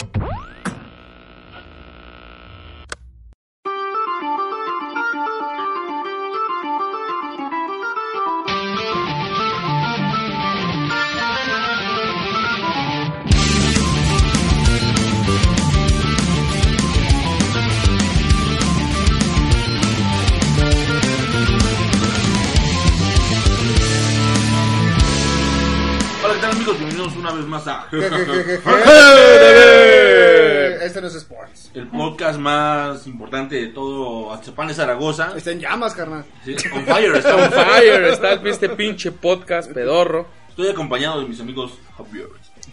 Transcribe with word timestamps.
Hola, 0.00 0.10
¿qué 26.34 26.40
tal 26.40 26.50
amigos? 26.52 26.78
Bienvenidos 26.78 27.16
una 27.16 27.32
vez 27.32 27.46
más 27.46 27.66
a 27.66 27.86
podcast 32.28 32.40
más 32.40 33.06
importante 33.06 33.54
de 33.56 33.68
todo 33.68 34.32
Aztepan 34.32 34.68
de 34.68 34.74
Zaragoza. 34.74 35.32
Está 35.36 35.50
en 35.52 35.60
llamas, 35.60 35.94
carnal. 35.94 36.24
Sí, 36.44 36.54
on 36.74 36.84
fire, 36.84 37.14
está 37.16 37.36
On 37.36 37.50
fire, 37.50 38.04
está 38.04 38.32
este 38.34 38.68
pinche 38.68 39.12
podcast 39.12 39.72
pedorro. 39.72 40.26
Estoy 40.50 40.68
acompañado 40.68 41.22
de 41.22 41.26
mis 41.28 41.40
amigos 41.40 41.72
Javier. 41.96 42.26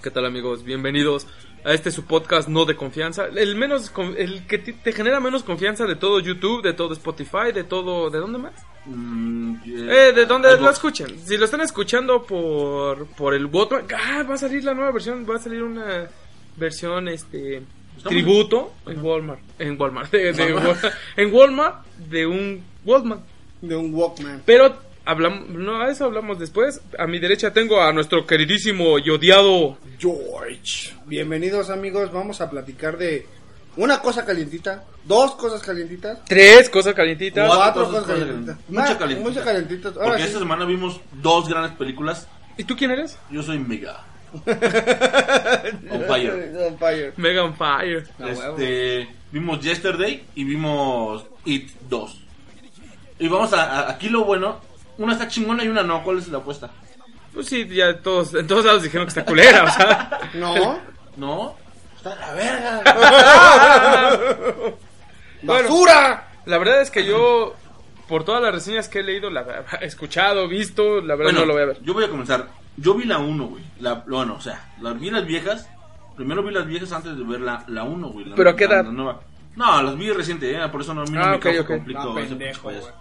¿Qué 0.03 0.11
tal 0.11 0.25
amigos? 0.25 0.63
Bienvenidos 0.65 1.25
a 1.63 1.73
este 1.73 1.91
su 1.91 2.03
podcast 2.03 2.49
no 2.49 2.65
de 2.65 2.75
confianza, 2.75 3.27
el 3.33 3.55
menos 3.55 3.91
el 4.17 4.45
que 4.45 4.57
te 4.59 4.91
genera 4.91 5.19
menos 5.21 5.43
confianza 5.43 5.85
de 5.85 5.95
todo 5.95 6.19
YouTube, 6.19 6.61
de 6.61 6.73
todo 6.73 6.93
Spotify, 6.93 7.51
de 7.53 7.63
todo 7.63 8.09
¿de 8.09 8.19
dónde 8.19 8.37
más? 8.39 8.53
Mm, 8.85 9.55
Eh, 9.65 10.11
de 10.13 10.25
dónde 10.25 10.49
algo. 10.49 10.65
lo 10.65 10.71
escuchan. 10.71 11.07
Si 11.23 11.37
lo 11.37 11.45
están 11.45 11.61
escuchando 11.61 12.23
por 12.23 13.07
por 13.07 13.33
el 13.33 13.45
Walkman, 13.45 13.85
ah, 13.95 14.23
va 14.29 14.33
a 14.35 14.37
salir 14.37 14.63
la 14.65 14.73
nueva 14.73 14.91
versión, 14.91 15.25
va 15.27 15.37
a 15.37 15.39
salir 15.39 15.63
una 15.63 16.07
versión 16.57 17.07
este 17.07 17.63
tributo 18.09 18.73
en 18.87 19.03
Walmart, 19.03 19.39
en 19.59 19.79
Walmart, 19.79 20.11
de- 20.11 20.33
de 20.33 20.53
Wal- 20.55 20.93
en 21.17 21.33
Walmart 21.33 21.85
de 21.97 22.25
un 22.25 22.63
Walkman. 22.85 23.19
De 23.61 23.75
un 23.75 23.93
Walkman. 23.93 24.43
Pero 24.45 24.75
hablamos, 25.05 25.49
no, 25.49 25.81
a 25.81 25.89
eso 25.89 26.05
hablamos 26.05 26.37
después. 26.39 26.81
A 26.99 27.07
mi 27.07 27.19
derecha 27.19 27.51
tengo 27.53 27.81
a 27.81 27.91
nuestro 27.93 28.25
queridísimo 28.25 28.99
y 28.99 29.09
odiado. 29.09 29.77
George. 29.97 30.93
Bienvenidos, 31.05 31.69
amigos. 31.69 32.11
Vamos 32.11 32.41
a 32.41 32.49
platicar 32.49 32.97
de 32.97 33.25
una 33.77 34.01
cosa 34.01 34.23
calientita, 34.25 34.83
dos 35.03 35.35
cosas 35.35 35.61
calientitas, 35.61 36.19
Tres 36.25 36.69
cosas 36.69 36.93
calientitas. 36.93 37.47
Cuatro 37.47 37.63
cuatro 37.63 37.85
cosas 37.85 38.01
cosas 38.03 38.19
calientitas. 38.19 38.57
calientitas. 38.57 38.69
Mucha 38.89 38.97
calientita. 38.99 39.29
Muchas 39.29 39.43
calientitas. 39.45 39.93
Ahora 39.95 40.05
Porque 40.07 40.21
sí. 40.21 40.27
esta 40.27 40.39
semana 40.39 40.65
vimos 40.65 41.01
dos 41.21 41.47
grandes 41.49 41.71
películas. 41.77 42.27
¿Y 42.57 42.63
tú 42.63 42.75
quién 42.75 42.91
eres? 42.91 43.17
Yo 43.31 43.41
soy 43.43 43.59
Mega. 43.59 44.03
on 45.91 46.01
fire. 46.07 46.53
On 46.67 46.77
fire. 46.77 47.13
Mega 47.17 47.43
on 47.43 47.53
Fire. 47.55 48.03
Este, 48.27 49.07
vimos 49.31 49.59
Yesterday 49.61 50.25
y 50.35 50.43
vimos 50.43 51.25
It 51.45 51.71
2. 51.89 52.21
Y 53.19 53.27
vamos 53.27 53.53
a, 53.53 53.63
a- 53.63 53.89
aquí 53.91 54.09
lo 54.09 54.23
bueno. 54.25 54.59
Una 54.97 55.13
está 55.13 55.27
chingona 55.27 55.63
y 55.63 55.67
una 55.67 55.83
no. 55.83 56.03
¿Cuál 56.03 56.17
es 56.19 56.27
la 56.29 56.37
apuesta? 56.39 56.69
Pues 57.33 57.47
sí, 57.47 57.67
ya 57.67 57.97
todos, 58.01 58.33
en 58.33 58.47
todos 58.47 58.63
lados 58.65 58.83
dijeron 58.83 59.05
que 59.05 59.09
está 59.09 59.25
culera, 59.25 59.63
o 59.63 59.69
sea. 59.71 60.19
No. 60.35 60.79
No. 61.17 61.55
Está 61.97 62.09
de 62.11 62.15
la 62.21 62.33
verga. 62.33 62.81
¡Basura! 65.43 66.27
La 66.45 66.57
verdad 66.57 66.81
es 66.81 66.91
que 66.91 67.05
yo, 67.05 67.55
por 68.07 68.23
todas 68.23 68.41
las 68.41 68.53
reseñas 68.53 68.87
que 68.89 68.99
he 68.99 69.03
leído, 69.03 69.29
la, 69.29 69.45
escuchado, 69.81 70.47
visto, 70.47 71.01
la 71.01 71.15
verdad 71.15 71.31
Bueno, 71.33 71.39
no 71.41 71.45
lo 71.45 71.53
voy 71.53 71.63
a 71.63 71.65
ver. 71.65 71.81
Yo 71.81 71.93
voy 71.93 72.03
a 72.03 72.09
comenzar. 72.09 72.47
Yo 72.77 72.93
vi 72.95 73.05
la 73.05 73.19
1, 73.19 73.45
güey. 73.45 73.63
La, 73.79 73.93
bueno, 74.07 74.35
o 74.35 74.41
sea, 74.41 74.73
la, 74.81 74.93
vi 74.93 75.09
las 75.09 75.25
viejas. 75.25 75.69
Primero 76.15 76.43
vi 76.43 76.51
las 76.53 76.65
viejas 76.67 76.91
antes 76.93 77.17
de 77.17 77.23
ver 77.23 77.41
la, 77.41 77.63
la 77.67 77.83
1, 77.83 78.07
güey. 78.09 78.25
la- 78.25 78.35
¿Pero 78.35 78.49
a 78.49 78.55
qué 78.55 78.67
la- 78.67 78.75
edad? 78.75 78.85
la 78.85 78.91
nueva. 78.91 79.21
No, 79.55 79.81
las 79.81 79.97
vi 79.97 80.11
reciente, 80.11 80.51
¿eh? 80.51 80.67
por 80.69 80.81
eso 80.81 80.93
no, 80.93 81.01
a 81.01 81.05
mí 81.05 81.11
no 81.11 81.23
Ah, 81.23 81.29
me 81.31 81.35
ok, 81.37 81.43
causa 81.43 81.61
ok. 81.61 81.67
conflicto 81.67 82.13
Ah, 82.15 82.19
ese 82.19 82.29
pendejo, 82.35 82.63
payaso. 82.67 82.91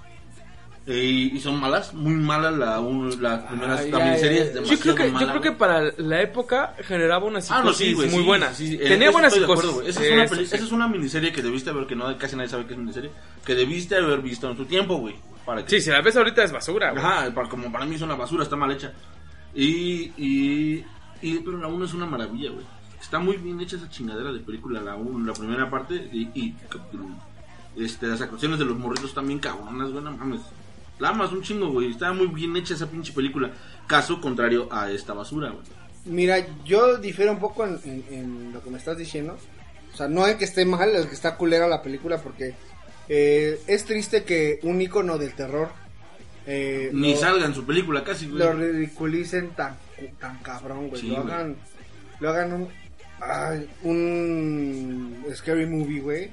Eh, 0.86 1.02
y, 1.02 1.36
y 1.36 1.40
son 1.40 1.58
malas, 1.58 1.94
muy 1.94 2.12
malas 2.12 2.52
la 2.58 2.78
uno, 2.78 3.08
las 3.16 3.40
primeras 3.44 3.80
Ay, 3.80 3.90
también 3.90 4.12
ay, 4.14 4.20
series. 4.20 4.52
ay. 4.54 4.64
Yo 4.66 4.78
creo 4.78 4.94
que, 4.94 5.06
yo 5.06 5.12
mala, 5.12 5.28
creo 5.30 5.40
que 5.40 5.48
güey. 5.48 5.58
para 5.58 5.82
la 5.96 6.20
época 6.20 6.74
generaba 6.82 7.24
una 7.24 7.38
Ah, 7.38 7.42
psicosis 7.42 7.64
no, 7.64 7.72
sí, 7.72 7.92
güey. 7.94 8.08
muy 8.10 8.18
sí, 8.20 8.24
buena. 8.26 8.52
sí, 8.52 8.76
Tenía 8.76 9.04
eso 9.08 9.12
buena 9.12 9.28
estoy 9.28 9.40
de 9.40 9.46
psicosis. 9.46 9.88
Esa, 9.88 10.04
es 10.04 10.12
una 10.12 10.24
esa 10.42 10.56
es 10.56 10.72
una 10.72 10.88
miniserie 10.88 11.32
que 11.32 11.40
debiste 11.42 11.72
ver, 11.72 11.86
que 11.86 11.96
no 11.96 12.14
casi 12.18 12.36
nadie 12.36 12.50
sabe 12.50 12.66
que 12.66 12.74
es 12.74 12.78
miniserie. 12.78 13.10
Que 13.46 13.54
debiste 13.54 13.96
haber 13.96 14.20
visto 14.20 14.50
en 14.50 14.56
tu 14.58 14.66
tiempo, 14.66 14.96
güey. 14.98 15.14
Que 15.66 15.70
Sí, 15.70 15.80
si 15.80 15.90
la 15.90 16.02
ves 16.02 16.16
ahorita 16.16 16.44
es 16.44 16.52
basura, 16.52 16.90
güey. 16.90 17.02
Ajá, 17.02 17.32
para- 17.34 17.48
como 17.48 17.72
para 17.72 17.86
mí 17.86 17.94
es 17.94 18.02
una 18.02 18.14
basura, 18.14 18.42
está 18.44 18.56
mal 18.56 18.70
hecha. 18.70 18.92
Y, 19.54 20.12
y, 20.18 20.84
y 21.22 21.38
pero 21.38 21.56
la 21.58 21.68
1 21.68 21.84
es 21.86 21.94
una 21.94 22.04
maravilla, 22.06 22.50
güey. 22.50 22.66
Está 23.00 23.18
muy 23.18 23.36
bien 23.38 23.58
hecha 23.60 23.76
esa 23.76 23.88
chingadera 23.88 24.32
de 24.32 24.40
película, 24.40 24.80
la 24.82 24.96
1, 24.96 25.26
la 25.26 25.32
primera 25.32 25.70
parte 25.70 25.94
y, 26.12 26.28
y. 26.34 26.54
Este, 27.76 28.06
las 28.06 28.20
actuaciones 28.20 28.58
de 28.58 28.64
los 28.66 28.76
morritos 28.78 29.06
están 29.10 29.26
bien 29.26 29.38
cabronas, 29.40 29.90
güey, 29.90 30.04
no 30.04 30.12
mames. 30.16 30.40
La 30.98 31.08
amas 31.10 31.32
un 31.32 31.42
chingo, 31.42 31.70
güey. 31.70 31.90
Está 31.90 32.12
muy 32.12 32.28
bien 32.28 32.56
hecha 32.56 32.74
esa 32.74 32.88
pinche 32.90 33.12
película. 33.12 33.50
Caso 33.86 34.20
contrario 34.20 34.68
a 34.72 34.90
esta 34.90 35.12
basura, 35.12 35.50
güey. 35.50 35.64
Mira, 36.06 36.36
yo 36.64 36.98
difiero 36.98 37.32
un 37.32 37.38
poco 37.40 37.64
en, 37.66 37.80
en- 37.84 38.04
en 38.10 38.52
lo 38.52 38.62
que 38.62 38.70
me 38.70 38.78
estás 38.78 38.96
diciendo. 38.98 39.36
O 39.92 39.96
sea, 39.96 40.08
no 40.08 40.26
es 40.26 40.36
que 40.36 40.44
esté 40.44 40.64
mal, 40.64 40.90
es 40.94 41.06
que 41.06 41.14
está 41.14 41.36
culera 41.36 41.66
la 41.68 41.82
película 41.82 42.18
porque 42.20 42.54
eh, 43.08 43.60
es 43.66 43.84
triste 43.84 44.24
que 44.24 44.58
un 44.62 44.80
icono 44.80 45.18
del 45.18 45.34
terror 45.34 45.68
eh, 46.46 46.90
Ni 46.92 47.12
lo, 47.14 47.20
salga 47.20 47.46
en 47.46 47.54
su 47.54 47.64
película 47.64 48.02
casi, 48.04 48.26
güey. 48.26 48.38
lo 48.38 48.52
ridiculicen 48.52 49.50
tan, 49.50 49.76
tan 50.20 50.38
cabrón, 50.38 50.88
güey. 50.88 51.00
Sí, 51.00 51.08
lo 51.08 51.22
güey. 51.22 51.32
hagan, 51.34 51.56
lo 52.20 52.28
hagan 52.30 52.52
un, 52.52 52.68
ay, 53.20 53.68
un 53.82 55.24
scary 55.34 55.66
movie, 55.66 56.00
güey. 56.00 56.30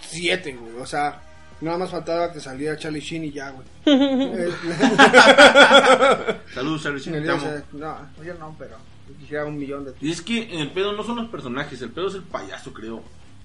Siete, 0.00 0.52
güey. 0.54 0.74
O 0.80 0.86
sea, 0.86 1.20
nada 1.60 1.78
más 1.78 1.90
faltaba 1.90 2.32
que 2.32 2.40
saliera 2.40 2.76
Charlie 2.76 3.00
Sheen 3.00 3.24
y 3.24 3.32
ya, 3.32 3.50
güey. 3.50 3.66
Saludos, 6.54 6.82
Charlie 6.82 7.00
Sheen, 7.00 7.16
en 7.16 7.24
te 7.24 7.30
amo. 7.30 7.46
no, 7.72 7.96
yo 8.24 8.34
no, 8.34 8.54
pero 8.58 8.76
quisiera 9.20 9.44
un 9.44 9.58
millón 9.58 9.84
de 9.84 9.94
Y 10.00 10.12
es 10.12 10.22
que 10.22 10.42
el 10.60 10.70
pedo 10.70 10.92
no 10.92 11.02
son 11.02 11.16
los 11.16 11.28
personajes, 11.28 11.80
el 11.82 11.90
pedo 11.90 12.08
es 12.08 12.14
el 12.14 12.22
payaso, 12.22 12.72
creo. 12.72 13.02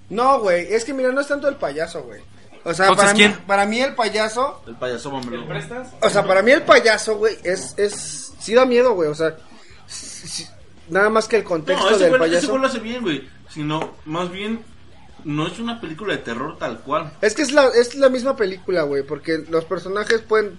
No, 0.10 0.40
güey, 0.40 0.72
es 0.74 0.86
que 0.86 0.94
mira, 0.94 1.12
no 1.12 1.22
es 1.22 1.28
tanto 1.28 1.48
el 1.48 1.56
payaso, 1.56 2.04
güey. 2.04 2.22
O 2.66 2.74
sea, 2.74 2.88
Entonces, 2.88 3.14
para 3.14 3.28
mí, 3.30 3.36
para 3.46 3.66
mí 3.66 3.82
el 3.82 3.94
payaso, 3.94 4.64
El 4.68 4.76
payaso, 4.76 5.10
hombre. 5.10 5.38
prestas? 5.48 5.90
o 6.02 6.10
sea, 6.10 6.26
para 6.26 6.42
mí 6.42 6.52
el 6.52 6.62
payaso, 6.62 7.18
güey, 7.18 7.36
es, 7.44 7.74
es, 7.78 8.34
sí 8.40 8.54
da 8.54 8.66
miedo, 8.66 8.94
güey, 8.94 9.10
o 9.10 9.16
sea, 9.16 9.36
nada 10.90 11.10
más 11.10 11.28
que 11.28 11.38
el 11.38 11.44
contexto 11.44 11.90
No, 11.90 11.96
ese 11.96 12.06
del 12.06 12.14
ese 12.14 12.20
payaso. 12.20 12.58
lo 12.58 12.68
hace 12.68 12.80
bien, 12.80 13.02
güey. 13.02 13.28
Sino, 13.50 13.92
más 14.06 14.32
bien, 14.32 14.62
no 15.26 15.48
es 15.48 15.60
una 15.60 15.80
película 15.82 16.14
de 16.14 16.20
terror 16.20 16.58
tal 16.58 16.80
cual. 16.80 17.14
Es 17.22 17.34
que 17.34 17.42
es 17.44 17.52
la, 17.52 17.68
es 17.70 17.96
la 17.96 18.10
misma 18.10 18.36
película, 18.36 18.84
güey, 18.84 19.04
porque 19.04 19.44
los 19.50 19.66
personajes 19.66 20.22
pueden, 20.22 20.58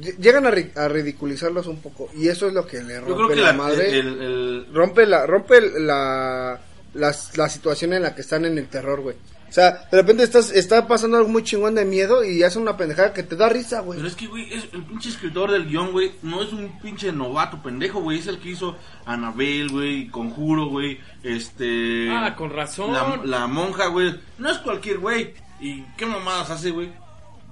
ll- 0.00 0.16
llegan 0.18 0.46
a, 0.46 0.50
ri- 0.50 0.76
a 0.76 0.88
ridiculizarlos 0.88 1.66
un 1.66 1.80
poco, 1.80 2.08
y 2.14 2.28
eso 2.28 2.46
es 2.48 2.54
lo 2.54 2.66
que 2.66 2.82
le 2.82 2.94
Yo 2.94 3.00
rompe 3.00 3.14
creo 3.16 3.28
que 3.28 3.36
la, 3.36 3.46
la, 3.48 3.52
madre, 3.52 3.98
el, 3.98 4.22
el- 4.22 4.66
rompe 4.72 5.06
la, 5.06 5.26
rompe 5.26 5.60
la, 5.80 6.60
la, 6.94 7.16
la 7.36 7.48
situación 7.48 7.92
en 7.92 8.02
la 8.02 8.14
que 8.14 8.20
están 8.22 8.44
en 8.44 8.58
el 8.58 8.68
terror, 8.68 9.00
güey. 9.00 9.16
O 9.50 9.52
sea, 9.52 9.88
de 9.90 9.96
repente 9.96 10.22
estás, 10.22 10.52
está 10.52 10.86
pasando 10.86 11.16
algo 11.16 11.28
muy 11.28 11.42
chingón 11.42 11.74
de 11.74 11.84
miedo 11.84 12.24
y 12.24 12.44
hace 12.44 12.60
una 12.60 12.76
pendejada 12.76 13.12
que 13.12 13.24
te 13.24 13.34
da 13.34 13.48
risa, 13.48 13.80
güey. 13.80 13.98
Pero 13.98 14.08
es 14.08 14.14
que, 14.14 14.28
güey, 14.28 14.52
es, 14.52 14.68
el 14.72 14.84
pinche 14.84 15.08
escritor 15.08 15.50
del 15.50 15.66
guion, 15.66 15.90
güey, 15.90 16.12
no 16.22 16.40
es 16.40 16.52
un 16.52 16.78
pinche 16.80 17.10
novato 17.10 17.60
pendejo, 17.60 18.00
güey. 18.00 18.20
Es 18.20 18.28
el 18.28 18.38
que 18.38 18.50
hizo 18.50 18.76
Anabel, 19.04 19.68
güey, 19.68 20.06
Conjuro, 20.06 20.66
güey, 20.66 21.00
este... 21.24 22.08
Ah, 22.10 22.36
con 22.36 22.50
razón. 22.50 22.92
La, 22.92 23.20
la 23.24 23.46
monja, 23.48 23.88
güey. 23.88 24.14
No 24.38 24.50
es 24.50 24.58
cualquier 24.58 24.98
güey. 24.98 25.34
¿Y 25.58 25.82
qué 25.96 26.06
mamadas 26.06 26.50
hace, 26.50 26.70
güey? 26.70 26.92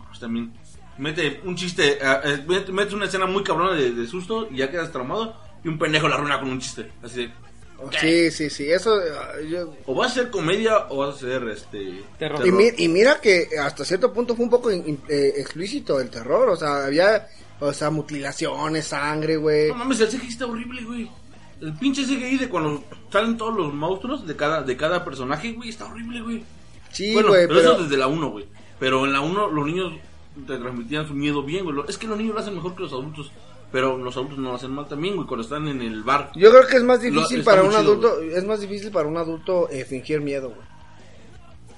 Pues 0.06 0.20
también 0.20 0.52
mete 0.98 1.40
un 1.44 1.56
chiste, 1.56 1.98
eh, 2.00 2.20
eh, 2.24 2.44
mete, 2.46 2.72
mete 2.72 2.94
una 2.94 3.06
escena 3.06 3.26
muy 3.26 3.42
cabrona 3.42 3.74
de, 3.74 3.92
de 3.92 4.06
susto 4.06 4.48
y 4.50 4.58
ya 4.58 4.70
quedas 4.70 4.92
traumado. 4.92 5.36
Y 5.64 5.68
un 5.68 5.78
pendejo 5.78 6.08
la 6.08 6.14
arruina 6.14 6.38
con 6.38 6.50
un 6.50 6.60
chiste. 6.60 6.92
Así 7.02 7.22
de, 7.22 7.32
Sí, 8.00 8.30
sí, 8.32 8.50
sí, 8.50 8.70
eso 8.70 8.92
ah, 8.94 9.40
yo- 9.48 9.72
o 9.86 9.94
vas 9.94 10.10
a 10.12 10.14
ser 10.16 10.30
comedia 10.30 10.86
o 10.88 10.98
vas 10.98 11.16
a 11.16 11.18
ser, 11.20 11.42
este... 11.48 12.02
Terror. 12.18 12.46
Y, 12.46 12.50
mi- 12.50 12.70
y 12.76 12.88
mira 12.88 13.20
que 13.20 13.48
hasta 13.60 13.84
cierto 13.84 14.12
punto 14.12 14.34
fue 14.34 14.44
un 14.44 14.50
poco 14.50 14.70
in- 14.72 14.82
in- 14.88 15.00
eh, 15.08 15.34
explícito 15.36 16.00
el 16.00 16.10
terror, 16.10 16.48
o 16.48 16.56
sea, 16.56 16.86
había, 16.86 17.28
o 17.60 17.72
sea, 17.72 17.90
mutilaciones, 17.90 18.86
sangre, 18.88 19.36
güey. 19.36 19.68
No 19.68 19.76
mames, 19.76 20.00
el 20.00 20.08
CGI 20.08 20.26
está 20.28 20.46
horrible, 20.46 20.82
güey. 20.82 21.10
El 21.60 21.72
pinche 21.74 22.02
CGI 22.04 22.38
de 22.38 22.48
cuando 22.48 22.82
salen 23.12 23.36
todos 23.36 23.56
los 23.56 23.72
monstruos 23.72 24.26
de 24.26 24.34
cada, 24.36 24.62
de 24.62 24.76
cada 24.76 25.04
personaje, 25.04 25.52
güey, 25.52 25.68
está 25.70 25.86
horrible, 25.86 26.20
güey. 26.20 26.44
Sí, 26.92 27.12
bueno, 27.14 27.28
güey, 27.28 27.46
pero, 27.46 27.60
pero... 27.60 27.72
eso 27.74 27.82
desde 27.84 27.96
la 27.96 28.06
1, 28.08 28.30
güey. 28.30 28.46
Pero 28.80 29.04
en 29.04 29.12
la 29.12 29.20
1 29.20 29.48
los 29.48 29.66
niños 29.66 29.92
te 30.46 30.56
transmitían 30.56 31.06
su 31.06 31.14
miedo 31.14 31.42
bien, 31.42 31.64
güey. 31.64 31.76
Es 31.88 31.98
que 31.98 32.06
los 32.06 32.16
niños 32.18 32.34
lo 32.34 32.40
hacen 32.40 32.54
mejor 32.54 32.74
que 32.74 32.82
los 32.82 32.92
adultos. 32.92 33.30
Pero 33.70 33.98
los 33.98 34.16
adultos 34.16 34.38
no 34.38 34.50
lo 34.50 34.54
hacen 34.56 34.70
mal 34.70 34.88
también, 34.88 35.14
güey, 35.14 35.26
cuando 35.26 35.44
están 35.44 35.68
en 35.68 35.82
el 35.82 36.02
bar. 36.02 36.32
Yo 36.34 36.50
creo 36.50 36.66
que 36.66 36.76
es 36.76 36.82
más 36.82 37.02
difícil 37.02 37.44
para 37.44 37.62
un 37.62 37.70
chido, 37.70 37.80
adulto, 37.80 38.20
es 38.20 38.44
más 38.44 38.60
difícil 38.60 38.90
para 38.90 39.08
un 39.08 39.16
adulto 39.16 39.68
eh, 39.70 39.84
fingir 39.84 40.20
miedo, 40.20 40.48
güey. 40.48 40.66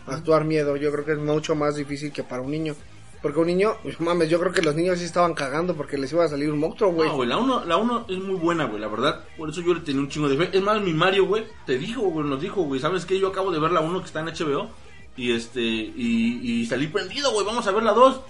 Actuar 0.06 0.44
miedo, 0.44 0.76
yo 0.76 0.92
creo 0.92 1.04
que 1.04 1.12
es 1.12 1.18
mucho 1.18 1.54
más 1.54 1.76
difícil 1.76 2.12
que 2.12 2.22
para 2.22 2.42
un 2.42 2.50
niño. 2.50 2.76
Porque 3.22 3.40
un 3.40 3.48
niño, 3.48 3.74
mames, 3.98 4.28
yo 4.30 4.38
creo 4.38 4.52
que 4.52 4.62
los 4.62 4.74
niños 4.76 4.98
sí 4.98 5.04
estaban 5.04 5.34
cagando 5.34 5.74
porque 5.74 5.98
les 5.98 6.12
iba 6.12 6.24
a 6.24 6.28
salir 6.28 6.50
un 6.50 6.60
monstruo, 6.60 6.92
güey. 6.92 7.08
No, 7.08 7.16
güey, 7.16 7.28
la 7.28 7.38
1 7.38 7.64
la 7.64 7.76
uno 7.76 8.06
es 8.08 8.18
muy 8.18 8.36
buena, 8.36 8.66
güey, 8.66 8.80
la 8.80 8.88
verdad. 8.88 9.24
Por 9.36 9.50
eso 9.50 9.60
yo 9.60 9.74
le 9.74 9.80
tenía 9.80 10.00
un 10.00 10.08
chingo 10.08 10.28
de 10.28 10.36
fe. 10.36 10.56
Es 10.56 10.62
más, 10.62 10.80
mi 10.80 10.92
Mario, 10.92 11.26
güey, 11.26 11.44
te 11.66 11.76
dijo, 11.76 12.02
güey, 12.02 12.26
nos 12.26 12.40
dijo, 12.40 12.62
güey, 12.62 12.80
¿sabes 12.80 13.04
qué? 13.04 13.18
Yo 13.18 13.28
acabo 13.28 13.50
de 13.50 13.58
ver 13.58 13.72
la 13.72 13.80
1 13.80 14.00
que 14.00 14.06
está 14.06 14.20
en 14.20 14.26
HBO. 14.26 14.70
Y 15.16 15.32
este, 15.32 15.60
y, 15.60 16.40
y 16.42 16.66
salí 16.66 16.86
prendido, 16.86 17.32
güey, 17.32 17.44
vamos 17.44 17.66
a 17.66 17.72
ver 17.72 17.82
la 17.82 17.92
2. 17.92 18.20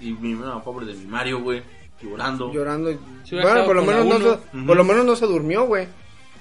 Y 0.00 0.12
mi, 0.12 0.32
no, 0.32 0.62
pobre 0.64 0.84
de 0.84 0.94
mi 0.94 1.06
Mario, 1.06 1.40
güey, 1.40 1.62
llorando. 2.04 2.52
Llorando. 2.52 2.90
bueno, 3.30 3.64
por 3.64 3.76
lo 3.76 3.82
menos 3.84 4.06
no 4.06 4.18
se, 4.18 4.64
por 4.66 4.76
lo 4.76 4.84
menos 4.84 5.04
no 5.04 5.16
se 5.16 5.26
durmió, 5.26 5.64
güey. 5.66 5.88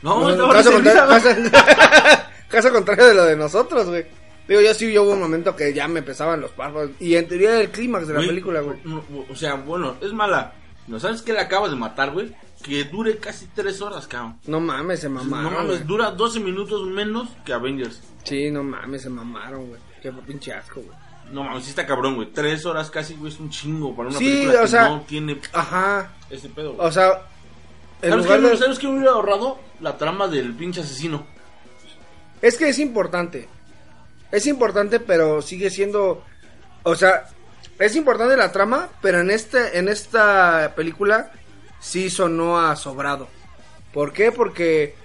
No, 0.02 0.20
No, 0.22 0.30
estaba 0.30 0.54
caso, 0.54 0.70
de 0.70 0.76
contrario, 0.76 1.06
risa, 1.22 1.56
caso- 1.56 2.22
caso 2.50 2.72
contrario 2.74 3.06
de 3.08 3.14
lo 3.16 3.24
de 3.26 3.36
nosotros, 3.38 3.88
güey. 3.88 4.06
Digo, 4.48 4.60
yo 4.60 4.74
sí 4.74 4.98
hubo 4.98 5.12
un 5.14 5.20
momento 5.22 5.56
que 5.56 5.74
ya 5.74 5.88
me 5.88 6.02
pesaban 6.02 6.42
los 6.42 6.52
párpados. 6.52 6.92
Y 7.00 7.16
en 7.16 7.28
teoría 7.28 7.52
era 7.52 7.62
el 7.62 7.70
clímax 7.70 8.08
de 8.08 8.14
la 8.16 8.20
película, 8.20 8.60
güey. 8.60 8.78
O 9.30 9.36
sea, 9.36 9.56
bueno, 9.56 9.96
es 10.02 10.12
mala. 10.12 10.54
¿No 10.88 11.00
sabes 11.00 11.22
qué 11.22 11.32
le 11.32 11.40
acabas 11.40 11.72
de 11.72 11.78
matar, 11.78 12.12
güey? 12.12 12.36
Que 12.62 12.84
dure 12.84 13.18
casi 13.18 13.48
3 13.56 13.82
horas, 13.82 14.06
cabrón. 14.08 14.38
No 14.48 14.60
mames, 14.60 15.00
se 15.00 15.08
mamaron. 15.08 15.46
no 15.54 15.60
mames, 15.60 15.88
dura 15.88 16.12
12 16.12 16.42
minutos 16.42 16.86
menos 16.88 17.30
que 17.46 17.54
Avengers. 17.54 18.02
Sí, 18.24 18.52
no 18.52 18.64
mames, 18.64 19.04
se 19.04 19.10
mamaron, 19.10 19.68
güey. 19.68 19.80
Qué 20.02 20.12
pinche 20.28 20.52
asco, 20.54 20.82
güey. 20.82 20.98
No 21.32 21.44
mames, 21.44 21.64
sí 21.64 21.70
está 21.72 21.86
cabrón, 21.86 22.16
güey. 22.16 22.32
3 22.32 22.66
horas 22.66 22.90
casi, 22.92 23.16
güey, 23.16 23.32
es 23.32 23.40
un 23.40 23.50
chingo 23.50 23.96
para 23.96 24.10
una 24.10 24.18
Sí, 24.20 24.26
película 24.26 24.60
o 24.60 24.62
que 24.64 24.68
sea- 24.68 24.90
no 24.90 25.02
tiene 25.02 25.40
Ajá. 25.54 26.12
ese 26.30 26.50
pedo. 26.50 26.74
güey. 26.74 26.88
O 26.88 26.92
sea, 26.92 27.22
¿Sabes, 28.02 28.26
qué, 28.28 28.38
de... 28.40 28.58
¿Sabes 28.58 28.80
qué 28.80 28.88
me 28.88 28.96
hubiera 28.98 29.12
ahorrado? 29.14 29.60
La 29.80 29.98
trama 29.98 30.28
del 30.28 30.54
pinche 30.54 30.82
asesino. 30.82 31.26
Es 32.42 32.58
que 32.58 32.70
es 32.70 32.80
importante. 32.80 33.48
Es 34.32 34.46
importante, 34.48 35.00
pero 35.00 35.42
sigue 35.42 35.70
siendo. 35.70 36.24
O 36.84 36.96
sea, 36.96 37.28
es 37.80 37.96
importante 37.96 38.36
la 38.36 38.52
trama, 38.52 38.90
pero 39.02 39.22
en 39.22 39.30
este, 39.32 39.78
en 39.80 39.88
esta 39.88 40.74
película 40.76 41.32
sí 41.80 42.10
sonó 42.10 42.60
a 42.60 42.76
sobrado. 42.76 43.28
¿Por 43.94 44.12
qué? 44.12 44.32
Porque 44.32 44.96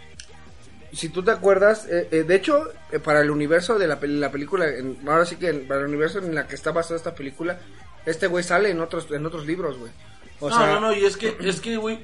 si 0.93 1.09
tú 1.09 1.23
te 1.23 1.31
acuerdas, 1.31 1.87
eh, 1.89 2.09
eh, 2.11 2.23
de 2.23 2.35
hecho, 2.35 2.65
eh, 2.93 2.99
para 2.99 3.21
el 3.21 3.31
universo 3.31 3.79
de 3.79 3.87
la, 3.87 4.01
pel- 4.01 4.19
la 4.19 4.31
película, 4.31 4.67
en- 4.69 4.99
ahora 5.07 5.25
sí 5.27 5.37
que 5.37 5.49
en- 5.49 5.69
para 5.69 5.81
el 5.81 5.87
universo 5.87 6.19
en 6.19 6.35
la 6.35 6.47
que 6.47 6.55
está 6.55 6.73
basada 6.73 6.97
esta 6.97 7.15
película, 7.15 7.61
este 8.07 8.27
güey 8.27 8.43
sale 8.45 8.71
en 8.71 8.81
otros, 8.81 9.11
en 9.11 9.25
otros 9.27 9.47
libros, 9.47 9.79
güey. 9.79 9.93
O 10.41 10.49
no, 10.49 10.57
sea, 10.57 10.67
no, 10.75 10.81
no, 10.81 10.93
y 10.95 11.05
es 11.05 11.17
que, 11.17 11.37
es 11.41 11.61
que, 11.61 11.77
güey, 11.77 11.99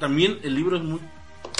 también 0.00 0.38
el 0.42 0.54
libro 0.54 0.76
es 0.76 0.82
muy 0.82 1.00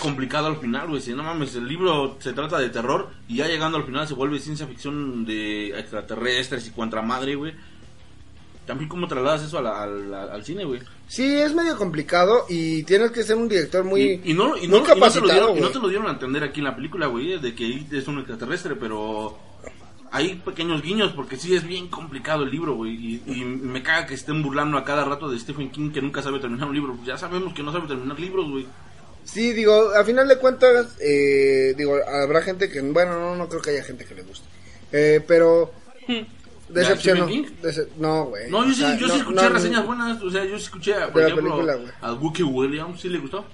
complicado 0.01 0.49
al 0.49 0.57
final, 0.59 0.89
güey. 0.89 1.01
Si 1.01 1.13
no 1.15 1.23
mames, 1.23 1.55
el 1.55 1.67
libro 1.67 2.17
se 2.21 2.33
trata 2.33 2.59
de 2.59 2.69
terror 2.71 3.09
y 3.29 3.37
ya 3.37 3.47
llegando 3.47 3.79
al 3.79 3.85
final 3.85 4.07
se 4.07 4.15
vuelve 4.15 4.39
ciencia 4.39 4.67
ficción 4.67 5.25
de 5.25 5.79
extraterrestres 5.79 6.67
y 6.67 6.71
contra 6.71 7.03
madre, 7.03 7.35
güey. 7.37 7.55
También 8.67 8.89
cómo 8.89 9.07
trasladas 9.07 9.43
eso 9.45 9.59
a 9.59 9.63
la- 9.63 9.83
a 9.83 9.87
la- 9.87 10.25
al 10.25 10.45
cine, 10.45 10.65
güey. 10.65 10.81
sí, 11.09 11.37
es 11.37 11.55
medio 11.55 11.77
complicado 11.77 12.47
y 12.49 12.83
tienes 12.83 13.13
que 13.13 13.23
ser 13.23 13.37
un 13.37 13.49
director 13.49 13.85
muy... 13.85 14.21
y, 14.25 14.33
y 14.33 14.35
no, 14.35 14.57
y 14.57 14.67
muy 14.67 14.81
no, 14.81 14.95
y 14.97 15.01
no 15.01 15.11
te 15.13 15.21
lo 15.21 15.29
dieron, 15.29 15.57
y 15.57 15.61
no 15.61 15.69
te 15.71 15.79
lo 15.79 15.89
dieron 15.89 16.07
a 16.09 16.11
entender 16.11 16.43
aquí 16.43 16.59
en 16.61 16.65
la 16.65 16.75
película, 16.75 17.07
güey, 17.07 17.39
de 17.41 17.55
que 17.55 17.85
es 17.93 18.09
un 18.09 18.19
extraterrestre, 18.19 18.75
pero 18.75 19.39
hay 20.11 20.35
pequeños 20.37 20.83
guiños 20.83 21.13
porque 21.13 21.37
sí 21.37 21.55
es 21.55 21.67
bien 21.67 21.89
complicado 21.89 22.43
el 22.45 22.51
libro, 22.51 22.75
güey. 22.75 22.93
Y, 22.95 23.23
y 23.27 23.45
me 23.45 23.83
caga 23.83 24.07
que 24.07 24.15
estén 24.15 24.43
burlando 24.43 24.79
a 24.79 24.85
cada 24.85 25.05
rato 25.05 25.29
de 25.31 25.39
Stephen 25.39 25.71
King 25.71 25.91
que 25.93 26.01
nunca 26.03 26.23
sabe 26.23 26.39
terminar 26.41 26.69
un 26.69 26.75
libro. 26.75 26.97
Ya 27.05 27.17
sabemos 27.19 27.53
que 27.55 27.63
no 27.63 27.73
sabe 27.73 27.87
terminar 27.87 28.19
libros, 28.19 28.49
güey. 28.51 28.67
Sí, 29.25 29.53
digo, 29.53 29.91
a 29.95 30.05
final 30.05 30.27
de 30.29 30.39
cuentas, 30.39 30.97
eh, 31.01 31.75
digo, 31.77 31.97
habrá 32.23 32.41
gente 32.43 32.71
que, 32.71 32.81
bueno, 32.81 33.19
no, 33.19 33.37
no 33.37 33.49
creo 33.49 33.61
que 33.61 33.71
haya 33.71 33.83
gente 33.85 34.05
que 34.05 34.15
le 34.15 34.23
guste. 34.23 34.47
Eh, 34.93 35.21
pero 35.27 35.73
decepcionó. 36.69 37.27
Dece- 37.29 37.89
no, 37.99 38.25
güey. 38.27 38.51
No, 38.51 38.65
yo 38.67 38.73
sí, 38.75 38.83
yo 38.99 39.07
no, 39.07 39.13
sí 39.13 39.19
escuché 39.21 39.43
no, 39.43 39.49
reseñas 39.51 39.81
no. 39.81 39.87
buenas. 39.87 40.23
O 40.23 40.31
sea, 40.31 40.45
yo 40.45 40.59
sí 40.59 40.65
escuché, 40.65 40.95
por 41.13 41.23
ejemplo, 41.23 41.43
película, 41.51 41.75
güey. 41.77 41.89
a 42.01 42.13
Wookie 42.13 42.43
Williams, 42.43 43.01
¿sí 43.01 43.09
le 43.09 43.19
gustó? 43.19 43.45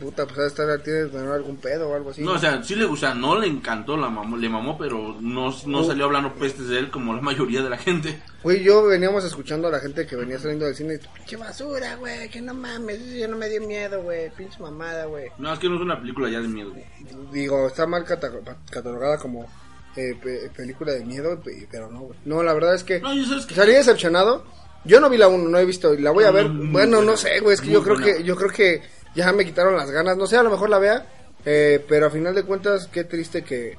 Puta, 0.00 0.26
pues 0.26 0.38
a 0.40 0.46
estar 0.48 0.66
tiene 0.82 1.04
que 1.04 1.12
tener 1.16 1.30
algún 1.30 1.56
pedo 1.56 1.88
o 1.88 1.94
algo 1.94 2.10
así. 2.10 2.20
No, 2.20 2.32
o 2.32 2.38
sea, 2.38 2.60
sí 2.64 2.74
le 2.74 2.84
gustó, 2.84 3.14
no 3.14 3.38
le 3.38 3.46
encantó, 3.46 3.96
la 3.96 4.10
mamó, 4.10 4.36
le 4.36 4.48
mamó, 4.48 4.76
pero 4.76 5.16
no, 5.20 5.54
no 5.66 5.80
Uh. 5.80 5.84
salió 5.86 6.06
hablando 6.06 6.34
pestes 6.34 6.66
de 6.68 6.78
él 6.80 6.90
como 6.90 7.14
la 7.14 7.22
mayoría 7.22 7.62
de 7.62 7.70
la 7.70 7.78
gente. 7.78 8.20
Güey, 8.42 8.62
yo 8.64 8.84
veníamos 8.84 9.24
escuchando 9.24 9.68
a 9.68 9.70
la 9.70 9.78
gente 9.78 10.04
que 10.04 10.16
venía 10.16 10.38
saliendo 10.38 10.66
del 10.66 10.74
cine 10.74 10.94
y 10.94 10.98
pinche 11.16 11.36
basura, 11.36 11.94
güey, 11.94 12.28
que 12.28 12.42
no 12.42 12.54
mames, 12.54 13.00
eso 13.00 13.16
ya 13.16 13.28
no 13.28 13.36
me 13.36 13.48
dio 13.48 13.60
miedo, 13.66 14.02
güey, 14.02 14.30
pinche 14.30 14.58
mamada, 14.60 15.04
güey. 15.06 15.28
No, 15.38 15.52
es 15.52 15.60
que 15.60 15.68
no 15.68 15.76
es 15.76 15.80
una 15.82 15.98
película 16.00 16.28
ya 16.28 16.40
de 16.40 16.48
miedo, 16.48 16.70
güey. 16.72 16.84
Digo, 17.32 17.68
está 17.68 17.86
mal 17.86 18.04
cata- 18.04 18.32
catalogada 18.70 19.16
como 19.18 19.46
eh, 19.96 20.16
pe- 20.22 20.50
película 20.56 20.92
de 20.92 21.04
miedo, 21.04 21.40
pe- 21.40 21.66
pero 21.70 21.90
no, 21.90 22.00
güey. 22.00 22.18
No, 22.24 22.42
la 22.42 22.52
verdad 22.54 22.74
es 22.74 22.84
que 22.84 23.00
No, 23.00 23.10
salí 23.54 23.72
decepcionado. 23.72 24.44
Yo 24.84 25.00
no 25.00 25.08
vi 25.08 25.16
la 25.16 25.28
1, 25.28 25.48
no 25.48 25.58
he 25.58 25.64
visto, 25.64 25.94
la 25.94 26.10
voy 26.10 26.24
a 26.24 26.30
ver. 26.30 26.48
muy 26.48 26.66
bueno, 26.72 26.96
buena, 26.98 27.12
no 27.12 27.16
sé, 27.16 27.40
güey, 27.40 27.54
es 27.54 27.60
que 27.60 27.66
muy 27.68 27.74
yo 27.74 27.82
creo 27.82 27.96
buena. 27.96 28.16
que 28.18 28.22
yo 28.24 28.36
creo 28.36 28.50
que 28.50 28.82
ya 29.14 29.32
me 29.32 29.44
quitaron 29.46 29.76
las 29.76 29.90
ganas, 29.90 30.16
no 30.16 30.26
sé, 30.26 30.36
a 30.36 30.42
lo 30.42 30.50
mejor 30.50 30.68
la 30.68 30.78
vea, 30.78 31.06
eh, 31.46 31.82
pero 31.88 32.06
a 32.06 32.10
final 32.10 32.34
de 32.34 32.42
cuentas 32.42 32.88
qué 32.88 33.04
triste 33.04 33.42
que 33.42 33.76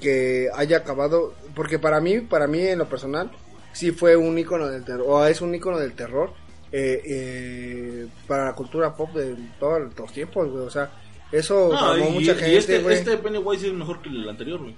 que 0.00 0.48
haya 0.54 0.76
acabado, 0.78 1.34
porque 1.54 1.78
para 1.78 2.00
mí, 2.00 2.20
para 2.20 2.46
mí 2.46 2.60
en 2.60 2.78
lo 2.78 2.86
personal 2.88 3.30
sí 3.72 3.92
fue 3.92 4.14
un 4.14 4.38
icono 4.38 4.66
del 4.68 4.84
terror, 4.84 5.06
o 5.08 5.24
es 5.26 5.40
un 5.40 5.54
icono 5.54 5.78
del 5.78 5.92
terror 5.94 6.32
eh, 6.70 7.00
eh, 7.04 8.06
para 8.26 8.44
la 8.46 8.52
cultura 8.54 8.94
pop 8.94 9.14
de 9.14 9.34
todos 9.58 9.80
los 9.98 10.12
tiempos, 10.12 10.50
güey, 10.50 10.64
o 10.66 10.70
sea, 10.70 10.90
eso 11.32 11.70
No, 11.72 11.96
y, 11.98 12.02
mucha 12.12 12.32
y 12.32 12.34
gente, 12.34 12.56
este, 12.58 12.92
este 12.92 13.16
Pennywise 13.18 13.68
es 13.68 13.72
mejor 13.72 14.00
que 14.02 14.08
el 14.10 14.28
anterior, 14.28 14.60
güey. 14.60 14.74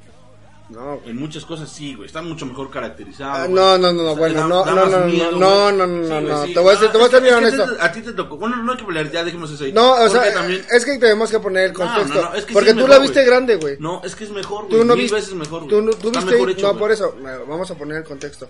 No. 0.71 1.01
En 1.07 1.17
muchas 1.17 1.47
cosas 1.47 1.71
sí, 1.71 1.95
güey. 1.95 2.07
Está 2.07 2.21
mucho 2.21 2.45
mejor 2.45 2.71
caracterizado. 2.71 3.33
Ah, 3.45 3.49
no, 3.49 3.79
no, 3.79 3.91
no, 3.91 4.03
no, 4.03 4.15
bueno, 4.17 4.47
no, 4.47 4.65
no, 4.67 4.75
no, 4.75 4.87
no, 4.87 5.07
miedo, 5.07 5.33
no, 5.33 5.73
no, 5.73 5.87
no, 5.87 6.05
Sí, 6.05 6.11
no, 6.11 6.21
güey, 6.21 6.23
no, 6.29 6.45
sí. 6.47 6.53
te 6.53 6.61
voy 6.61 6.69
a 6.69 6.73
decir- 6.79 6.91
te 6.93 6.99
voy 6.99 7.07
a 7.07 7.11
ser 7.11 7.23
bien 7.23 7.39
que 7.39 7.45
honesto. 7.47 7.77
A 7.81 7.91
ti 7.93 8.03
te 8.03 8.13
tocó. 8.13 8.37
Bueno, 8.37 8.57
no 8.63 8.73
hay 8.73 8.79
que 8.79 8.85
pelear, 8.85 9.11
ya 9.11 9.25
dejemos 9.25 9.51
eso 9.51 9.65
ahí. 9.65 9.73
No, 9.73 9.93
o 9.95 10.09
sea, 10.11 10.33
también- 10.35 10.63
es 10.71 10.85
que 10.85 10.99
tenemos 10.99 11.31
que 11.31 11.41
poner 11.41 11.65
el 11.69 11.73
contexto. 11.73 12.15
no, 12.15 12.23
no, 12.31 12.35
es 12.35 12.43
que 12.43 12.49
sí 12.49 12.53
porque 12.53 12.71
tú 12.71 12.77
mejor, 12.77 12.91
la 12.91 12.99
viste 12.99 13.25
grande, 13.25 13.57
güey. 13.57 13.77
No, 13.81 14.03
es 14.05 14.15
que 14.15 14.25
es 14.25 14.31
mejor, 14.31 14.67
güey. 14.67 14.79
Tú 14.81 14.85
no 14.85 14.95
Mil 14.95 15.03
viste, 15.05 15.17
veces 15.17 15.35
mejor, 15.35 15.61
güey. 15.61 15.71
tú, 15.71 15.81
no- 15.83 15.93
tú 15.93 16.09
Está 16.09 16.19
viste, 16.21 16.35
mejor 16.35 16.51
hecho, 16.51 16.73
no, 16.75 16.79
por 16.79 16.93
eso, 16.93 17.17
vamos 17.49 17.71
a 17.71 17.75
poner 17.75 17.97
el 17.99 18.05
contexto. 18.05 18.49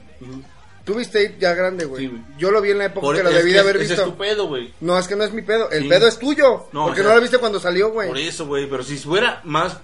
Tú 0.85 0.95
viste 0.95 1.37
ya 1.39 1.53
grande, 1.55 1.85
güey. 1.85 2.09
Sí. 2.09 2.23
Yo 2.39 2.51
lo 2.51 2.61
vi 2.63 2.71
en 2.71 2.79
la 2.79 2.87
época 2.87 3.03
Por- 3.03 3.17
que 3.17 3.23
lo 3.23 3.31
debí 3.31 3.53
de 3.53 3.61
haber 3.61 3.79
visto. 3.79 3.95
es 3.95 4.03
tu 4.05 4.17
pedo, 4.17 4.49
güey. 4.49 4.73
No, 4.81 4.99
es 4.99 5.07
que 5.07 5.15
no 5.17 5.23
es 5.23 5.33
mi 5.33 5.43
pedo. 5.43 5.71
El 5.71 5.83
Sí. 5.83 5.89
pedo 5.89 6.09
es 6.09 6.19
tuyo. 6.19 6.67
No, 6.73 6.87
porque 6.87 7.03
o 7.03 7.05
sea, 7.05 7.11
no 7.11 7.17
lo 7.17 7.21
viste 7.23 7.39
cuando 7.39 7.61
salió, 7.61 7.91
güey. 7.93 8.09
Por 8.09 8.19
eso, 8.19 8.47
güey. 8.47 8.69
Pero 8.69 8.83
si 8.83 8.97
fuera 8.97 9.41
más. 9.45 9.77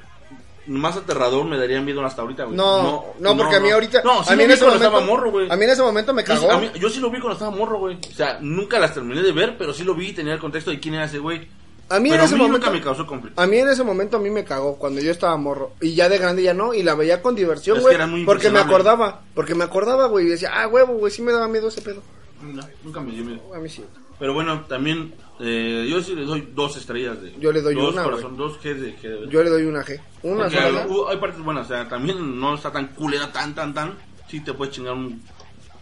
Más 0.67 0.97
aterrador 0.97 1.45
me 1.45 1.59
daría 1.59 1.81
miedo 1.81 2.05
hasta 2.05 2.23
ahorita, 2.23 2.45
güey. 2.45 2.57
No, 2.57 3.05
no, 3.19 3.37
porque 3.37 3.57
a 3.57 3.61
mí 3.61 3.71
ahorita. 3.71 4.03
No, 4.03 4.25
sí 4.25 4.33
a 4.33 4.37
mí 4.37 4.45
en 4.45 4.51
ese 4.53 4.65
momento. 4.65 4.85
estaba 4.85 5.05
morro, 5.05 5.31
güey. 5.31 5.51
A 5.51 5.57
mí 5.57 5.65
en 5.65 5.71
ese 5.71 5.83
momento 5.83 6.15
me 6.15 6.25
cagó. 6.25 6.51
a 6.51 6.59
mí- 6.59 6.71
yo 6.79 6.89
sí 6.89 7.01
lo 7.01 7.11
vi 7.11 7.19
cuando 7.21 7.35
estaba 7.35 7.51
morro, 7.51 7.79
güey. 7.79 7.97
O 7.97 8.15
sea, 8.15 8.39
nunca 8.41 8.79
las 8.79 8.95
terminé 8.95 9.23
de 9.23 9.33
ver, 9.33 9.57
pero 9.59 9.75
sí 9.75 9.85
lo 9.85 9.95
vi 9.95 10.09
y 10.09 10.13
tenía 10.15 10.33
el 10.33 10.41
contexto 10.41 10.71
de 10.71 10.81
quién 10.81 10.95
era 10.95 11.05
ese 11.05 11.19
güey. 11.19 11.47
A 11.91 12.01
mí 12.01 12.11
en 12.11 12.19
ese 12.21 12.35
mí 12.35 12.41
momento. 12.41 12.71
me 12.71 12.81
causó 12.81 13.07
conflicto. 13.07 13.39
A 13.41 13.47
mí 13.47 13.59
en 13.59 13.69
ese 13.69 13.85
momento 13.85 14.17
a 14.17 14.21
mí 14.21 14.31
me 14.31 14.43
cagó 14.43 14.77
cuando 14.77 15.03
yo 15.03 15.11
estaba 15.11 15.37
morro. 15.37 15.73
Y 15.83 15.95
ya 15.95 16.09
de 16.09 16.17
grande 16.17 16.43
ya 16.43 16.55
no. 16.55 16.73
Y 16.73 16.83
la 16.83 16.95
veía 16.95 17.21
con 17.21 17.35
diversión, 17.35 17.79
güey. 17.81 17.91
que 17.93 17.97
era 17.97 18.07
muy 18.07 18.25
porque 18.25 18.49
me 18.49 18.59
acordaba. 18.59 19.21
Porque 19.35 19.55
me 19.55 19.65
acordaba, 19.65 20.07
güey. 20.07 20.27
Y 20.27 20.31
decía, 20.31 20.51
ah, 20.55 20.67
huevo, 20.67 20.95
güey. 20.95 21.13
Sí 21.13 21.21
me 21.21 21.31
daba 21.33 21.47
miedo 21.47 21.69
ese 21.69 21.83
pedo. 21.83 22.03
No, 22.43 22.63
nunca 22.83 23.01
me 23.01 23.13
dio 23.13 23.25
miedo. 23.25 23.41
A 23.55 23.59
mí 23.59 23.69
sí. 23.69 23.85
Pero 24.19 24.33
bueno, 24.35 24.65
también 24.69 25.15
eh, 25.41 25.87
yo 25.91 26.01
sí 26.03 26.15
le 26.15 26.25
doy 26.25 26.49
dos 26.55 26.77
estrellas 26.77 27.21
de. 27.21 27.35
Yo 27.39 27.51
le 27.53 27.61
doy 27.63 27.75
dos 27.75 27.93
una, 27.93 28.05
corazón, 28.05 28.37
dos 28.37 28.59
G 28.63 28.75
de, 28.75 28.97
G 28.97 29.03
de- 29.03 29.29
Yo 29.29 29.43
le 29.43 29.51
doy 29.51 29.65
una 29.65 29.83
G. 29.85 30.01
Una 30.23 30.45
Porque 30.45 30.57
sola. 30.61 30.83
hay- 30.85 30.91
uh, 30.91 31.09
hay 31.09 31.17
partes 31.19 31.41
buenas, 31.43 31.67
o 31.67 31.69
sea, 31.69 31.89
también 31.89 32.39
no 32.41 32.55
está 32.55 32.71
tan 32.71 32.89
culera, 32.89 33.31
tan, 33.33 33.55
tan, 33.55 33.75
tan. 33.75 33.95
Sí 34.29 34.41
te 34.41 34.53
puedes 34.55 34.73
chingar 34.75 34.95
un, 34.95 35.21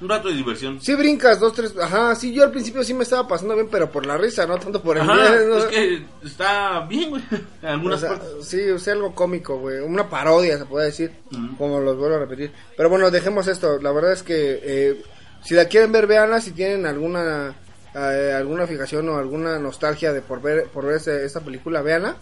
un 0.00 0.08
rato 0.08 0.28
de 0.28 0.34
diversión. 0.34 0.80
Sí 0.80 0.94
brincas, 0.94 1.38
dos, 1.38 1.52
tres. 1.52 1.74
Ajá, 1.80 2.14
sí, 2.16 2.32
yo 2.32 2.42
al 2.44 2.50
principio 2.50 2.82
sí 2.82 2.92
me 2.94 3.04
estaba 3.04 3.28
pasando 3.28 3.54
bien, 3.54 3.68
pero 3.70 3.90
por 3.92 4.04
la 4.06 4.16
risa, 4.16 4.46
no 4.46 4.58
tanto 4.58 4.82
por 4.82 4.96
el 4.96 5.02
Ajá, 5.02 5.14
miedo, 5.14 5.48
¿no? 5.50 5.56
es 5.58 5.64
que 5.66 6.02
está 6.24 6.80
bien, 6.86 7.10
güey. 7.10 7.22
O 7.62 7.66
algunas 7.68 8.00
sea, 8.00 8.08
partes. 8.10 8.28
sí, 8.46 8.60
o 8.70 8.78
sea, 8.78 8.94
algo 8.94 9.14
cómico, 9.14 9.58
güey. 9.58 9.78
Una 9.80 10.08
parodia, 10.08 10.56
se 10.58 10.64
puede 10.64 10.86
decir. 10.86 11.12
Como 11.58 11.78
los 11.80 11.96
vuelvo 11.98 12.16
a 12.16 12.20
repetir. 12.20 12.50
Pero 12.76 12.88
bueno, 12.88 13.10
dejemos 13.10 13.46
esto. 13.46 13.78
La 13.80 13.92
verdad 13.92 14.12
es 14.12 14.22
que 14.22 14.60
eh, 14.62 15.02
si 15.44 15.54
la 15.54 15.66
quieren 15.66 15.92
ver, 15.92 16.06
véanla. 16.06 16.40
Si 16.40 16.50
tienen 16.52 16.84
alguna 16.86 17.54
eh, 17.94 18.32
alguna 18.34 18.66
fijación 18.66 19.08
o 19.08 19.16
alguna 19.16 19.58
nostalgia 19.58 20.12
de 20.12 20.22
por 20.22 20.40
ver 20.40 20.68
por 20.68 20.87
ver 20.87 20.96
esta 20.96 21.40
película, 21.40 21.82
véanla. 21.82 22.16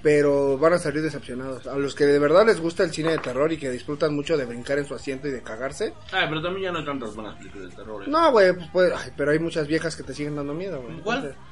Pero 0.00 0.56
van 0.58 0.74
a 0.74 0.78
salir 0.78 1.02
decepcionados. 1.02 1.66
A 1.66 1.76
los 1.76 1.96
que 1.96 2.06
de 2.06 2.20
verdad 2.20 2.46
les 2.46 2.60
gusta 2.60 2.84
el 2.84 2.92
cine 2.92 3.10
de 3.10 3.18
terror 3.18 3.52
y 3.52 3.56
que 3.58 3.68
disfrutan 3.68 4.14
mucho 4.14 4.36
de 4.36 4.46
brincar 4.46 4.78
en 4.78 4.86
su 4.86 4.94
asiento 4.94 5.26
y 5.26 5.32
de 5.32 5.42
cagarse. 5.42 5.92
Ay, 6.12 6.26
pero 6.28 6.40
también 6.40 6.66
ya 6.66 6.72
no 6.72 6.78
hay 6.78 6.84
tantas 6.84 7.16
buenas 7.16 7.34
películas 7.34 7.70
de 7.70 7.76
terror. 7.76 8.04
¿eh? 8.04 8.06
No, 8.08 8.30
güey, 8.30 8.52
pues, 8.52 8.68
pues, 8.72 8.92
ay, 8.96 9.10
pero 9.16 9.32
hay 9.32 9.40
muchas 9.40 9.66
viejas 9.66 9.96
que 9.96 10.04
te 10.04 10.14
siguen 10.14 10.36
dando 10.36 10.54
miedo, 10.54 10.80
güey. 10.80 11.00
¿Cuál? 11.00 11.18
Entonces, 11.18 11.42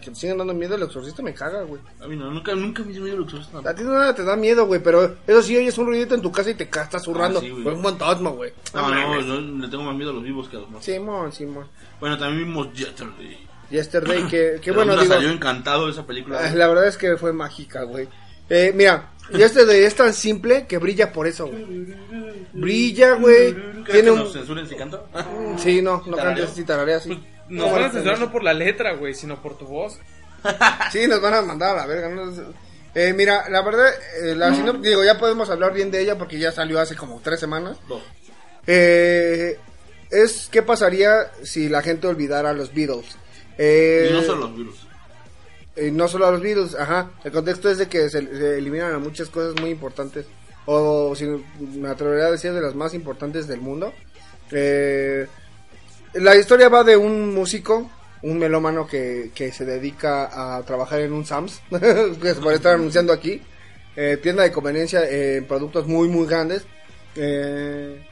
Que 0.00 0.10
te 0.10 0.14
siguen 0.14 0.38
dando 0.38 0.54
miedo 0.54 0.76
el 0.76 0.82
exorcista 0.82 1.20
me 1.20 1.34
caga, 1.34 1.62
güey. 1.62 1.80
A 2.00 2.06
mí 2.06 2.16
no, 2.16 2.30
nunca, 2.30 2.54
nunca 2.54 2.82
me 2.84 2.92
dio 2.92 3.02
miedo 3.02 3.16
el 3.16 3.24
exorcista. 3.24 3.58
A 3.68 3.74
ti 3.74 3.82
nada 3.82 4.14
te 4.14 4.22
da 4.22 4.36
miedo, 4.36 4.66
güey, 4.66 4.80
pero 4.80 5.16
eso 5.26 5.42
sí 5.42 5.56
oyes 5.56 5.76
un 5.78 5.86
ruidito 5.86 6.14
en 6.14 6.22
tu 6.22 6.30
casa 6.30 6.50
y 6.50 6.54
te 6.54 6.64
estás 6.64 7.02
zurrando. 7.02 7.40
Ah, 7.40 7.42
sí, 7.42 7.50
güey. 7.50 7.62
Fue 7.64 7.74
un 7.74 7.82
fantasma, 7.82 8.30
güey. 8.30 8.52
No, 8.72 8.88
no, 8.88 9.20
yo 9.20 9.40
le 9.40 9.68
tengo 9.68 9.82
más 9.82 9.96
miedo 9.96 10.10
a 10.10 10.14
los 10.14 10.22
vivos 10.22 10.48
que 10.48 10.56
a 10.56 10.60
los 10.60 10.70
muertos. 10.70 10.84
Simón, 10.84 11.32
Simón. 11.32 11.66
Bueno, 11.98 12.16
también 12.18 12.46
vimos 12.46 12.72
Yesterday. 12.72 13.46
Yesterday, 13.70 14.26
que, 14.26 14.60
que 14.62 14.72
bueno, 14.72 14.96
digo, 14.96 15.12
salió 15.12 15.30
encantado 15.30 15.86
de 15.86 15.92
esa 15.92 16.06
película. 16.06 16.40
ah, 16.40 16.54
la 16.54 16.68
verdad 16.68 16.86
es 16.86 16.96
que 16.96 17.16
fue 17.16 17.32
mágica, 17.32 17.82
güey. 17.82 18.08
Eh, 18.48 18.72
mira, 18.74 19.10
Yesterday 19.32 19.84
es 19.84 19.94
tan 19.94 20.12
simple 20.12 20.66
que 20.66 20.78
brilla 20.78 21.12
por 21.12 21.26
eso, 21.26 21.46
güey. 21.46 21.94
Brilla, 22.52 23.12
güey. 23.14 23.52
¿Crees 23.54 23.84
Tiene 23.86 24.02
que 24.02 24.10
un... 24.10 24.18
nos 24.18 24.32
censuren 24.32 24.66
si 24.68 24.74
canto? 24.76 25.08
Sí, 25.58 25.80
no, 25.82 26.02
no 26.06 26.16
cantes 26.16 26.56
y 26.58 26.64
tarareas, 26.64 27.02
sí. 27.04 27.22
Nos 27.48 27.70
van 27.72 27.84
a 27.84 27.90
censurar 27.90 28.18
no 28.20 28.30
por 28.32 28.42
la 28.44 28.54
letra, 28.54 28.94
güey, 28.94 29.14
sino 29.14 29.40
por 29.42 29.56
tu 29.58 29.66
voz. 29.66 29.98
Sí, 30.92 31.06
nos 31.06 31.20
van 31.20 31.34
a 31.34 31.42
mandar 31.42 31.76
a 31.76 31.80
la 31.82 31.86
verga. 31.86 32.08
¿no? 32.08 32.32
Eh, 32.94 33.12
mira, 33.12 33.48
la 33.48 33.62
verdad, 33.62 33.86
eh, 34.22 34.34
la 34.34 34.50
sinop- 34.50 34.80
digo, 34.80 35.04
ya 35.04 35.16
podemos 35.18 35.48
hablar 35.50 35.72
bien 35.72 35.90
de 35.92 36.00
ella 36.00 36.18
porque 36.18 36.38
ya 36.38 36.50
salió 36.50 36.80
hace 36.80 36.96
como 36.96 37.20
tres 37.20 37.38
semanas. 37.38 37.76
No. 37.88 38.00
Eh, 38.66 39.58
es 40.10 40.48
qué 40.50 40.62
pasaría 40.62 41.30
si 41.44 41.68
la 41.68 41.82
gente 41.82 42.06
olvidara 42.08 42.50
a 42.50 42.52
los 42.52 42.74
Beatles. 42.74 43.06
Eh, 43.58 44.08
Y 44.10 44.14
no 44.14 44.22
solo 44.22 44.40
los 44.48 44.56
virus. 44.56 44.86
Eh, 45.80 45.90
no 45.90 46.08
solo 46.08 46.26
a 46.26 46.30
los 46.30 46.42
Beatles, 46.42 46.74
ajá. 46.74 47.10
El 47.24 47.32
contexto 47.32 47.70
es 47.70 47.78
de 47.78 47.88
que 47.88 48.10
se, 48.10 48.18
eliminan 48.18 48.92
a 48.92 48.98
muchas 48.98 49.28
cosas 49.28 49.60
muy 49.60 49.70
importantes. 49.70 50.26
O 50.66 51.14
si 51.16 51.24
me 51.24 51.88
atrevería 51.88 52.26
a 52.26 52.30
decir 52.30 52.52
de 52.52 52.60
las 52.60 52.74
más 52.74 52.94
importantes 52.94 53.48
del 53.48 53.60
mundo. 53.60 53.92
Eh, 54.52 55.26
la 56.14 56.36
historia 56.36 56.68
va 56.68 56.84
de 56.84 56.96
un 56.96 57.34
músico, 57.34 57.90
un 58.22 58.38
melómano 58.38 58.86
que, 58.86 59.30
que 59.34 59.52
se 59.52 59.64
dedica 59.64 60.58
a 60.58 60.62
trabajar 60.64 61.00
en 61.00 61.12
un 61.12 61.24
Sams, 61.24 61.60
que 61.70 62.34
se 62.34 62.40
puede 62.40 62.56
estar 62.56 62.74
anunciando 62.74 63.12
aquí. 63.12 63.40
Eh, 63.96 64.18
tienda 64.22 64.42
de 64.44 64.52
conveniencia 64.52 65.08
en 65.08 65.44
productos 65.46 65.86
muy, 65.86 66.08
muy 66.08 66.26
grandes. 66.26 66.64
Eh, 67.16 68.02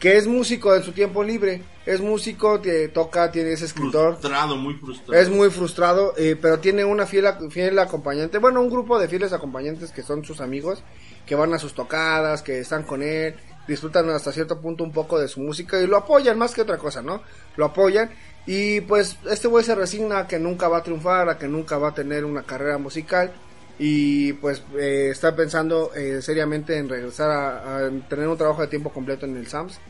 que 0.00 0.16
es 0.16 0.26
músico 0.26 0.74
en 0.74 0.82
su 0.82 0.92
tiempo 0.92 1.22
libre. 1.22 1.62
Es 1.84 2.00
músico, 2.00 2.62
que 2.62 2.88
toca, 2.88 3.32
tiene 3.32 3.52
ese 3.52 3.64
escritor. 3.64 4.16
Frustrado, 4.18 4.56
muy 4.56 4.74
frustrado. 4.74 5.20
Es 5.20 5.28
muy 5.28 5.50
frustrado, 5.50 6.14
eh, 6.16 6.36
pero 6.40 6.60
tiene 6.60 6.84
una 6.84 7.06
fiel, 7.06 7.26
fiel 7.50 7.78
acompañante. 7.78 8.38
Bueno, 8.38 8.60
un 8.60 8.70
grupo 8.70 8.98
de 8.98 9.08
fieles 9.08 9.32
acompañantes 9.32 9.90
que 9.90 10.02
son 10.02 10.24
sus 10.24 10.40
amigos, 10.40 10.84
que 11.26 11.34
van 11.34 11.52
a 11.54 11.58
sus 11.58 11.74
tocadas, 11.74 12.42
que 12.42 12.60
están 12.60 12.84
con 12.84 13.02
él, 13.02 13.34
disfrutan 13.66 14.08
hasta 14.10 14.32
cierto 14.32 14.60
punto 14.60 14.84
un 14.84 14.92
poco 14.92 15.18
de 15.18 15.28
su 15.28 15.40
música 15.40 15.80
y 15.80 15.86
lo 15.86 15.96
apoyan 15.96 16.38
más 16.38 16.54
que 16.54 16.62
otra 16.62 16.78
cosa, 16.78 17.02
¿no? 17.02 17.22
Lo 17.56 17.66
apoyan 17.66 18.10
y 18.46 18.80
pues 18.82 19.16
este 19.30 19.48
güey 19.48 19.64
se 19.64 19.74
resigna 19.74 20.20
a 20.20 20.26
que 20.26 20.38
nunca 20.38 20.68
va 20.68 20.78
a 20.78 20.82
triunfar, 20.82 21.28
a 21.28 21.38
que 21.38 21.48
nunca 21.48 21.78
va 21.78 21.88
a 21.88 21.94
tener 21.94 22.24
una 22.24 22.42
carrera 22.42 22.78
musical 22.78 23.32
y 23.78 24.32
pues 24.34 24.62
eh, 24.78 25.08
está 25.10 25.34
pensando 25.34 25.92
eh, 25.94 26.20
seriamente 26.22 26.76
en 26.76 26.88
regresar 26.88 27.30
a, 27.30 27.86
a 27.86 27.90
tener 28.08 28.28
un 28.28 28.36
trabajo 28.36 28.62
de 28.62 28.68
tiempo 28.68 28.90
completo 28.90 29.26
en 29.26 29.36
el 29.36 29.46
SAMS. 29.46 29.80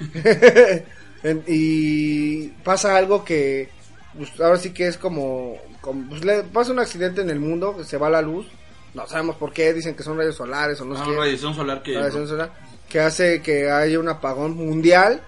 En- 1.22 1.44
y 1.46 2.48
pasa 2.64 2.96
algo 2.96 3.24
que 3.24 3.68
pues, 4.16 4.38
ahora 4.40 4.58
sí 4.58 4.70
que 4.72 4.88
es 4.88 4.98
como, 4.98 5.56
como- 5.80 6.08
pues, 6.10 6.24
le 6.24 6.42
pasa 6.44 6.72
un 6.72 6.78
accidente 6.80 7.20
en 7.22 7.30
el 7.30 7.40
mundo, 7.40 7.82
se 7.84 7.96
va 7.96 8.10
la 8.10 8.20
luz, 8.22 8.46
no 8.94 9.06
sabemos 9.06 9.36
por 9.36 9.52
qué, 9.52 9.72
dicen 9.72 9.94
que 9.94 10.02
son 10.02 10.18
rayos 10.18 10.36
solares 10.36 10.80
o 10.80 10.84
no 10.84 10.96
sé 10.96 11.02
Ah, 11.02 11.06
qué, 11.08 11.16
radiación 11.16 11.54
solar 11.54 11.82
que... 11.82 11.94
radiación 11.94 12.28
solar, 12.28 12.52
que 12.88 13.00
hace 13.00 13.40
que 13.40 13.70
haya 13.70 13.98
un 13.98 14.08
apagón 14.08 14.54
mundial 14.56 15.22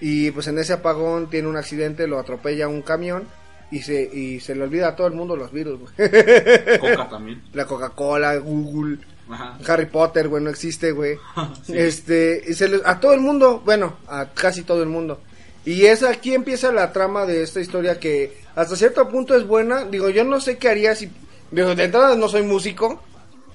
y 0.00 0.30
pues 0.32 0.46
en 0.48 0.58
ese 0.58 0.74
apagón 0.74 1.30
tiene 1.30 1.48
un 1.48 1.56
accidente, 1.56 2.06
lo 2.06 2.18
atropella 2.18 2.68
un 2.68 2.82
camión 2.82 3.24
y 3.70 3.80
se 3.82 4.02
y 4.02 4.38
se 4.40 4.54
le 4.54 4.64
olvida 4.64 4.88
a 4.88 4.96
todo 4.96 5.06
el 5.06 5.14
mundo 5.14 5.34
los 5.34 5.50
virus, 5.50 5.80
güey. 5.80 5.92
Coca 6.80 7.08
también. 7.08 7.42
la 7.54 7.64
Coca-Cola, 7.64 8.36
Google, 8.36 8.98
Ajá. 9.30 9.58
Harry 9.66 9.86
Potter, 9.86 10.28
güey, 10.28 10.42
no 10.44 10.50
existe, 10.50 10.92
güey. 10.92 11.16
Sí. 11.64 11.72
Este, 11.76 12.44
y 12.46 12.52
se 12.52 12.68
les- 12.68 12.82
a 12.84 13.00
todo 13.00 13.14
el 13.14 13.20
mundo, 13.20 13.62
bueno, 13.64 13.96
a 14.08 14.26
casi 14.26 14.62
todo 14.62 14.82
el 14.82 14.88
mundo. 14.90 15.20
Y 15.66 15.84
es 15.86 16.02
aquí 16.02 16.32
empieza 16.32 16.72
la 16.72 16.92
trama 16.92 17.26
de 17.26 17.42
esta 17.42 17.60
historia 17.60 17.98
que 18.00 18.38
hasta 18.54 18.74
cierto 18.76 19.06
punto 19.08 19.34
es 19.34 19.46
buena. 19.46 19.84
Digo, 19.84 20.08
yo 20.08 20.24
no 20.24 20.40
sé 20.40 20.56
qué 20.56 20.68
haría 20.70 20.94
si, 20.94 21.10
digo, 21.50 21.74
de 21.74 21.84
entrada 21.84 22.16
no 22.16 22.28
soy 22.28 22.42
músico. 22.42 23.02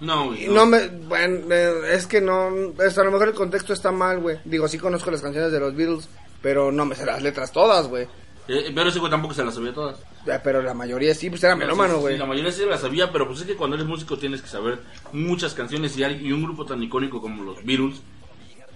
No, 0.01 0.27
güey. 0.27 0.47
No 0.47 0.65
me, 0.65 0.87
bueno, 0.87 1.39
eh, 1.53 1.93
es 1.93 2.05
que 2.07 2.21
no, 2.21 2.49
es, 2.85 2.97
a 2.97 3.03
lo 3.03 3.11
mejor 3.11 3.29
el 3.29 3.33
contexto 3.33 3.71
está 3.73 3.91
mal, 3.91 4.19
güey. 4.19 4.37
Digo, 4.45 4.67
sí 4.67 4.77
conozco 4.77 5.09
las 5.09 5.21
canciones 5.21 5.51
de 5.51 5.59
los 5.59 5.75
Beatles, 5.75 6.09
pero 6.41 6.71
no 6.71 6.85
me 6.85 6.95
sé 6.95 7.05
las 7.05 7.21
letras 7.23 7.51
todas, 7.51 7.87
güey. 7.87 8.07
Eh, 8.47 8.71
pero 8.75 8.89
ese 8.89 8.99
güey 8.99 9.09
tampoco 9.11 9.33
se 9.33 9.43
las 9.45 9.53
sabía 9.55 9.73
todas. 9.73 9.97
Eh, 10.27 10.39
Pero 10.43 10.61
la 10.61 10.73
mayoría 10.73 11.15
sí, 11.15 11.29
pues 11.29 11.43
era 11.43 11.55
melómano, 11.55 11.95
Sí, 11.95 11.99
güey. 12.01 12.13
sí, 12.15 12.19
la 12.19 12.25
mayoría 12.25 12.51
sí 12.51 12.63
las 12.67 12.81
sabía, 12.81 13.11
pero 13.11 13.27
pues 13.27 13.39
es 13.41 13.45
que 13.47 13.55
cuando 13.55 13.75
eres 13.75 13.87
músico 13.87 14.17
tienes 14.17 14.41
que 14.41 14.49
saber 14.49 14.79
muchas 15.13 15.53
canciones 15.53 15.95
y, 15.97 16.03
hay- 16.03 16.19
y 16.27 16.31
un 16.31 16.43
grupo 16.43 16.65
tan 16.65 16.81
icónico 16.83 17.21
como 17.21 17.43
los 17.43 17.63
Beatles, 17.63 18.01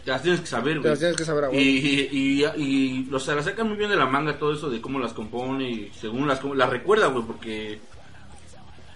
te 0.05 0.11
las 0.11 0.21
tienes 0.21 0.39
que 0.41 0.47
saber, 0.47 0.73
Te 0.75 0.79
güey. 0.79 0.89
las 0.91 0.99
tienes 0.99 1.17
que 1.17 1.25
saber 1.25 1.43
huevo. 1.45 1.55
Y, 1.55 1.59
y, 1.67 2.45
y, 2.45 2.45
y, 2.55 3.09
o 3.13 3.19
sea, 3.19 3.35
la 3.35 3.43
sacan 3.43 3.67
muy 3.67 3.75
bien 3.75 3.89
de 3.89 3.97
la 3.97 4.05
manga 4.05 4.37
todo 4.39 4.53
eso 4.53 4.69
de 4.69 4.79
cómo 4.79 4.99
las 4.99 5.11
compone 5.13 5.69
y 5.69 5.91
según 5.99 6.27
las 6.27 6.41
las 6.43 6.69
recuerda, 6.69 7.07
güey, 7.07 7.25
porque 7.25 7.79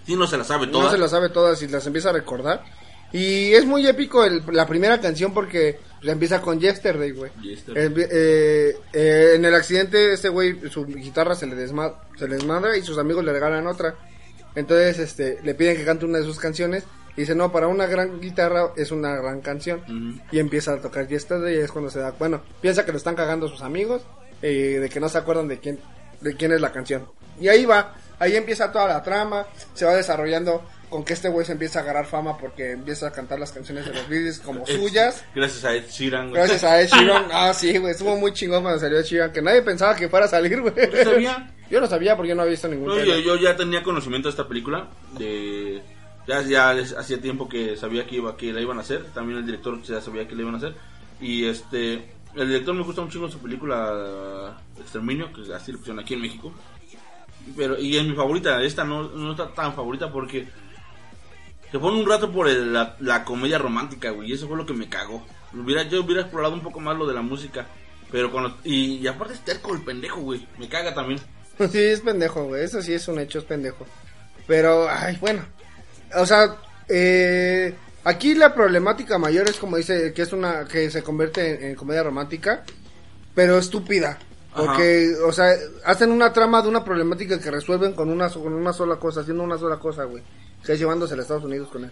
sí 0.06 0.16
no 0.16 0.26
se 0.26 0.38
las 0.38 0.46
sabe 0.46 0.68
todas. 0.68 0.86
No 0.86 0.92
se 0.92 0.98
las 0.98 1.10
sabe 1.10 1.28
todas 1.28 1.60
y 1.62 1.68
las 1.68 1.86
empieza 1.86 2.10
a 2.10 2.12
recordar. 2.14 2.62
Y 3.12 3.52
es 3.54 3.64
muy 3.66 3.84
épico 3.88 4.24
el- 4.24 4.42
la 4.52 4.66
primera 4.68 5.00
canción 5.00 5.34
porque 5.34 5.80
pues, 6.00 6.12
empieza 6.12 6.40
con 6.40 6.60
Yesterday, 6.60 7.10
güey. 7.10 7.32
Yesterday. 7.42 7.86
Eh, 7.86 8.08
eh, 8.12 8.76
eh, 8.92 9.32
en 9.34 9.44
el 9.44 9.54
accidente, 9.54 10.12
este 10.12 10.28
güey, 10.28 10.70
su 10.70 10.86
guitarra 10.86 11.34
se 11.34 11.46
le, 11.46 11.56
desma 11.56 11.92
se 12.16 12.28
le 12.28 12.36
desmadra 12.36 12.76
y 12.76 12.82
sus 12.82 12.98
amigos 12.98 13.24
le 13.24 13.32
regalan 13.32 13.66
otra. 13.66 13.96
Entonces, 14.54 14.98
este, 15.00 15.38
le 15.42 15.54
piden 15.56 15.76
que 15.76 15.84
cante 15.84 16.04
una 16.04 16.18
de 16.18 16.24
sus 16.24 16.38
canciones. 16.38 16.84
Y 17.16 17.22
dice, 17.22 17.34
no, 17.34 17.50
para 17.52 17.66
una 17.68 17.86
gran 17.86 18.20
guitarra 18.20 18.72
es 18.76 18.90
una 18.92 19.16
gran 19.16 19.40
canción. 19.40 19.82
Y 20.30 20.38
empieza 20.38 20.74
a 20.74 20.80
tocar 20.80 21.06
y 21.10 21.14
es 21.14 21.26
cuando 21.72 21.90
se 21.90 21.98
da, 21.98 22.12
bueno, 22.12 22.40
piensa 22.60 22.84
que 22.84 22.92
lo 22.92 22.98
están 22.98 23.14
cagando 23.16 23.48
sus 23.48 23.62
amigos, 23.62 24.02
eh, 24.42 24.78
de 24.80 24.88
que 24.88 25.00
no 25.00 25.08
se 25.08 25.18
acuerdan 25.18 25.48
de 25.48 25.58
quién, 25.58 25.78
de 26.20 26.34
quién 26.36 26.52
es 26.52 26.60
la 26.60 26.72
canción. 26.72 27.06
Y 27.40 27.48
ahí 27.48 27.64
va, 27.64 27.94
ahí 28.18 28.36
empieza 28.36 28.70
toda 28.72 28.86
la 28.88 29.02
trama, 29.02 29.46
se 29.74 29.84
va 29.84 29.94
desarrollando 29.94 30.62
con 30.88 31.04
que 31.04 31.12
este 31.12 31.28
güey 31.28 31.46
se 31.46 31.52
empieza 31.52 31.78
a 31.78 31.82
agarrar 31.82 32.04
fama 32.06 32.36
porque 32.36 32.72
empieza 32.72 33.06
a 33.06 33.12
cantar 33.12 33.38
las 33.38 33.52
canciones 33.52 33.86
de 33.86 33.92
los 33.94 34.08
Beatles 34.08 34.40
como 34.40 34.64
Es- 34.66 34.74
suyas. 34.74 35.24
Gracias 35.34 35.64
a 35.64 35.74
Ed 35.74 35.84
Sheeran, 35.88 36.30
güey. 36.30 36.40
Gracias 36.40 36.64
a 36.64 36.80
Ed 36.80 36.88
Sheeran. 36.92 37.26
Ah, 37.32 37.52
sí, 37.54 37.78
güey, 37.78 37.92
estuvo 37.92 38.16
muy 38.16 38.32
chingón 38.32 38.62
cuando 38.62 38.80
salió 38.80 38.98
Ed 38.98 39.04
Sheeran, 39.04 39.32
que 39.32 39.40
nadie 39.40 39.62
pensaba 39.62 39.94
que 39.94 40.08
fuera 40.08 40.26
a 40.26 40.28
salir, 40.28 40.60
güey. 40.60 40.74
¿Tú 40.74 40.96
sabías? 41.04 41.38
Yo 41.70 41.80
no 41.80 41.86
sabía 41.86 42.16
porque 42.16 42.30
yo 42.30 42.34
no 42.34 42.42
había 42.42 42.50
visto 42.50 42.66
ningún 42.66 42.88
No, 42.88 42.98
yo, 42.98 43.18
yo 43.20 43.36
ya 43.36 43.54
tenía 43.56 43.82
conocimiento 43.84 44.26
de 44.28 44.30
esta 44.30 44.48
película. 44.48 44.88
De, 45.16 45.80
ya, 46.38 46.72
ya 46.74 46.98
hacía 46.98 47.20
tiempo 47.20 47.48
que 47.48 47.76
sabía 47.76 48.06
que, 48.06 48.16
iba, 48.16 48.36
que 48.36 48.52
la 48.52 48.60
iban 48.60 48.78
a 48.78 48.82
hacer. 48.82 49.04
También 49.14 49.38
el 49.38 49.46
director 49.46 49.80
ya 49.82 50.00
sabía 50.00 50.26
que 50.28 50.34
la 50.34 50.42
iban 50.42 50.54
a 50.54 50.58
hacer. 50.58 50.74
Y 51.20 51.44
este. 51.44 52.12
El 52.34 52.46
director 52.48 52.74
me 52.74 52.82
gusta 52.82 53.02
un 53.02 53.10
chingo 53.10 53.28
su 53.28 53.38
película 53.38 54.56
Exterminio, 54.78 55.32
que 55.32 55.52
así 55.52 55.72
le 55.72 55.78
pusieron 55.78 55.98
aquí 55.98 56.14
en 56.14 56.20
México. 56.20 56.52
Pero, 57.56 57.78
y 57.78 57.96
es 57.96 58.04
mi 58.04 58.14
favorita. 58.14 58.62
Esta 58.62 58.84
no, 58.84 59.04
no 59.10 59.32
está 59.32 59.52
tan 59.52 59.74
favorita 59.74 60.12
porque. 60.12 60.46
Se 61.70 61.78
pone 61.78 62.00
un 62.00 62.08
rato 62.08 62.32
por 62.32 62.48
el- 62.48 62.72
la, 62.72 63.24
comedia 63.24 63.58
romántica, 63.58 64.10
güey. 64.10 64.30
Y 64.30 64.32
eso 64.32 64.48
fue 64.48 64.56
lo 64.56 64.66
que 64.66 64.72
me 64.72 64.88
cagó. 64.88 65.24
Hubiera, 65.52 65.84
yo 65.84 66.02
hubiera 66.02 66.22
explorado 66.22 66.54
un 66.54 66.62
poco 66.62 66.80
más 66.80 66.96
lo 66.96 67.06
de 67.06 67.14
la 67.14 67.22
música. 67.22 67.66
Pero 68.10 68.30
cuando. 68.32 68.56
Y, 68.64 68.96
y 68.96 69.06
aparte 69.06 69.34
es 69.34 69.40
terco 69.44 69.72
el 69.74 69.82
pendejo, 69.82 70.20
güey. 70.20 70.46
Me 70.58 70.68
caga 70.68 70.94
también. 70.94 71.20
Sí, 71.70 71.78
es 71.78 72.00
pendejo, 72.00 72.44
güey. 72.44 72.64
Eso 72.64 72.80
sí 72.80 72.94
es 72.94 73.06
un 73.06 73.18
hecho, 73.18 73.38
es 73.38 73.44
pendejo. 73.44 73.86
Pero, 74.46 74.88
ay, 74.88 75.18
bueno. 75.20 75.42
O 76.16 76.26
sea, 76.26 76.56
eh, 76.88 77.74
aquí 78.04 78.34
la 78.34 78.54
problemática 78.54 79.18
mayor 79.18 79.48
es 79.48 79.56
como 79.56 79.76
dice, 79.76 80.12
que 80.12 80.22
es 80.22 80.32
una, 80.32 80.64
que 80.64 80.90
se 80.90 81.02
convierte 81.02 81.54
en, 81.54 81.70
en 81.70 81.74
comedia 81.74 82.02
romántica, 82.02 82.64
pero 83.34 83.58
estúpida. 83.58 84.18
Porque, 84.54 85.14
o 85.24 85.32
sea, 85.32 85.54
hacen 85.84 86.10
una 86.10 86.32
trama 86.32 86.60
de 86.60 86.68
una 86.68 86.84
problemática 86.84 87.38
que 87.38 87.50
resuelven 87.50 87.92
con 87.92 88.10
una, 88.10 88.28
con 88.28 88.52
una 88.52 88.72
sola 88.72 88.96
cosa, 88.96 89.20
haciendo 89.20 89.44
una 89.44 89.56
sola 89.56 89.76
cosa, 89.76 90.04
güey. 90.04 90.22
Que 90.64 90.72
es 90.72 90.78
llevándose 90.78 91.14
a 91.14 91.18
Estados 91.18 91.44
Unidos 91.44 91.68
con 91.70 91.84
él. 91.84 91.90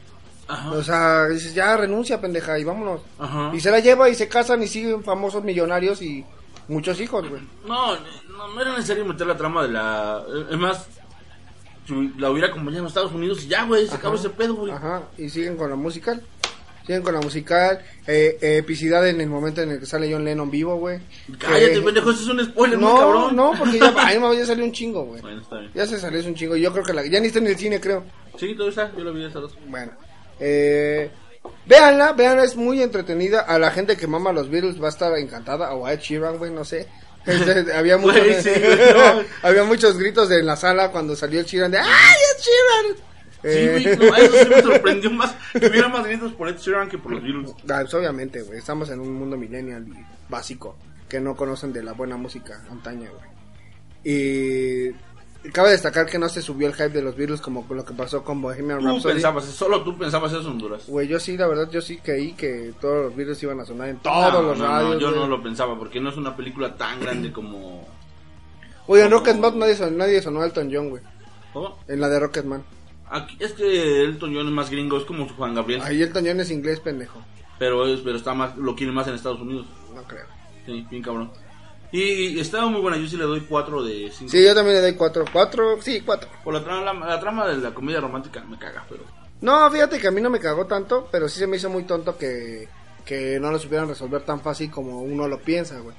Ajá. 0.49 0.71
O 0.73 0.83
sea, 0.83 1.27
dices, 1.27 1.55
ya 1.55 1.77
renuncia, 1.77 2.21
pendeja, 2.21 2.59
y 2.59 2.65
vámonos. 2.65 3.03
Ajá. 3.19 3.53
Y 3.55 3.61
se 3.61 3.71
la 3.71 3.79
lleva 3.79 4.09
y 4.09 4.15
se 4.15 4.29
casan 4.29 4.63
y 4.63 4.67
siguen 4.67 5.05
famosos 5.05 5.45
millonarios 5.45 6.03
y 6.03 6.25
muchos 6.67 7.01
hijos, 7.01 7.29
güey. 7.29 7.43
No, 7.67 7.95
no, 7.97 8.49
no 8.55 8.61
era 8.61 8.73
necesario 8.73 9.05
meter 9.05 9.27
la 9.27 9.37
trama 9.37 9.63
de 9.63 9.69
la. 9.69 10.25
Es 10.51 10.59
más, 10.59 10.87
la 12.19 12.31
hubiera 12.31 12.49
acompañado 12.49 12.85
a 12.85 12.89
Estados 12.89 13.13
Unidos 13.13 13.45
y 13.45 13.49
ya, 13.49 13.65
güey, 13.65 13.87
se 13.87 13.95
acabó 13.97 14.17
ese 14.17 14.31
pedo, 14.31 14.55
güey. 14.55 14.73
Ajá, 14.73 15.03
y 15.17 15.29
siguen 15.29 15.57
con 15.57 15.71
la 15.71 15.77
musical. 15.77 16.23
Siguen 16.87 17.03
con 17.03 17.13
la 17.15 17.21
musical. 17.21 17.81
Eh, 18.07 18.39
epicidad 18.41 19.07
en 19.09 19.21
el 19.21 19.29
momento 19.29 19.61
en 19.63 19.73
el 19.73 19.81
que 19.81 19.87
sale 19.87 20.11
John 20.11 20.25
Lennon 20.25 20.51
vivo, 20.51 20.77
güey. 20.77 20.99
Cállate, 21.39 21.75
Eh, 21.77 21.83
pendejo, 21.83 22.11
eso 22.11 22.23
es 22.23 22.29
un 22.29 22.45
spoiler 22.45 22.79
muy 22.79 22.89
No, 22.89 22.97
cabrón. 22.99 23.37
no, 23.37 23.53
porque 23.59 23.79
ya, 23.79 23.93
ay, 23.99 24.19
no, 24.19 24.33
ya 24.33 24.47
salió 24.47 24.65
un 24.65 24.73
chingo, 24.73 25.05
güey. 25.05 25.21
Bueno, 25.21 25.43
está 25.43 25.59
bien. 25.59 25.71
Ya 25.75 25.87
se 25.87 25.99
salió 26.01 26.21
un 26.27 26.35
chingo. 26.35 26.57
Yo 26.57 26.73
creo 26.73 26.85
que 26.85 26.95
la, 26.95 27.05
ya 27.07 27.21
ni 27.21 27.27
está 27.27 27.41
en 27.41 27.47
el 27.49 27.57
cine, 27.57 27.79
creo. 27.81 28.05
Sí, 28.39 28.55
todo 28.57 28.69
está, 28.71 28.91
yo 28.97 29.05
lo 29.05 29.13
vi 29.13 29.25
esas 29.25 29.43
dos. 29.43 29.59
Bueno, 29.67 29.93
eh, 30.41 31.11
véanla, 31.67 32.13
véanla, 32.13 32.45
es 32.45 32.57
muy 32.57 32.81
entretenida. 32.83 33.41
A 33.41 33.59
la 33.59 33.71
gente 33.71 33.97
que 33.97 34.07
mama 34.07 34.33
los 34.33 34.49
Beatles 34.49 34.81
va 34.83 34.87
a 34.87 34.91
estar 34.91 35.17
encantada. 35.19 35.75
O 35.75 35.85
a 35.85 35.93
Ed 35.93 36.01
Sheeran, 36.01 36.39
güey, 36.39 36.51
no 36.51 36.65
sé. 36.65 36.89
Había, 37.75 37.97
muchos, 37.99 38.21
Güey, 38.21 38.43
sí, 38.43 38.51
no. 38.95 39.23
había 39.43 39.65
muchos 39.65 39.99
gritos 39.99 40.31
en 40.31 40.47
la 40.47 40.57
sala 40.57 40.91
cuando 40.91 41.15
salió 41.17 41.41
el 41.41 41.47
Sheeran 41.47 41.71
de 41.71 41.79
¡Ay, 41.79 41.87
es 42.37 42.45
Sheeran! 42.45 43.09
Sí, 43.41 43.49
Eh, 43.49 43.71
güey, 43.97 44.11
no, 44.11 44.17
eso 44.17 44.33
sí 44.45 44.49
me 44.51 44.63
sorprendió 44.75 45.11
más. 45.11 45.35
Que 45.53 45.67
hubiera 45.67 45.89
más 45.89 46.05
gritos 46.05 46.33
por 46.33 46.49
Ed 46.49 46.57
Sheeran 46.59 46.89
que 46.89 46.99
por 46.99 47.13
los 47.13 47.23
Beatles. 47.23 47.53
Ah, 47.71 47.81
pues, 47.83 47.95
obviamente, 47.95 48.43
güey, 48.43 48.59
estamos 48.59 48.91
en 48.91 49.01
un 49.01 49.13
mundo 49.13 49.37
millennial 49.37 49.87
y 49.89 50.05
básico, 50.29 50.77
que 51.09 51.21
no 51.21 51.37
conocen 51.37 51.73
de 51.73 51.83
la 51.83 51.93
buena 51.93 52.17
música 52.17 52.61
antaña, 52.71 53.09
güey. 53.11 53.29
Y 54.05 54.95
cabe 55.53 55.71
destacar 55.71 56.07
que 56.07 56.19
no 56.19 56.29
se 56.29 56.43
subió 56.43 56.67
el 56.69 56.75
hype 56.75 56.91
de 56.91 57.03
los 57.03 57.17
Beatles 57.17 57.41
como 57.41 57.67
con 57.67 57.77
lo 57.77 57.85
que 57.85 57.95
pasó 57.95 58.23
con 58.25 58.41
Bohemian 58.43 58.81
Tú 58.81 58.87
Rhapsody. 58.87 59.15
pensabas, 59.15 59.45
solo 59.47 59.83
tú 59.83 59.97
pensabas 59.97 60.33
eso 60.33 60.41
en 60.43 60.47
Honduras. 60.49 60.85
Güey, 60.87 61.09
yo 61.09 61.19
sí, 61.21 61.37
la 61.37 61.47
verdad, 61.47 61.71
yo 61.71 61.81
sí 61.81 61.99
creí 61.99 62.33
que 62.33 62.73
todos 62.81 63.07
los 63.07 63.17
Beatles 63.17 63.43
iban 63.43 63.61
a 63.61 63.65
sonar 63.65 63.89
en 63.89 63.99
todos 63.99 64.33
No, 64.33 64.43
los 64.43 64.59
no, 64.59 64.65
no, 64.67 64.71
radios. 64.71 65.01
yo 65.01 65.09
güey. 65.11 65.21
no 65.21 65.27
lo 65.29 65.43
pensaba 65.43 65.79
porque 65.79 66.01
no 66.01 66.11
es 66.11 66.17
una 66.17 66.37
película 66.37 66.77
tan 66.77 67.01
grande 67.01 67.33
como. 67.33 67.87
Oye, 68.87 69.05
en 69.05 69.11
Rocketman 69.11 69.59
nadie, 69.59 69.77
son- 69.77 69.97
nadie 69.97 70.21
sonó 70.23 70.41
a 70.43 70.47
Elton 70.47 70.71
John, 70.73 70.91
güey. 70.91 71.03
¿Cómo? 71.53 71.79
En 71.89 72.01
la 72.01 72.09
de 72.09 72.21
Rocketman. 72.21 72.63
Aquí, 73.11 73.37
es 73.41 73.53
que 73.53 74.05
Elton 74.05 74.35
John 74.35 74.47
es 74.47 74.53
más 74.53 74.71
gringo, 74.71 74.99
es 74.99 75.05
como 75.05 75.29
Juan 75.29 75.55
Gabriel. 75.55 75.81
Ahí 75.83 76.03
Elton 76.03 76.25
John 76.27 76.41
es 76.41 76.51
inglés, 76.51 76.81
pendejo. 76.81 77.23
Pero, 77.59 77.87
es, 77.87 78.01
pero 78.01 78.17
está 78.17 78.35
más, 78.35 78.57
lo 78.57 78.75
quieren 78.77 78.95
más 78.95 79.07
en 79.09 79.15
Estados 79.15 79.41
Unidos. 79.41 79.67
No 79.95 80.03
creo. 80.05 80.27
Sí, 80.67 80.87
bien 80.91 81.03
cabrón. 81.03 81.31
Y, 81.91 82.39
estaba 82.39 82.67
muy 82.67 82.81
buena, 82.81 82.99
yo 82.99 83.09
sí 83.09 83.17
le 83.17 83.25
doy 83.25 83.41
4 83.41 83.83
de 83.83 84.11
5. 84.11 84.31
Sí, 84.31 84.45
yo 84.45 84.55
también 84.55 84.77
le 84.77 84.83
doy 84.83 84.95
cuatro. 84.95 85.25
Cuatro, 85.33 85.81
sí, 85.81 86.03
cuatro. 86.05 86.29
Por 86.45 86.53
la 86.55 86.63
trama, 86.63 86.93
la, 86.93 87.07
la 87.07 87.21
trama 87.21 87.47
de 87.49 87.57
la 87.57 87.73
comedia 87.73 88.01
romántica 88.01 88.43
me 88.45 88.59
caga, 88.59 88.85
pero. 88.89 89.05
No, 89.41 89.71
fíjate 89.71 89.99
que 89.99 90.09
a 90.09 90.11
mí 90.11 90.21
no 90.21 90.29
me 90.31 90.41
cagó 90.41 90.67
tanto, 90.67 91.09
pero 91.11 91.29
sí 91.29 91.39
se 91.39 91.47
me 91.47 91.57
hizo 91.57 91.71
muy 91.71 91.85
tonto 91.85 92.19
que, 92.19 92.69
que 93.05 93.39
no 93.41 93.51
lo 93.51 93.59
supieran 93.59 93.89
resolver 93.89 94.23
tan 94.23 94.41
fácil 94.41 94.71
como 94.71 95.01
uno 95.01 95.27
lo 95.29 95.39
piensa, 95.41 95.79
güey. 95.79 95.95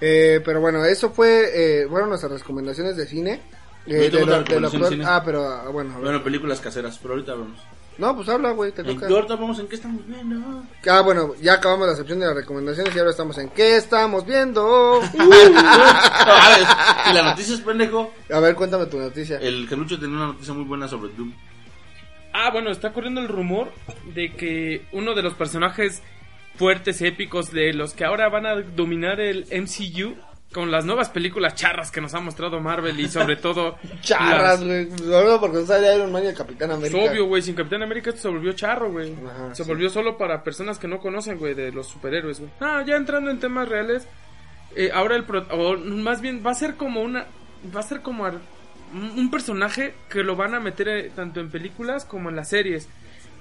Eh, 0.00 0.40
pero 0.44 0.60
bueno, 0.60 0.84
eso 0.84 1.10
fue, 1.10 1.50
eh, 1.82 1.86
fueron 1.88 2.08
nuestras 2.08 2.32
recomendaciones 2.40 2.96
de 2.96 3.06
cine. 3.06 3.40
Eh, 3.86 4.08
de 4.10 4.24
lo- 4.24 4.42
de 4.42 4.60
lo 4.60 4.70
cine. 4.70 5.04
Ah, 5.06 5.22
pero 5.24 5.46
ah, 5.46 5.68
bueno. 5.70 5.98
Bueno, 6.00 6.22
películas 6.24 6.60
caseras, 6.60 6.98
pero 7.02 7.14
ahorita 7.14 7.34
vemos. 7.34 7.58
No, 7.96 8.16
pues 8.16 8.28
habla, 8.28 8.50
güey, 8.50 8.72
te 8.72 8.80
¿En 8.82 8.88
toca. 8.88 9.06
qué 9.06 9.14
ahorita 9.14 9.36
vamos 9.36 9.58
en 9.60 9.68
qué 9.68 9.76
estamos 9.76 10.04
viendo? 10.06 10.64
Ah, 10.90 11.00
bueno, 11.02 11.34
ya 11.40 11.54
acabamos 11.54 11.86
la 11.86 11.94
sección 11.94 12.18
de 12.18 12.26
las 12.26 12.34
recomendaciones 12.34 12.94
y 12.94 12.98
ahora 12.98 13.10
estamos 13.12 13.38
en 13.38 13.48
¿Qué 13.50 13.76
estamos 13.76 14.26
viendo? 14.26 15.00
a 15.18 16.48
ver, 16.48 16.66
y 17.10 17.14
la 17.14 17.22
noticia 17.22 17.54
es 17.54 17.60
pendejo. 17.60 18.12
a 18.32 18.40
ver, 18.40 18.54
cuéntame 18.56 18.86
tu 18.86 18.98
noticia. 18.98 19.38
El 19.38 19.68
Calucho 19.68 19.98
tenía 19.98 20.16
una 20.16 20.26
noticia 20.28 20.52
muy 20.54 20.64
buena 20.64 20.88
sobre 20.88 21.12
Doom. 21.14 21.32
Ah, 22.32 22.50
bueno, 22.50 22.70
está 22.70 22.92
corriendo 22.92 23.20
el 23.20 23.28
rumor 23.28 23.70
de 24.12 24.32
que 24.32 24.86
uno 24.92 25.14
de 25.14 25.22
los 25.22 25.34
personajes 25.34 26.02
fuertes, 26.56 27.00
épicos, 27.00 27.52
de 27.52 27.72
los 27.72 27.94
que 27.94 28.04
ahora 28.04 28.28
van 28.28 28.46
a 28.46 28.54
dominar 28.60 29.20
el 29.20 29.46
MCU 29.52 30.16
con 30.54 30.70
las 30.70 30.84
nuevas 30.84 31.10
películas 31.10 31.54
charras 31.56 31.90
que 31.90 32.00
nos 32.00 32.14
ha 32.14 32.20
mostrado 32.20 32.60
Marvel 32.60 32.98
y 33.00 33.08
sobre 33.08 33.36
todo... 33.36 33.76
Charras, 34.00 34.62
güey. 34.64 34.86
Porque 35.40 35.58
no 35.58 35.66
sale 35.66 35.94
Iron 35.96 36.12
Man 36.12 36.22
y 36.24 36.28
el 36.28 36.34
Capitán 36.34 36.70
Es 36.70 36.76
América. 36.76 37.10
obvio, 37.10 37.26
güey, 37.26 37.42
sin 37.42 37.54
Capitán 37.56 37.82
América 37.82 38.10
esto 38.10 38.22
se 38.22 38.28
volvió 38.28 38.52
charro, 38.52 38.90
güey. 38.92 39.14
Se 39.52 39.64
sí. 39.64 39.68
volvió 39.68 39.90
solo 39.90 40.16
para 40.16 40.42
personas 40.44 40.78
que 40.78 40.86
no 40.88 40.98
conocen, 41.00 41.38
güey, 41.38 41.54
de 41.54 41.72
los 41.72 41.88
superhéroes, 41.88 42.38
güey. 42.38 42.50
Ah, 42.60 42.82
ya 42.86 42.94
entrando 42.96 43.30
en 43.30 43.40
temas 43.40 43.68
reales, 43.68 44.06
eh, 44.76 44.90
ahora 44.94 45.16
el... 45.16 45.24
pro- 45.24 45.46
o 45.50 45.76
más 45.76 46.20
bien 46.20 46.42
va 46.46 46.52
a 46.52 46.54
ser 46.54 46.76
como 46.76 47.02
una... 47.02 47.26
Va 47.74 47.80
a 47.80 47.82
ser 47.82 48.00
como 48.00 48.24
ar- 48.24 48.38
un 48.94 49.30
personaje 49.30 49.94
que 50.08 50.22
lo 50.22 50.36
van 50.36 50.54
a 50.54 50.60
meter 50.60 50.88
eh, 50.88 51.10
tanto 51.16 51.40
en 51.40 51.50
películas 51.50 52.04
como 52.04 52.30
en 52.30 52.36
las 52.36 52.48
series. 52.50 52.88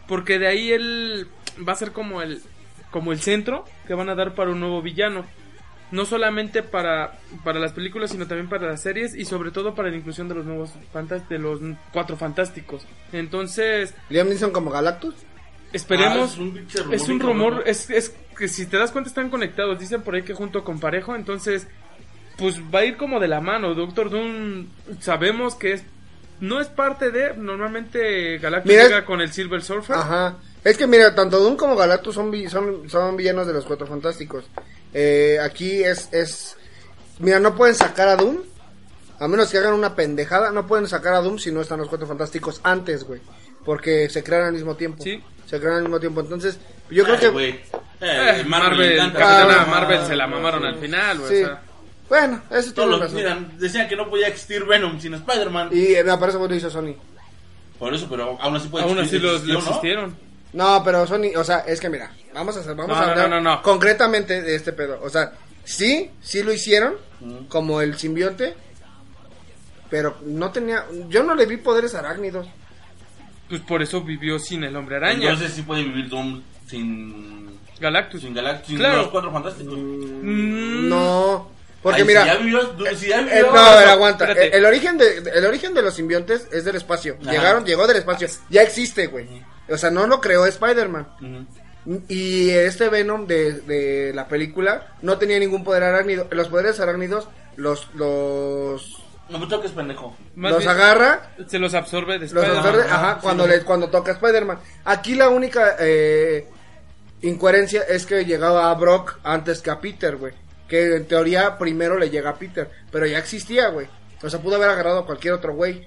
Porque 0.07 0.39
de 0.39 0.47
ahí 0.47 0.71
él 0.71 1.27
va 1.67 1.73
a 1.73 1.75
ser 1.77 1.91
como 1.91 2.21
el... 2.23 2.41
Como 2.89 3.11
el 3.11 3.19
centro 3.21 3.65
que 3.87 3.93
van 3.93 4.09
a 4.09 4.15
dar 4.15 4.33
para 4.35 4.49
un 4.51 4.59
nuevo 4.59 4.81
villano. 4.81 5.25
No 5.93 6.05
solamente 6.05 6.63
para, 6.63 7.19
para 7.43 7.59
las 7.59 7.71
películas, 7.71 8.09
sino 8.09 8.27
también 8.27 8.49
para 8.49 8.67
las 8.67 8.81
series 8.81 9.15
y 9.15 9.25
sobre 9.25 9.51
todo 9.51 9.75
para 9.75 9.89
la 9.89 9.95
inclusión 9.95 10.27
de 10.27 10.35
los 10.35 10.45
nuevos 10.45 10.71
fantas 10.91 11.29
de 11.29 11.37
los 11.37 11.59
cuatro 11.91 12.17
fantásticos. 12.17 12.85
Entonces, 13.11 13.93
Liam 14.09 14.27
Neeson 14.27 14.51
como 14.51 14.71
Galactus. 14.71 15.13
esperemos. 15.71 16.31
Ah, 16.31 16.33
es 16.33 16.39
un 16.39 16.49
rumor 16.49 16.95
es 16.95 17.09
un 17.09 17.19
rumor, 17.19 17.63
es, 17.67 17.89
es 17.91 18.15
que 18.37 18.47
si 18.47 18.65
te 18.65 18.77
das 18.77 18.91
cuenta 18.91 19.07
están 19.07 19.29
conectados. 19.29 19.79
Dicen 19.79 20.01
por 20.01 20.15
ahí 20.15 20.23
que 20.23 20.33
junto 20.33 20.63
con 20.63 20.79
Parejo, 20.79 21.15
entonces, 21.15 21.67
pues 22.37 22.59
va 22.59 22.79
a 22.79 22.85
ir 22.85 22.97
como 22.97 23.19
de 23.19 23.27
la 23.27 23.39
mano. 23.39 23.75
Doctor 23.75 24.09
Doom, 24.09 24.67
sabemos 24.99 25.55
que 25.55 25.73
es 25.73 25.83
no 26.39 26.59
es 26.59 26.67
parte 26.67 27.11
de. 27.11 27.35
Normalmente 27.37 28.37
Galactus 28.39 28.71
Mira, 28.71 28.83
llega 28.83 29.05
con 29.05 29.21
el 29.21 29.31
Silver 29.31 29.61
Surfer. 29.61 29.95
Ajá. 29.95 30.37
Es 30.63 30.77
que 30.77 30.87
mira, 30.87 31.13
tanto 31.13 31.39
Doom 31.39 31.55
como 31.55 31.75
Galactus 31.75 32.15
son, 32.15 32.31
son, 32.49 32.89
son 32.89 33.15
villanos 33.15 33.47
de 33.47 33.53
los 33.53 33.65
Cuatro 33.65 33.85
Fantásticos. 33.85 34.45
Eh, 34.93 35.37
aquí 35.41 35.83
es, 35.83 36.09
es... 36.11 36.55
Mira, 37.19 37.39
no 37.39 37.55
pueden 37.55 37.75
sacar 37.75 38.07
a 38.09 38.15
Doom. 38.15 38.37
A 39.19 39.27
menos 39.27 39.49
que 39.49 39.57
hagan 39.57 39.73
una 39.73 39.95
pendejada, 39.95 40.51
no 40.51 40.67
pueden 40.67 40.87
sacar 40.87 41.13
a 41.13 41.21
Doom 41.21 41.37
si 41.39 41.51
no 41.51 41.61
están 41.61 41.79
los 41.79 41.87
Cuatro 41.87 42.07
Fantásticos 42.07 42.59
antes, 42.63 43.03
güey. 43.03 43.21
Porque 43.63 44.09
se 44.09 44.23
crean 44.23 44.43
al 44.47 44.53
mismo 44.53 44.75
tiempo. 44.75 45.01
Sí. 45.03 45.21
Se 45.45 45.59
crean 45.59 45.75
al 45.77 45.81
mismo 45.83 45.99
tiempo. 45.99 46.19
Entonces, 46.21 46.57
yo 46.89 47.03
creo 47.03 47.15
Ay, 47.15 47.21
que... 47.21 47.27
güey. 47.29 47.49
Eh, 47.49 47.61
Eh, 48.01 48.43
Marvel, 48.45 48.97
Marvel, 48.97 49.21
Ah, 49.21 49.67
Marvel 49.69 50.05
se 50.05 50.15
la 50.15 50.25
ah, 50.25 50.27
mamaron 50.27 50.61
sí. 50.61 50.67
al 50.67 50.75
final, 50.75 51.19
güey. 51.19 51.29
Sí. 51.37 51.43
o 51.43 51.47
sea. 51.47 51.61
Bueno, 52.09 52.41
eso 52.51 52.73
Todos 52.73 52.89
tiene 52.89 53.29
razón. 53.29 53.47
mira, 53.47 53.57
decían 53.59 53.87
que 53.87 53.95
no 53.95 54.09
podía 54.09 54.27
existir 54.27 54.65
Venom 54.65 54.99
sin 54.99 55.13
Spider-Man. 55.13 55.69
Y 55.71 55.93
eh, 55.95 56.03
me 56.03 56.17
parece 56.17 56.37
que 56.37 56.47
lo 56.47 56.53
hizo 56.55 56.69
Sony. 56.69 56.95
Por 57.79 57.93
eso, 57.93 58.07
pero 58.09 58.37
aún 58.41 58.55
así 58.57 58.67
puede 58.67 58.83
Aún 58.85 58.99
así 58.99 59.17
los, 59.19 59.31
existió, 59.35 59.53
los 59.53 59.63
¿no? 59.63 59.69
existieron. 59.69 60.17
No, 60.53 60.81
pero 60.83 61.05
Sony, 61.07 61.35
o 61.35 61.43
sea, 61.43 61.59
es 61.59 61.79
que 61.79 61.89
mira, 61.89 62.11
vamos 62.33 62.55
a 62.55 62.59
hacer, 62.59 62.75
vamos 62.75 62.95
No, 62.95 63.03
a 63.03 63.09
hablar 63.11 63.29
no, 63.29 63.41
no, 63.41 63.55
no. 63.55 63.61
concretamente 63.63 64.41
de 64.41 64.55
este 64.55 64.71
pedo. 64.73 64.99
O 65.01 65.09
sea, 65.09 65.33
sí, 65.63 66.11
sí 66.21 66.43
lo 66.43 66.53
hicieron, 66.53 66.95
como 67.49 67.81
el 67.81 67.97
simbionte, 67.97 68.53
pero 69.89 70.17
no 70.25 70.51
tenía, 70.51 70.85
yo 71.09 71.23
no 71.23 71.35
le 71.35 71.45
vi 71.45 71.57
poderes 71.57 71.95
arácnidos. 71.95 72.47
Pues 73.49 73.61
por 73.61 73.81
eso 73.81 74.01
vivió 74.01 74.39
sin 74.39 74.63
el 74.63 74.75
hombre 74.75 74.95
araña. 74.97 75.29
Entonces 75.31 75.53
sí 75.53 75.61
puede 75.63 75.83
vivir 75.83 76.07
Doom 76.09 76.41
sin, 76.67 77.59
Galactus. 77.79 78.21
sin 78.21 78.33
Galactus, 78.33 78.67
sin 78.69 78.77
Claro. 78.77 78.97
los 79.03 79.07
cuatro 79.09 79.31
fantásticos. 79.31 79.73
Mm, 79.77 80.89
No, 80.89 81.51
porque 81.83 82.01
Ay, 82.01 82.07
mira, 82.07 82.21
Si 82.23 82.27
ya 82.29 82.35
vivió, 82.37 82.75
si 82.95 83.07
ya 83.07 83.19
eh, 83.19 83.23
vivió, 83.25 83.51
no, 83.51 83.59
a 83.59 83.75
ver, 83.75 83.87
aguanta. 83.89 84.31
El, 84.31 84.53
el 84.53 84.65
origen 84.65 84.97
de, 84.97 85.17
el 85.35 85.45
origen 85.45 85.73
de 85.73 85.81
los 85.81 85.93
simbiontes 85.93 86.47
es 86.51 86.63
del 86.65 86.75
espacio. 86.77 87.17
Ajá. 87.21 87.31
Llegaron, 87.31 87.65
llegó 87.65 87.85
del 87.85 87.97
espacio. 87.97 88.27
Ya 88.49 88.61
existe, 88.63 89.07
güey. 89.07 89.27
O 89.69 89.77
sea, 89.77 89.91
no 89.91 90.07
lo 90.07 90.19
creó 90.21 90.45
Spider-Man. 90.45 91.07
Y 92.07 92.49
este 92.51 92.89
Venom 92.89 93.27
de, 93.27 93.53
de 93.61 94.13
la 94.13 94.27
película 94.27 94.95
no 95.01 95.17
tenía 95.17 95.39
ningún 95.39 95.63
poder 95.63 95.83
arácnido. 95.83 96.27
Los 96.31 96.47
poderes 96.47 96.79
arácnidos 96.79 97.27
los 97.57 97.93
los 97.93 99.03
No 99.29 99.39
me 99.39 99.47
toques, 99.47 99.71
pendejo. 99.71 100.15
más 100.35 100.51
los 100.51 100.59
bien, 100.59 100.71
agarra, 100.71 101.29
Se 101.47 101.59
los 101.59 101.73
absorbe 101.73 102.19
de 102.19 102.27
los 102.33 102.43
absorbe, 102.43 102.83
ajá, 102.83 102.95
ajá, 102.95 103.15
sí, 103.15 103.19
cuando 103.21 103.45
no. 103.47 103.53
le 103.53 103.61
cuando 103.63 103.89
toca 103.89 104.11
a 104.11 104.15
Spider-Man. 104.15 104.59
Aquí 104.85 105.15
la 105.15 105.29
única 105.29 105.75
eh, 105.79 106.47
incoherencia 107.21 107.81
es 107.83 108.05
que 108.05 108.25
llegaba 108.25 108.71
a 108.71 108.75
Brock 108.75 109.19
antes 109.23 109.61
que 109.61 109.69
a 109.71 109.79
Peter, 109.79 110.15
güey. 110.15 110.33
Que 110.67 110.95
en 110.95 111.05
teoría 111.05 111.57
primero 111.57 111.97
le 111.97 112.09
llega 112.09 112.31
a 112.31 112.35
Peter, 112.35 112.69
pero 112.91 113.05
ya 113.05 113.17
existía, 113.19 113.67
güey. 113.69 113.87
O 114.23 114.29
sea, 114.29 114.39
pudo 114.39 114.55
haber 114.55 114.69
agarrado 114.69 114.99
a 114.99 115.05
cualquier 115.05 115.33
otro 115.33 115.53
güey 115.53 115.85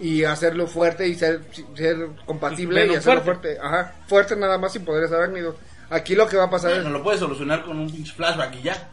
y 0.00 0.24
hacerlo 0.24 0.66
fuerte 0.66 1.06
y 1.08 1.14
ser, 1.14 1.40
ser 1.74 1.96
compatible 2.24 2.86
y 2.86 2.94
hacerlo 2.94 3.22
fuerte. 3.22 3.56
fuerte. 3.56 3.58
Ajá, 3.62 3.94
fuerte 4.06 4.36
nada 4.36 4.58
más 4.58 4.72
sin 4.72 4.84
poderes 4.84 5.10
arácnidos. 5.12 5.56
Aquí 5.90 6.14
lo 6.14 6.28
que 6.28 6.36
va 6.36 6.44
a 6.44 6.50
pasar 6.50 6.72
es 6.72 6.84
No 6.84 6.90
lo 6.90 7.02
puedes 7.02 7.20
solucionar 7.20 7.64
con 7.64 7.78
un 7.78 7.90
pinche 7.90 8.12
flashback 8.12 8.54
y 8.56 8.62
ya. 8.62 8.90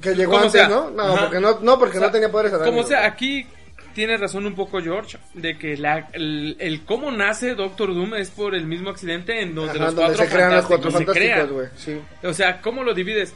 Que 0.00 0.14
llegó 0.14 0.32
Como 0.32 0.44
antes, 0.44 0.52
sea. 0.52 0.68
¿no? 0.68 0.90
No, 0.90 1.02
Ajá. 1.02 1.20
porque 1.22 1.40
no, 1.40 1.58
no, 1.60 1.78
porque 1.78 1.96
O 1.96 2.00
sea, 2.00 2.08
no 2.08 2.12
tenía 2.12 2.30
poderes 2.30 2.52
Como 2.52 2.62
arácnidos. 2.64 2.88
sea, 2.88 3.06
aquí 3.06 3.46
tiene 3.94 4.16
razón 4.16 4.46
un 4.46 4.54
poco 4.54 4.80
George 4.80 5.18
de 5.34 5.58
que 5.58 5.76
la, 5.76 6.08
el, 6.12 6.56
el 6.60 6.84
cómo 6.84 7.10
nace 7.10 7.54
Doctor 7.56 7.92
Doom 7.92 8.14
es 8.14 8.30
por 8.30 8.54
el 8.54 8.66
mismo 8.66 8.90
accidente 8.90 9.40
en 9.42 9.54
donde 9.54 9.72
Ajá, 9.72 9.86
los 9.86 9.94
donde 9.96 10.14
cuatro 10.14 10.24
se 10.24 10.30
crean 10.32 10.54
los 10.54 10.66
cuatro 10.66 10.90
fantásticos 10.92 11.50
güey. 11.50 11.66
Sí. 11.76 12.00
O 12.22 12.32
sea, 12.32 12.60
¿cómo 12.60 12.84
lo 12.84 12.94
divides? 12.94 13.34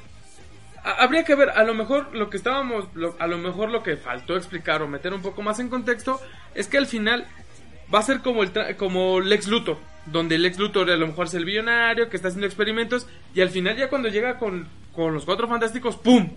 Ha- 0.85 1.03
Habría 1.03 1.25
que 1.25 1.35
ver, 1.35 1.51
a 1.51 1.65
lo 1.65 1.75
mejor 1.75 2.15
lo 2.15 2.29
que 2.31 2.37
estábamos, 2.37 2.87
lo- 2.95 3.17
a 3.19 3.27
lo 3.27 3.39
mejor 3.39 3.71
lo 3.71 3.83
que 3.83 3.97
faltó 3.97 4.37
explicar 4.37 4.83
o 4.83 4.89
meter 4.89 5.13
un 5.15 5.23
poco 5.23 5.43
más 5.43 5.59
en 5.59 5.69
contexto 5.69 6.21
es 6.55 6.69
que 6.69 6.79
al 6.79 6.87
final 6.87 7.27
va 7.93 7.99
a 8.01 8.03
ser 8.03 8.21
como 8.21 8.43
el 8.43 8.53
tra- 8.53 8.77
como 8.77 9.21
Lex 9.21 9.49
Luthor, 9.49 9.79
donde 10.07 10.39
Lex 10.39 10.59
Luthor 10.59 10.91
a 10.91 10.97
lo 10.97 11.07
mejor 11.07 11.27
es 11.27 11.35
el 11.35 11.45
billonario 11.45 12.09
que 12.11 12.17
está 12.17 12.29
haciendo 12.29 12.47
experimentos 12.47 13.07
y 13.35 13.41
al 13.41 13.49
final 13.51 13.77
ya 13.77 13.89
cuando 13.89 14.09
llega 14.09 14.39
con, 14.39 14.69
con 14.95 15.15
los 15.15 15.25
cuatro 15.25 15.49
fantásticos, 15.49 15.97
¡pum! 15.97 16.31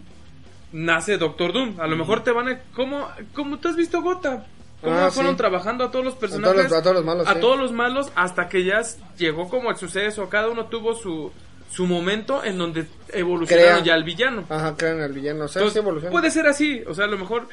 Nace 0.71 1.17
Doctor 1.17 1.53
Doom. 1.53 1.79
A 1.79 1.87
lo 1.87 1.95
mejor 1.95 2.23
te 2.23 2.31
van 2.31 2.49
a... 2.49 2.59
como 2.75 3.07
como 3.33 3.57
tú 3.59 3.69
has 3.69 3.75
visto 3.75 4.01
Gotham. 4.01 4.43
Cómo 4.81 4.95
Ah, 4.95 5.09
fueron 5.11 5.33
sí. 5.33 5.37
trabajando 5.37 5.85
a 5.85 5.91
todos 5.91 6.05
los 6.05 6.15
A 6.15 6.19
personajes. 6.19 6.55
todos 6.67 6.69
los, 6.69 6.79
a 6.79 6.83
todos 6.83 6.95
los 6.97 7.05
malos. 7.05 7.27
a 7.27 7.33
sí. 7.33 7.39
todos 7.39 7.57
los 7.59 7.71
malos 7.71 8.11
hasta 8.15 8.47
que 8.49 8.63
ya 8.63 8.81
llegó 9.17 9.49
como 9.49 9.71
el 9.71 9.77
suceso. 9.77 10.29
Cada 10.29 10.49
uno 10.49 10.65
tuvo 10.65 10.93
su, 10.93 11.31
su 11.69 11.85
momento 11.85 12.43
en 12.43 12.57
donde 12.57 12.85
evolucionaron 13.13 13.71
Crea. 13.81 13.83
ya 13.83 13.93
al 13.93 14.03
villano. 14.03 14.45
Ajá, 14.49 14.75
crean 14.77 15.01
al 15.01 15.13
villano. 15.13 15.45
O 15.45 15.47
sea, 15.47 15.61
Entonces, 15.61 15.83
sí 16.01 16.07
puede 16.09 16.31
ser 16.31 16.47
así. 16.47 16.81
O 16.87 16.93
sea, 16.93 17.05
a 17.05 17.07
lo 17.07 17.17
mejor. 17.17 17.47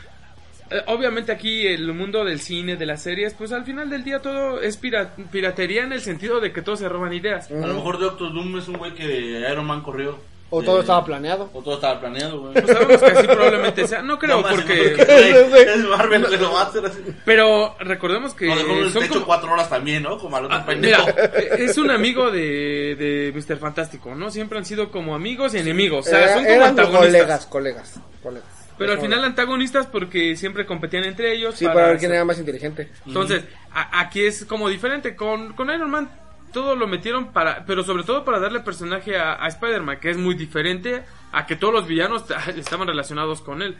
eh, 0.70 0.81
obviamente 0.87 1.31
aquí 1.31 1.66
el 1.66 1.92
mundo 1.92 2.24
del 2.24 2.40
cine, 2.40 2.77
de 2.77 2.87
las 2.87 3.03
series, 3.03 3.35
pues 3.35 3.53
al 3.53 3.64
final 3.64 3.90
del 3.90 4.03
día 4.03 4.20
todo 4.20 4.61
es 4.62 4.77
pira- 4.79 5.14
piratería 5.31 5.85
en 5.85 5.92
el 5.92 6.00
sentido 6.00 6.40
de 6.40 6.53
que 6.53 6.62
todos 6.62 6.79
se 6.79 6.88
roban 6.88 7.12
ideas. 7.12 7.50
A 7.50 7.66
lo 7.66 7.74
mejor 7.74 7.98
Doctor 7.98 8.33
Doom 8.33 8.59
es 8.59 8.68
un 8.68 8.79
güey 8.79 8.94
que 8.94 9.46
Iron 9.50 9.66
Man 9.66 9.83
corrió. 9.83 10.18
O 10.57 10.62
todo 10.62 10.81
estaba 10.81 11.05
planeado. 11.05 11.51
O 11.53 11.62
todo 11.62 11.75
estaba 11.75 12.01
planeado, 12.01 12.40
güey. 12.40 12.53
Pues 12.55 12.67
sabemos 12.67 13.01
que 13.01 13.07
así 13.07 13.27
probablemente 13.27 13.88
sea. 13.88 14.03
No 14.03 14.19
creo, 14.19 14.40
No, 14.40 14.49
porque. 14.49 14.95
Es 14.99 15.79
Marvel, 15.85 16.27
se 16.29 16.37
lo 16.38 16.53
va 16.53 16.62
a 16.62 16.64
hacer 16.67 16.85
así. 16.87 17.01
Pero 17.25 17.77
recordemos 17.81 18.35
que. 18.35 18.47
No, 18.47 18.57
dejó 18.57 18.73
el 18.75 18.90
son 18.93 19.03
techo 19.03 19.14
como- 19.14 19.27
cuatro 19.27 19.53
horas 19.53 19.69
también, 19.69 20.03
¿no? 20.03 20.19
Como 20.19 20.37
al 20.37 20.45
otro 20.47 20.57
Ah, 20.57 20.64
pendejo. 20.67 21.07
mira, 21.07 21.25
eh, 21.35 21.49
es 21.59 21.77
un 21.79 21.90
amigo 21.90 22.31
de, 22.31 22.95
de 22.97 23.33
Mr. 23.35 23.59
Fantástico, 23.59 24.14
¿no? 24.14 24.31
Siempre 24.31 24.59
han 24.59 24.64
sido 24.64 24.90
como 24.90 25.14
amigos 25.14 25.55
y 25.55 25.59
enemigos. 25.59 26.07
O 26.07 26.11
sea, 26.11 26.21
Era- 26.23 26.35
son 26.35 26.43
como 26.45 26.55
eran 26.57 26.69
antagonistas. 26.71 27.07
colegas, 27.07 27.47
colegas, 27.47 28.01
colegas. 28.23 28.49
Pero 28.77 28.93
al 28.93 29.01
final 29.01 29.23
antagonistas 29.25 29.87
porque 29.87 30.35
siempre 30.37 30.67
competían 30.67 31.05
entre 31.05 31.33
ellos. 31.33 31.55
Sí, 31.55 31.64
para 31.64 31.87
ver 31.88 31.99
quién 31.99 32.12
era 32.12 32.25
más 32.25 32.38
inteligente. 32.38 32.90
Entonces, 33.07 33.45
a- 33.73 34.01
aquí 34.01 34.25
es 34.25 34.45
como 34.47 34.69
diferente. 34.69 35.14
Con, 35.14 35.53
con 35.53 35.71
Iron 35.71 35.90
Man 35.90 36.11
todo 36.55 36.75
lo 36.77 36.87
metieron 36.87 37.33
para, 37.35 37.67
pero 37.67 37.83
sobre 37.83 38.05
todo 38.05 38.25
para 38.25 38.38
darle 38.40 38.61
personaje 38.61 39.19
a, 39.19 39.35
a 39.45 39.49
Spider-Man, 39.49 39.99
que 40.01 40.09
es 40.11 40.17
muy 40.17 40.35
diferente 40.35 41.03
a 41.33 41.45
que 41.45 41.57
todos 41.57 41.75
los 41.75 41.87
villanos 41.87 42.25
estaban 42.57 42.88
relacionados 42.88 43.43
con 43.43 43.61
él. 43.61 43.77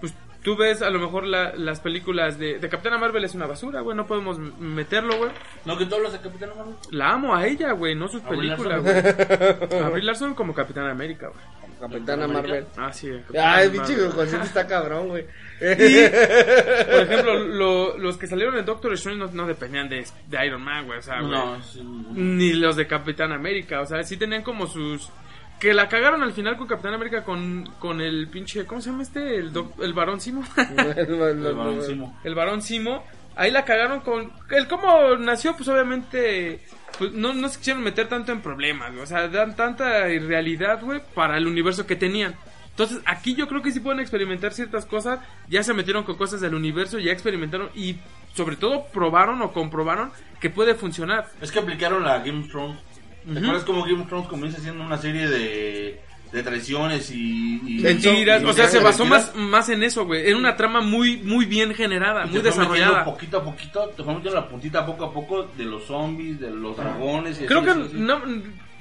Pues 0.00 0.14
tú 0.42 0.54
ves 0.56 0.82
a 0.82 0.90
lo 0.90 0.98
mejor 1.00 1.24
la- 1.26 1.54
las 1.56 1.80
películas 1.80 2.38
de, 2.38 2.58
de 2.60 2.68
Capitana 2.68 2.98
Marvel 2.98 3.24
es 3.24 3.34
una 3.34 3.46
basura, 3.46 3.80
güey, 3.80 3.96
no 3.96 4.06
podemos 4.06 4.38
meterlo, 4.38 5.16
güey. 5.16 5.30
No, 5.64 5.76
que 5.78 5.86
tú 5.86 5.94
hablas 5.96 6.12
de 6.12 6.20
Capitán 6.20 6.50
Marvel. 6.56 6.74
La 6.90 7.12
amo 7.12 7.34
a 7.34 7.46
ella, 7.46 7.72
güey, 7.72 7.94
no 7.94 8.06
sus 8.06 8.20
películas, 8.22 8.82
güey. 8.82 8.94
A 9.82 9.88
Brie 9.88 10.04
Larson 10.04 10.34
como 10.34 10.54
Capitana 10.54 10.90
América, 10.90 11.28
güey. 11.28 11.63
Capitana 11.88 12.26
Marvel. 12.28 12.66
Ah, 12.76 12.92
sí. 12.92 13.08
Capitana 13.10 13.54
Ay, 13.56 13.66
Marvel. 13.70 13.86
pinche 13.96 14.14
consciente 14.14 14.46
está 14.46 14.66
cabrón, 14.66 15.08
güey. 15.08 15.24
Y, 15.60 15.64
por 16.90 17.02
ejemplo, 17.02 17.34
lo- 17.38 17.98
los 17.98 18.16
que 18.18 18.26
salieron 18.26 18.56
en 18.58 18.64
Doctor 18.64 18.92
Strange 18.94 19.18
no, 19.20 19.30
no 19.32 19.46
dependían 19.46 19.88
de, 19.88 20.04
de 20.28 20.46
Iron 20.46 20.62
Man, 20.62 20.86
güey. 20.86 20.98
O 20.98 21.02
sea, 21.02 21.20
güey. 21.20 21.30
No, 21.32 21.62
sí. 21.62 21.80
Ni 22.12 22.52
los 22.54 22.76
de 22.76 22.86
Capitán 22.86 23.32
América. 23.32 23.80
O 23.80 23.86
sea, 23.86 24.02
sí 24.02 24.16
tenían 24.16 24.42
como 24.42 24.66
sus. 24.66 25.10
Que 25.60 25.72
la 25.72 25.88
cagaron 25.88 26.22
al 26.22 26.32
final 26.32 26.56
con 26.56 26.66
Capitán 26.66 26.94
América 26.94 27.22
con, 27.24 27.64
con 27.78 28.00
el 28.00 28.28
pinche. 28.28 28.66
¿Cómo 28.66 28.80
se 28.80 28.90
llama 28.90 29.04
este? 29.04 29.36
El, 29.36 29.52
doc- 29.52 29.80
el 29.82 29.92
varón 29.92 30.20
Simo. 30.20 30.44
El 30.58 31.54
baloncimo. 31.54 32.20
el 32.24 32.34
varón 32.34 32.60
Simo. 32.62 33.04
Ahí 33.36 33.50
la 33.50 33.64
cagaron 33.64 34.00
con. 34.00 34.32
El 34.50 34.66
cómo 34.68 35.16
nació, 35.16 35.56
pues 35.56 35.68
obviamente. 35.68 36.60
Pues 36.98 37.12
no, 37.12 37.32
no 37.32 37.48
se 37.48 37.58
quisieron 37.58 37.82
meter 37.82 38.08
tanto 38.08 38.32
en 38.32 38.40
problemas, 38.40 38.90
güey. 38.92 39.02
O 39.02 39.06
sea, 39.06 39.28
dan 39.28 39.56
tanta 39.56 40.08
irrealidad, 40.10 40.80
güey, 40.82 41.00
para 41.14 41.36
el 41.36 41.46
universo 41.46 41.86
que 41.86 41.96
tenían. 41.96 42.34
Entonces, 42.70 43.00
aquí 43.04 43.34
yo 43.34 43.46
creo 43.46 43.62
que 43.62 43.70
sí 43.70 43.80
pueden 43.80 44.00
experimentar 44.00 44.52
ciertas 44.52 44.84
cosas. 44.84 45.20
Ya 45.48 45.62
se 45.62 45.74
metieron 45.74 46.04
con 46.04 46.16
cosas 46.16 46.40
del 46.40 46.54
universo, 46.54 46.98
ya 46.98 47.12
experimentaron 47.12 47.70
y 47.74 47.96
sobre 48.34 48.56
todo 48.56 48.86
probaron 48.92 49.42
o 49.42 49.52
comprobaron 49.52 50.10
que 50.40 50.50
puede 50.50 50.74
funcionar. 50.74 51.28
Es 51.40 51.52
que 51.52 51.60
aplicaron 51.60 52.02
la 52.02 52.18
Game 52.18 52.40
of 52.40 52.48
Thrones. 52.48 52.78
¿Te 53.32 53.38
acuerdas 53.38 53.64
cómo 53.64 53.84
Game 53.84 54.02
of 54.02 54.08
Thrones 54.08 54.28
comienza 54.28 54.60
siendo 54.60 54.84
una 54.84 54.98
serie 54.98 55.28
de, 55.28 56.00
de 56.34 56.42
traiciones 56.42 57.10
y, 57.12 57.60
y- 57.64 57.80
Mentiras, 57.80 58.42
y- 58.42 58.44
o 58.46 58.52
sea, 58.52 58.66
se 58.68 58.80
basó 58.80 59.04
más, 59.04 59.34
más 59.36 59.68
en 59.68 59.84
eso, 59.84 60.04
güey. 60.04 60.28
En 60.28 60.36
una 60.36 60.56
trama 60.56 60.80
muy, 60.80 61.16
muy 61.18 61.44
bien 61.46 61.72
generada, 61.74 62.26
Y 62.26 62.30
muy 62.30 62.40
desarrollada. 62.40 63.04
Poquito 63.04 63.38
a 63.38 63.44
poquito, 63.44 63.88
te 63.96 64.02
fue 64.02 64.14
metiendo 64.14 64.40
la 64.40 64.48
puntita 64.48 64.84
poco 64.84 65.04
a 65.04 65.12
poco 65.12 65.44
de 65.56 65.64
los 65.64 65.84
zombies, 65.84 66.40
de 66.40 66.50
los 66.50 66.76
dragones. 66.76 67.40
Y 67.40 67.46
Creo 67.46 67.60
así, 67.60 67.66
que 67.66 67.72
así, 67.86 67.90
no- 67.94 68.20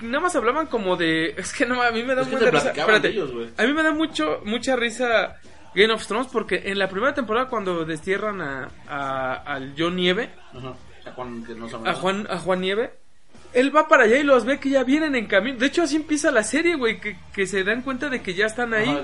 nada 0.02 0.20
más 0.20 0.36
hablaban 0.36 0.66
como 0.66 0.96
de. 0.98 1.28
Es 1.38 1.54
que 1.54 1.66
no, 1.68 1.82
a 1.82 1.92
mí 1.92 2.04
me 2.04 2.16
da 2.16 2.24
mucha 2.24 2.50
risa. 2.50 2.72
Espérate, 2.72 3.10
ellos, 3.10 3.30
a 3.58 3.64
mí 3.64 3.74
me 3.74 3.84
da 3.84 3.92
mucho, 3.92 4.42
mucha 4.46 4.76
risa 4.76 5.36
Game 5.76 5.94
of 5.94 6.06
Thrones 6.08 6.28
porque 6.34 6.64
en 6.66 6.80
la 6.80 6.90
primera 6.90 7.14
temporada, 7.14 7.48
cuando 7.50 7.86
destierran 7.86 8.42
a, 8.42 8.70
a, 8.90 9.34
al 9.46 9.76
John 9.78 9.96
Nieve, 9.96 10.32
Ajá. 10.58 10.74
Sea, 11.04 11.14
Juan, 11.14 11.44
que 11.46 11.54
no 11.54 11.68
a. 11.86 11.94
Juan, 11.94 12.26
a 12.30 12.38
Juan 12.40 12.62
Nieve. 12.62 12.94
Él 13.54 13.76
va 13.76 13.88
para 13.88 14.04
allá 14.06 14.18
y 14.18 14.24
los 14.24 14.46
ve 14.46 14.60
que 14.60 14.70
ya 14.70 14.84
vienen 14.84 15.16
en 15.16 15.28
camino. 15.28 15.58
De 15.60 15.68
hecho, 15.68 15.84
así 15.84 15.96
empieza 15.96 16.32
la 16.32 16.44
serie, 16.44 16.76
güey. 16.76 17.00
Que, 17.00 17.16
que 17.34 17.46
se 17.46 17.64
dan 17.64 17.82
cuenta 17.84 18.10
de 18.10 18.22
que 18.22 18.34
ya 18.34 18.48
están 18.48 18.74
ahí. 18.74 18.90
Ajá. 18.90 19.04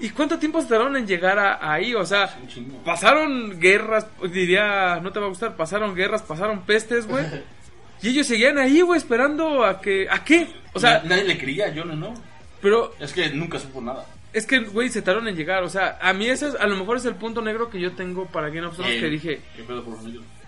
¿Y 0.00 0.10
cuánto 0.10 0.38
tiempo 0.38 0.60
tardaron 0.64 0.96
en 0.96 1.06
llegar 1.06 1.38
a, 1.38 1.72
ahí? 1.72 1.94
O 1.94 2.04
sea, 2.04 2.36
pasaron 2.84 3.58
guerras, 3.60 4.06
diría, 4.32 5.00
no 5.02 5.12
te 5.12 5.20
va 5.20 5.26
a 5.26 5.28
gustar, 5.28 5.56
pasaron 5.56 5.94
guerras, 5.94 6.22
pasaron 6.22 6.62
pestes, 6.62 7.06
güey. 7.06 7.24
Y 8.02 8.10
ellos 8.10 8.26
seguían 8.26 8.58
ahí, 8.58 8.82
güey, 8.82 8.98
esperando 8.98 9.64
a 9.64 9.80
que... 9.80 10.06
¿A 10.10 10.22
qué? 10.22 10.46
O 10.74 10.78
sea, 10.78 10.98
Na- 11.02 11.08
nadie 11.16 11.24
le 11.24 11.38
creía 11.38 11.68
a 11.68 11.74
Jon, 11.74 11.98
¿no? 11.98 12.12
pero 12.60 12.92
Es 13.00 13.14
que 13.14 13.30
nunca 13.30 13.58
supo 13.58 13.80
nada. 13.80 14.04
es 14.34 14.44
que, 14.46 14.58
güey, 14.58 14.90
se 14.90 15.00
tardaron 15.00 15.28
en 15.28 15.34
llegar. 15.34 15.62
O 15.62 15.70
sea, 15.70 15.98
a 16.02 16.12
mí 16.12 16.26
ese 16.28 16.48
es, 16.48 16.54
a 16.56 16.66
lo 16.66 16.76
mejor 16.76 16.98
es 16.98 17.06
el 17.06 17.14
punto 17.14 17.40
negro 17.40 17.70
que 17.70 17.80
yo 17.80 17.92
tengo 17.92 18.26
para 18.26 18.48
Game 18.50 18.66
of 18.66 18.76
Thrones, 18.76 18.96
Eh, 18.96 19.00
que 19.00 19.06
dije, 19.08 19.40
¿Qué 19.56 19.62
pedo 19.62 19.82
por 19.82 19.94
los? 19.94 20.04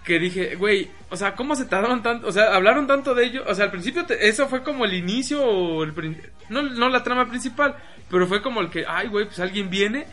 Que 0.08 0.18
dije, 0.18 0.56
güey, 0.56 0.90
o 1.10 1.16
sea, 1.16 1.34
¿cómo 1.36 1.54
se 1.54 1.66
tardaron 1.66 2.02
tanto? 2.02 2.26
O 2.26 2.32
sea, 2.32 2.54
hablaron 2.56 2.86
tanto 2.88 3.14
de 3.14 3.26
ello. 3.26 3.44
O 3.46 3.54
sea, 3.54 3.66
al 3.66 3.70
principio 3.70 4.04
te- 4.06 4.28
eso 4.28 4.48
fue 4.48 4.62
como 4.64 4.84
el 4.84 4.94
inicio 4.94 5.44
o 5.44 5.84
el 5.84 5.92
no, 6.48 6.62
no 6.62 6.88
la 6.88 7.04
trama 7.04 7.28
principal, 7.28 7.76
pero 8.10 8.26
fue 8.26 8.42
como 8.42 8.60
el 8.60 8.70
que, 8.70 8.84
ay, 8.88 9.06
güey, 9.08 9.26
pues 9.26 9.38
alguien 9.38 9.70
viene 9.70 10.06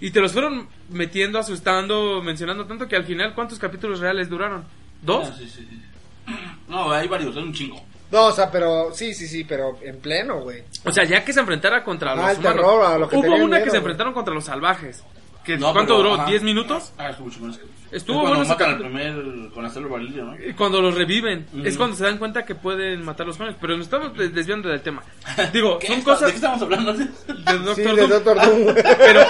y 0.00 0.10
te 0.12 0.20
los 0.20 0.32
fueron 0.32 0.68
metiendo, 0.90 1.38
asustando, 1.40 2.22
mencionando 2.22 2.66
tanto 2.66 2.86
que 2.86 2.94
al 2.96 3.04
final, 3.04 3.34
¿cuántos 3.34 3.58
capítulos 3.58 3.98
reales 4.00 4.28
duraron? 4.28 4.64
¿Dos? 5.02 5.32
Sí, 5.38 5.48
sí, 5.48 5.66
sí. 5.68 5.82
No, 6.68 6.92
hay 6.92 7.08
varios, 7.08 7.36
hay 7.36 7.42
un 7.42 7.52
chingo. 7.54 7.82
No, 8.10 8.26
o 8.26 8.32
sea, 8.32 8.50
pero 8.50 8.90
sí, 8.94 9.12
sí, 9.14 9.26
sí, 9.26 9.44
pero 9.44 9.78
en 9.82 9.98
pleno, 9.98 10.40
güey. 10.40 10.62
O 10.84 10.92
sea, 10.92 11.04
ya 11.04 11.24
que 11.24 11.32
se 11.32 11.40
enfrentara 11.40 11.82
contra 11.84 12.12
Ah, 12.12 12.14
los 12.16 12.30
el 12.32 12.38
humanos. 12.38 12.54
terror, 12.56 12.84
a 12.84 12.98
lo 12.98 13.08
que 13.08 13.16
Hubo 13.16 13.34
una 13.36 13.58
que 13.58 13.64
se 13.64 13.70
güey. 13.70 13.78
enfrentaron 13.78 14.12
contra 14.14 14.32
los 14.34 14.44
salvajes. 14.44 15.02
Que, 15.48 15.56
No, 15.56 15.72
¿Cuánto 15.72 15.96
pero, 15.96 16.10
duró? 16.10 16.22
ajá. 16.22 16.30
¿10 16.30 16.42
minutos? 16.42 16.92
Ah, 16.98 17.08
estuvo 17.08 17.28
mucho 17.28 17.40
menos 17.40 17.56
que. 17.56 17.64
Estuvo 17.90 18.20
Es 18.22 18.28
bueno 18.28 18.44
matan 18.44 18.68
al 18.72 18.78
primer 18.78 19.50
con 19.54 19.64
hacerlo 19.64 19.88
¿no? 19.98 20.36
Y 20.46 20.52
Cuando 20.52 20.82
los 20.82 20.94
reviven, 20.94 21.46
es 21.64 21.78
cuando 21.78 21.96
se 21.96 22.04
dan 22.04 22.18
cuenta 22.18 22.44
que 22.44 22.54
pueden 22.54 23.02
matar 23.02 23.26
los 23.26 23.38
jóvenes. 23.38 23.56
Pero 23.58 23.78
nos 23.78 23.86
estamos 23.86 24.14
des- 24.14 24.34
desviando 24.34 24.68
del 24.68 24.82
tema. 24.82 25.02
Digo, 25.54 25.78
¿Qué 25.78 25.86
son 25.86 26.02
cosas 26.02 26.26
¿De 26.26 26.32
qué 26.32 26.36
estamos 26.36 26.60
hablando? 26.60 26.92
de 26.92 27.06
Doctor 27.06 27.74
Sí, 27.76 27.80
de 27.82 27.88
Doom. 27.96 28.10
Doctor 28.10 28.36
Doom. 28.44 28.74
Pero 28.98 29.20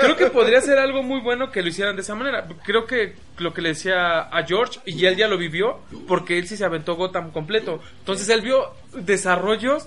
creo 0.00 0.16
que 0.16 0.26
podría 0.30 0.62
ser 0.62 0.78
algo 0.78 1.02
muy 1.02 1.20
bueno 1.20 1.50
que 1.50 1.60
lo 1.60 1.68
hicieran 1.68 1.94
de 1.96 2.00
esa 2.00 2.14
manera. 2.14 2.48
Creo 2.64 2.86
que 2.86 3.14
lo 3.36 3.52
que 3.52 3.60
le 3.60 3.68
decía 3.70 4.20
a 4.20 4.42
George, 4.46 4.80
y 4.86 5.04
él 5.04 5.16
ya 5.16 5.28
lo 5.28 5.36
vivió, 5.36 5.80
porque 6.08 6.38
él 6.38 6.48
sí 6.48 6.56
se 6.56 6.64
aventó 6.64 6.94
Gotham 6.96 7.30
completo. 7.30 7.78
Entonces 7.98 8.26
él 8.30 8.40
vio 8.40 8.70
desarrollos 8.94 9.86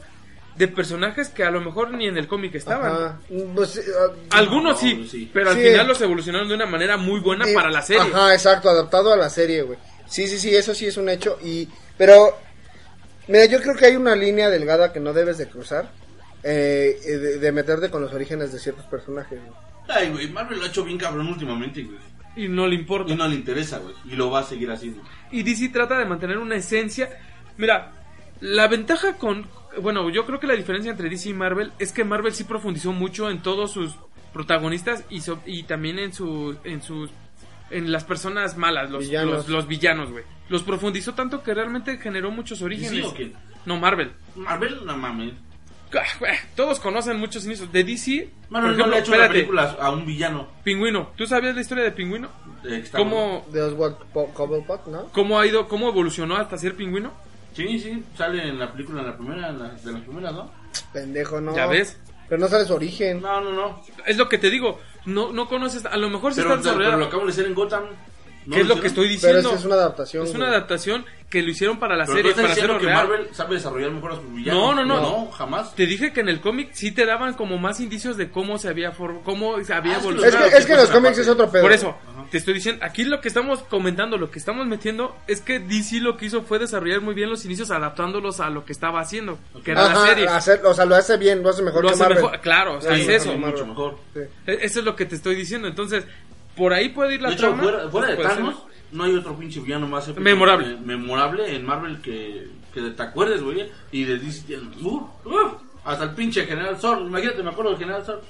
de 0.58 0.68
personajes 0.70 1.30
que 1.30 1.44
a 1.44 1.52
lo 1.52 1.60
mejor 1.62 1.92
ni 1.92 2.08
en 2.08 2.18
el 2.18 2.28
cómic 2.28 2.56
estaban. 2.56 2.92
Ajá. 2.92 3.20
Pues, 3.54 3.78
eh, 3.78 3.82
ah, 4.00 4.38
Algunos 4.38 4.74
No, 4.82 4.88
sí, 4.90 5.08
sí. 5.10 5.30
pero 5.34 5.50
al 5.50 5.56
Sí. 5.58 5.64
final 5.64 5.88
los 5.88 6.00
evolucionaron 6.02 6.48
de 6.48 6.56
una 6.56 6.66
manera 6.66 6.96
muy 6.98 7.20
buena 7.20 7.48
eh, 7.50 7.54
para 7.54 7.70
la 7.70 7.82
serie. 7.82 8.02
Ajá, 8.04 8.34
exacto, 8.34 8.70
adaptado 8.70 9.12
a 9.12 9.18
la 9.18 9.30
serie, 9.30 9.64
güey. 9.64 9.78
Sí, 10.08 10.28
sí, 10.28 10.38
sí, 10.40 10.56
eso 10.56 10.74
sí 10.74 10.86
es 10.86 10.96
un 10.98 11.10
hecho. 11.10 11.38
Y, 11.44 11.68
pero, 11.98 12.38
mira, 13.28 13.46
yo 13.46 13.62
creo 13.62 13.76
que 13.76 13.86
hay 13.88 13.96
una 13.96 14.16
línea 14.16 14.50
delgada 14.50 14.94
que 14.94 15.00
no 15.00 15.14
debes 15.14 15.38
de 15.38 15.48
cruzar. 15.50 15.90
eh, 16.48 17.00
eh, 17.04 17.18
de, 17.18 17.40
de 17.40 17.52
meterte 17.52 17.90
con 17.90 18.04
los 18.04 18.14
orígenes 18.14 18.54
de 18.54 18.60
ciertos 18.60 18.86
personajes, 18.86 19.40
güey. 19.40 19.58
Ay, 19.88 20.12
güey, 20.12 20.30
Marvel 20.30 20.60
lo 20.60 20.66
ha 20.66 20.68
hecho 20.68 20.84
bien 20.86 20.98
cabrón 21.00 21.26
últimamente, 21.28 21.82
güey. 21.82 21.98
Y 22.36 22.48
no 22.48 22.68
le 22.68 22.76
importa. 22.76 23.12
Y 23.12 23.16
no 23.16 23.28
le 23.28 23.34
interesa, 23.34 23.80
güey. 23.80 23.96
Y 24.06 24.16
lo 24.16 24.30
va 24.30 24.42
a 24.42 24.44
seguir 24.44 24.70
haciendo. 24.70 25.02
Y 25.32 25.42
DC 25.42 25.70
trata 25.70 25.98
de 25.98 26.06
mantener 26.06 26.38
una 26.38 26.56
esencia. 26.56 27.10
Mira, 27.58 27.92
la 28.42 28.68
ventaja 28.68 29.18
con. 29.18 29.48
Bueno, 29.82 30.10
yo 30.10 30.26
creo 30.26 30.40
que 30.40 30.48
la 30.48 30.56
diferencia 30.56 30.92
entre 30.92 31.10
DC 31.10 31.30
y 31.30 31.34
Marvel 31.34 31.72
es 31.80 31.92
que 31.92 32.04
Marvel 32.04 32.34
sí 32.34 32.44
profundizó 32.46 32.94
mucho 32.94 33.30
en 33.30 33.42
todos 33.42 33.72
sus 33.72 33.96
protagonistas 34.34 35.04
y, 35.10 35.22
so- 35.22 35.42
y 35.46 35.64
también 35.64 36.00
en, 36.00 36.14
su, 36.14 36.56
en 36.64 36.82
sus. 36.82 37.10
En 37.72 37.92
las 37.92 38.04
personas 38.04 38.58
malas, 38.58 38.92
los 38.92 39.06
Villanos. 39.06 39.34
los, 39.34 39.50
los 39.50 39.68
villanos, 39.68 40.12
güey. 40.12 40.24
Los 40.50 40.62
profundizó 40.62 41.14
tanto 41.16 41.42
que 41.42 41.54
realmente 41.54 41.98
generó 41.98 42.30
muchos 42.30 42.62
orígenes. 42.62 42.92
¿DC 42.92 43.08
o 43.08 43.14
quién? 43.16 43.34
No, 43.66 43.78
Marvel. 43.80 44.12
Marvel, 44.36 44.86
no 44.86 44.96
mames. 44.96 45.34
Ah, 45.94 46.04
Todos 46.56 46.80
conocen 46.80 47.18
muchos 47.20 47.46
inicios. 47.46 47.72
De 47.72 47.84
DC, 47.84 48.30
Marvel 48.50 48.76
por 48.76 48.80
ejemplo, 48.82 48.86
no 48.86 48.92
le 48.92 48.96
ha 48.98 49.00
hecho 49.00 49.12
una 49.12 49.16
espérate, 49.26 49.34
película 49.34 49.78
a 49.82 49.90
un 49.92 50.06
villano. 50.06 50.48
Pingüino. 50.64 51.12
¿Tú 51.16 51.26
sabías 51.26 51.56
la 51.56 51.62
historia 51.62 51.84
de 51.86 51.92
Pingüino? 51.92 52.30
Eh, 52.66 52.82
está 52.84 52.98
¿Cómo, 53.00 53.46
De 53.52 53.62
Oswald 53.62 53.96
Po- 54.14 54.32
Cobblepot, 54.34 54.88
¿no? 54.88 55.06
¿Cómo 55.08 55.40
ha 55.40 55.48
ido, 55.48 55.68
cómo 55.68 55.88
evolucionó 55.90 56.36
hasta 56.36 56.58
ser 56.58 56.76
pingüino? 56.76 57.14
Sí, 57.56 57.80
sí, 57.80 58.04
sale 58.18 58.50
en 58.50 58.60
la 58.60 58.72
película, 58.72 59.02
en 59.02 59.08
la 59.08 59.18
primera, 59.18 59.50
en 59.50 59.60
la- 59.60 59.70
de 59.70 59.92
las 59.92 60.02
primeras, 60.02 60.34
¿no? 60.34 60.52
Pendejo, 60.92 61.40
¿no? 61.42 61.56
¿Ya 61.56 61.68
ves? 61.68 61.98
Pero 62.28 62.42
no 62.42 62.48
sale 62.48 62.66
su 62.66 62.74
origen. 62.74 63.22
No, 63.22 63.40
no, 63.42 63.52
no. 63.52 63.82
Es 64.06 64.18
lo 64.18 64.28
que 64.28 64.38
te 64.38 64.50
digo, 64.50 64.80
no, 65.06 65.32
no 65.32 65.48
conoces, 65.48 65.86
a 65.86 65.96
lo 65.98 66.10
mejor 66.10 66.34
Pero, 66.36 66.50
está 66.50 66.62
pero 66.62 66.64
desarrollado. 66.78 66.98
lo 67.00 67.06
acabo 67.06 67.26
de 67.26 67.32
hacer 67.32 67.46
en 67.46 67.54
Gotham. 67.56 67.84
¿No 68.46 68.56
¿Qué 68.56 68.62
es 68.62 68.68
lo 68.68 68.80
que 68.80 68.88
estoy 68.88 69.06
Pero 69.08 69.14
diciendo? 69.40 69.50
es, 69.54 69.60
es 69.60 69.66
una 69.66 69.76
adaptación. 69.76 70.24
Es 70.26 70.30
una 70.32 70.46
güey. 70.46 70.56
adaptación 70.58 71.06
que 71.30 71.42
lo 71.42 71.50
hicieron 71.50 71.80
para 71.80 71.96
la 71.98 72.06
Pero 72.06 72.18
serie, 72.18 72.34
para 72.34 72.48
diciendo 72.50 72.74
hacerlo 72.76 72.80
que 72.90 72.94
real. 72.96 73.08
Marvel 73.10 73.36
sabe 73.36 73.56
desarrollar 73.56 73.92
mejor 73.92 74.12
a 74.14 74.16
sus 74.16 74.34
villanos. 74.34 74.62
No, 74.62 74.76
no, 74.76 74.86
no. 74.86 75.02
No, 75.02 75.32
jamás. 75.32 75.76
Te 75.76 75.86
dije 75.86 76.14
que 76.14 76.22
en 76.22 76.30
el 76.30 76.40
cómic 76.40 76.70
sí 76.74 76.92
te 76.92 77.06
daban 77.06 77.34
como 77.34 77.58
más 77.58 77.80
indicios 77.80 78.16
de 78.18 78.30
cómo 78.30 78.58
se 78.58 78.70
había 78.70 78.92
for- 78.92 79.22
cómo 79.24 79.62
se 79.64 79.74
había 79.74 79.94
Ah, 79.94 79.98
es 79.98 80.02
que 80.04 80.08
evolucionado. 80.10 80.46
Es 80.46 80.52
que, 80.54 80.58
es 80.60 80.66
que 80.68 80.72
en 80.74 80.78
los 80.80 80.90
cómics 80.92 81.18
es 81.18 81.28
otro 81.28 81.50
pedo. 81.52 81.64
Por 81.64 81.72
eso, 81.74 81.98
te 82.32 82.38
estoy 82.38 82.54
diciendo, 82.54 82.86
aquí 82.86 83.04
lo 83.04 83.20
que 83.22 83.28
estamos 83.28 83.64
comentando, 83.64 84.18
lo 84.18 84.30
que 84.32 84.40
estamos 84.40 84.66
metiendo, 84.68 85.16
es 85.28 85.42
que 85.42 85.60
DC 85.60 86.00
lo 86.00 86.16
que 86.16 86.28
hizo 86.28 86.44
fue 86.44 86.60
desarrollar 86.60 87.02
muy 87.02 87.16
bien 87.16 87.30
los 87.30 87.44
inicios 87.46 87.72
adaptándolos 87.72 88.40
a 88.40 88.50
lo 88.50 88.64
que 88.64 88.72
estaba 88.72 89.02
haciendo, 89.02 89.38
que 89.64 89.72
era 89.72 89.84
la 89.84 89.92
Ajá, 89.92 90.08
serie. 90.08 90.28
hacer- 90.28 90.62
o 90.66 90.74
sea, 90.74 90.86
lo 90.86 90.96
hace 90.96 91.18
bien, 91.18 91.42
lo 91.44 91.50
hace 91.50 91.64
mejor 91.64 91.84
Lo 91.84 91.90
que 91.90 91.94
hace 91.96 92.04
Marvel. 92.04 92.24
mejor, 92.24 92.40
claro, 92.42 92.78
o 92.78 92.82
sea, 92.82 92.96
Sí, 92.96 93.02
es 93.02 93.10
eso. 93.10 93.34
Mucho 93.38 93.66
mejor. 93.66 93.98
Sí. 94.14 94.20
E- 94.48 94.60
Eso 94.62 94.80
es 94.80 94.86
lo 94.86 94.96
que 94.96 95.06
te 95.06 95.16
estoy 95.16 95.36
diciendo. 95.36 95.68
Entonces, 95.68 96.06
por 96.56 96.74
ahí 96.74 96.90
puede 96.90 97.16
ir 97.16 97.22
la 97.22 97.30
De 97.30 97.36
hecho, 97.36 97.48
trama. 97.48 97.64
fuera, 97.64 97.90
fuera 97.90 98.08
de 98.10 98.16
ser. 98.18 98.26
Thanos, 98.28 98.56
no 98.92 99.04
hay 99.04 99.16
otro 99.16 99.36
pinche 99.38 99.60
villano 99.60 99.88
más 99.88 100.08
épico, 100.08 100.22
Memorable. 100.22 100.72
eh, 100.74 100.78
memorable 100.84 101.56
en 101.56 101.66
Marvel 101.66 102.02
que, 102.02 102.48
que 102.74 102.82
te 102.82 103.04
acuerdes, 103.04 103.42
güey. 103.42 103.70
Y 103.92 104.04
de 104.06 104.18
DC. 104.20 104.58
Uf, 104.82 105.04
uf. 105.26 105.54
Hasta 105.84 106.06
el 106.06 106.12
pinche 106.12 106.46
General 106.46 106.78
Zor. 106.78 107.00
Imagínate, 107.02 107.44
me 107.44 107.50
acuerdo 107.52 107.72
del 107.72 107.80
General 107.80 108.04
Zor. 108.06 108.22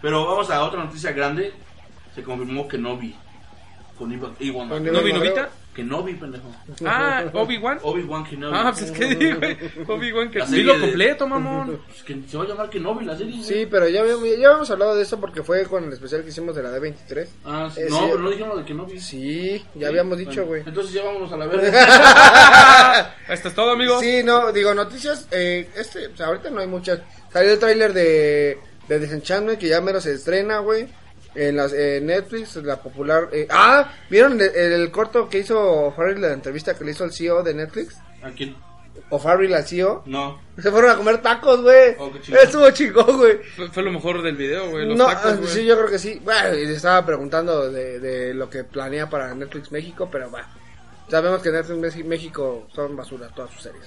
Pero 0.00 0.26
vamos 0.26 0.50
a 0.50 0.62
otra 0.64 0.84
noticia 0.84 1.12
grande. 1.12 1.52
Se 2.14 2.22
confirmó 2.22 2.68
que 2.68 2.78
no 2.78 2.96
vi. 2.96 3.14
Con 3.98 4.12
Iwan 4.12 4.34
Iwan 4.38 4.68
Con 4.68 4.78
McGregor. 4.78 4.92
¿No 5.00 5.04
vi 5.04 5.10
Iwan 5.10 5.20
Novita? 5.24 5.50
Que 5.78 5.84
no 5.84 6.02
vi, 6.02 6.14
pendejo. 6.14 6.50
Ah, 6.84 7.22
Obi-Wan. 7.32 7.78
Obi-Wan 7.84 8.24
Kenobi. 8.24 8.52
Ah, 8.52 8.72
pues 8.76 8.86
es 8.86 8.90
que 8.90 9.14
digo. 9.14 9.38
Obi-Wan 9.86 10.32
serie 10.32 10.46
dilo 10.56 10.74
de- 10.74 10.80
completo, 10.80 11.24
mamón. 11.28 11.80
Pues 11.86 12.02
que 12.02 12.20
se 12.28 12.36
va 12.36 12.42
a 12.42 12.46
llamar 12.48 12.68
Kenobi 12.68 13.04
la 13.04 13.16
serie. 13.16 13.34
güey. 13.36 13.44
Sí, 13.44 13.64
pero 13.70 13.88
ya 13.88 14.00
habíamos, 14.00 14.24
ya 14.24 14.48
habíamos 14.48 14.68
hablado 14.72 14.96
de 14.96 15.04
eso 15.04 15.20
porque 15.20 15.44
fue 15.44 15.64
con 15.66 15.84
el 15.84 15.92
especial 15.92 16.24
que 16.24 16.30
hicimos 16.30 16.56
de 16.56 16.64
la 16.64 16.70
D23. 16.76 17.28
Ah, 17.44 17.70
sí. 17.72 17.82
Eh, 17.82 17.86
no, 17.90 17.96
sí. 17.96 18.04
pero 18.08 18.18
no 18.18 18.30
dijimos 18.30 18.56
de 18.58 18.64
Kenobi. 18.64 18.98
Sí, 18.98 19.64
ya 19.76 19.86
habíamos 19.86 20.18
dicho, 20.18 20.44
güey. 20.46 20.64
Entonces 20.66 20.92
ya 20.92 21.04
vámonos 21.04 21.30
a 21.32 21.36
la 21.36 21.46
verga. 21.46 23.14
Esto 23.28 23.46
es 23.48 23.54
todo, 23.54 23.70
amigos. 23.70 24.00
Sí, 24.00 24.22
no, 24.24 24.50
digo, 24.52 24.74
noticias, 24.74 25.28
eh, 25.30 25.68
este, 25.76 26.08
o 26.08 26.16
sea, 26.16 26.26
ahorita 26.26 26.50
no 26.50 26.60
hay 26.60 26.66
muchas. 26.66 26.98
Salió 27.32 27.52
el 27.52 27.58
tráiler 27.60 27.92
de, 27.92 28.58
de 28.88 28.98
Disenchantment, 28.98 29.60
que 29.60 29.68
ya 29.68 29.80
menos 29.80 30.02
se 30.02 30.14
estrena, 30.14 30.58
güey. 30.58 30.88
En 31.34 31.56
las 31.56 31.72
en 31.72 32.06
Netflix, 32.06 32.56
la 32.56 32.80
popular... 32.80 33.28
eh, 33.32 33.46
ah, 33.50 33.92
¿vieron 34.10 34.40
el, 34.40 34.54
el 34.56 34.90
corto 34.90 35.28
que 35.28 35.38
hizo 35.38 35.92
Farrell, 35.94 36.20
la 36.20 36.32
entrevista 36.32 36.76
que 36.76 36.84
le 36.84 36.92
hizo 36.92 37.04
el 37.04 37.12
CEO 37.12 37.42
de 37.42 37.54
Netflix? 37.54 37.96
¿A 38.22 38.30
quién? 38.30 38.56
O 39.10 39.18
Farrell 39.18 39.54
al 39.54 39.64
CEO. 39.64 40.02
No. 40.06 40.40
Se 40.60 40.70
fueron 40.70 40.90
a 40.90 40.96
comer 40.96 41.18
tacos, 41.22 41.62
güey. 41.62 41.94
Oh, 41.98 42.12
qué 42.12 42.20
chingón. 42.20 42.42
Estuvo 42.42 42.70
chingón, 42.72 43.16
güey. 43.18 43.38
Fue, 43.56 43.68
fue 43.68 43.82
lo 43.82 43.92
mejor 43.92 44.22
del 44.22 44.36
video, 44.36 44.70
güey. 44.70 44.86
Los 44.86 44.96
No, 44.98 45.06
tacos, 45.06 45.32
ah, 45.32 45.46
sí, 45.46 45.64
yo 45.64 45.76
creo 45.76 45.88
que 45.90 45.98
sí. 45.98 46.20
Bueno, 46.24 46.56
y 46.56 46.66
le 46.66 46.74
estaba 46.74 47.06
preguntando 47.06 47.70
de, 47.70 48.00
de 48.00 48.34
lo 48.34 48.50
que 48.50 48.64
planea 48.64 49.08
para 49.08 49.32
Netflix 49.34 49.70
México, 49.70 50.08
pero 50.10 50.30
va. 50.30 50.46
Sabemos 51.08 51.40
que 51.42 51.50
Netflix 51.50 52.04
México 52.04 52.66
son 52.74 52.96
basura 52.96 53.28
todas 53.34 53.50
sus 53.52 53.62
series. 53.62 53.84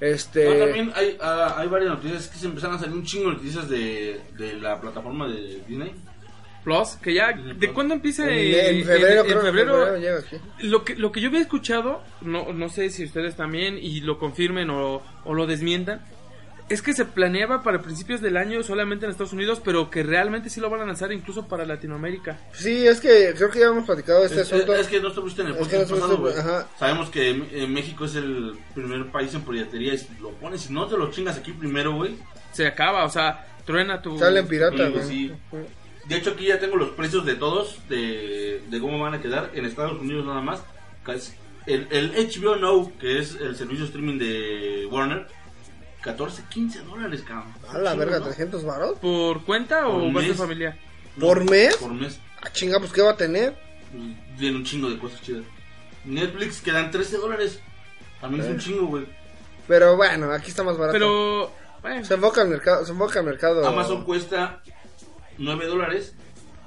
Este. 0.00 0.44
No, 0.44 0.64
también 0.66 0.92
hay, 0.94 1.16
ah, 1.20 1.54
hay 1.58 1.68
varias 1.68 1.90
noticias 1.90 2.28
que 2.28 2.38
se 2.38 2.46
empezaron 2.46 2.76
a 2.76 2.78
salir 2.78 2.94
un 2.94 3.04
chingo 3.04 3.30
de 3.30 3.36
noticias 3.36 3.68
de, 3.68 4.20
de 4.36 4.54
la 4.54 4.80
plataforma 4.80 5.26
de 5.28 5.62
Disney. 5.66 5.94
Plus, 6.64 6.96
que 7.02 7.14
ya, 7.14 7.32
¿de 7.32 7.72
cuándo 7.72 7.94
empieza? 7.94 8.24
en, 8.30 8.38
en 8.78 8.84
febrero, 8.84 9.20
en 9.22 9.26
creo 9.26 9.38
en 9.38 9.46
febrero, 9.46 9.74
febrero 9.86 9.96
llega 9.98 10.18
aquí. 10.18 10.36
Lo 10.60 10.84
que, 10.84 10.94
lo 10.96 11.10
que 11.10 11.20
yo 11.22 11.28
había 11.28 11.40
escuchado, 11.40 12.02
no, 12.20 12.52
no 12.52 12.68
sé 12.68 12.90
si 12.90 13.04
ustedes 13.04 13.34
también, 13.34 13.78
y 13.80 14.00
lo 14.02 14.18
confirmen 14.18 14.68
o, 14.70 15.02
o 15.24 15.34
lo 15.34 15.46
desmientan, 15.46 16.02
es 16.68 16.82
que 16.82 16.92
se 16.92 17.04
planeaba 17.04 17.62
para 17.64 17.80
principios 17.82 18.20
del 18.20 18.36
año 18.36 18.62
solamente 18.62 19.04
en 19.04 19.10
Estados 19.10 19.32
Unidos, 19.32 19.60
pero 19.64 19.90
que 19.90 20.02
realmente 20.04 20.50
sí 20.50 20.60
lo 20.60 20.70
van 20.70 20.82
a 20.82 20.84
lanzar 20.86 21.10
incluso 21.12 21.48
para 21.48 21.64
Latinoamérica. 21.64 22.38
Sí, 22.52 22.86
es 22.86 23.00
que 23.00 23.32
creo 23.36 23.50
que 23.50 23.58
ya 23.58 23.66
hemos 23.66 23.86
platicado 23.86 24.20
de 24.20 24.26
este 24.26 24.42
es, 24.42 24.52
asunto. 24.52 24.76
es 24.76 24.86
que 24.86 25.00
no 25.00 25.08
estuviste 25.08 25.40
en 25.42 25.48
el 25.48 25.56
Es 25.56 25.66
que 25.66 25.78
no 25.78 25.82
podcast 25.82 25.90
pasado, 26.00 26.18
güey. 26.18 26.34
Sabemos 26.78 27.10
que 27.10 27.30
eh, 27.30 27.66
México 27.66 28.04
es 28.04 28.14
el 28.14 28.52
primer 28.74 29.10
país 29.10 29.34
en 29.34 29.40
piratería 29.42 29.94
y 29.94 29.98
si 29.98 30.06
lo 30.20 30.30
pones, 30.32 30.60
si 30.60 30.72
no 30.72 30.86
te 30.86 30.96
lo 30.96 31.10
chingas 31.10 31.38
aquí 31.38 31.52
primero, 31.52 31.94
güey. 31.94 32.16
Se 32.52 32.66
acaba, 32.68 33.04
o 33.04 33.10
sea, 33.10 33.46
truena 33.64 34.00
tu... 34.00 34.16
Salen 34.16 34.46
pirata, 34.46 34.86
Sí, 34.86 34.92
güey. 34.92 35.04
sí. 35.08 35.32
De 36.06 36.16
hecho, 36.16 36.30
aquí 36.30 36.46
ya 36.46 36.58
tengo 36.58 36.76
los 36.76 36.90
precios 36.90 37.24
de 37.24 37.34
todos, 37.36 37.78
de, 37.88 38.62
de 38.68 38.80
cómo 38.80 38.98
van 38.98 39.14
a 39.14 39.20
quedar 39.20 39.50
en 39.54 39.64
Estados 39.64 40.00
Unidos 40.00 40.26
nada 40.26 40.40
más. 40.40 40.62
El, 41.66 41.86
el 41.90 42.12
HBO 42.12 42.56
Now, 42.56 42.92
que 42.98 43.18
es 43.18 43.34
el 43.36 43.54
servicio 43.56 43.84
streaming 43.84 44.18
de 44.18 44.88
Warner, 44.90 45.26
14, 46.02 46.44
15 46.48 46.80
dólares, 46.82 47.22
cabrón. 47.26 47.52
A 47.68 47.78
la 47.78 47.94
verga, 47.94 48.18
¿no? 48.18 48.24
300 48.26 48.64
varos. 48.64 48.98
¿Por 48.98 49.44
cuenta 49.44 49.86
o 49.88 50.00
Por 50.00 50.12
gasto 50.14 50.28
mes. 50.28 50.36
familiar? 50.36 50.76
¿Por 51.18 51.44
mes? 51.48 51.76
Por 51.76 51.92
mes. 51.92 52.18
Ah, 52.42 52.50
chinga, 52.52 52.78
pues 52.78 52.92
¿qué 52.92 53.02
va 53.02 53.10
a 53.10 53.16
tener? 53.16 53.54
Pues, 53.92 54.38
Tiene 54.38 54.56
un 54.56 54.64
chingo 54.64 54.88
de 54.88 54.98
cosas 54.98 55.20
chidas. 55.22 55.42
Netflix 56.04 56.62
quedan 56.62 56.90
13 56.90 57.18
dólares. 57.18 57.60
También 58.20 58.44
es 58.44 58.50
un 58.50 58.58
chingo, 58.58 58.86
güey. 58.86 59.06
Pero 59.68 59.96
bueno, 59.96 60.32
aquí 60.32 60.50
está 60.50 60.62
más 60.64 60.78
barato. 60.78 60.92
Pero, 60.94 61.52
bueno, 61.82 62.04
Se 62.04 62.14
enfoca 62.14 62.40
al 62.40 62.48
mercado, 62.48 62.84
se 62.86 62.92
enfoca 62.92 63.18
al 63.20 63.26
mercado. 63.26 63.66
Amazon 63.66 64.04
cuesta 64.04 64.62
9 65.40 65.66
dólares 65.66 66.14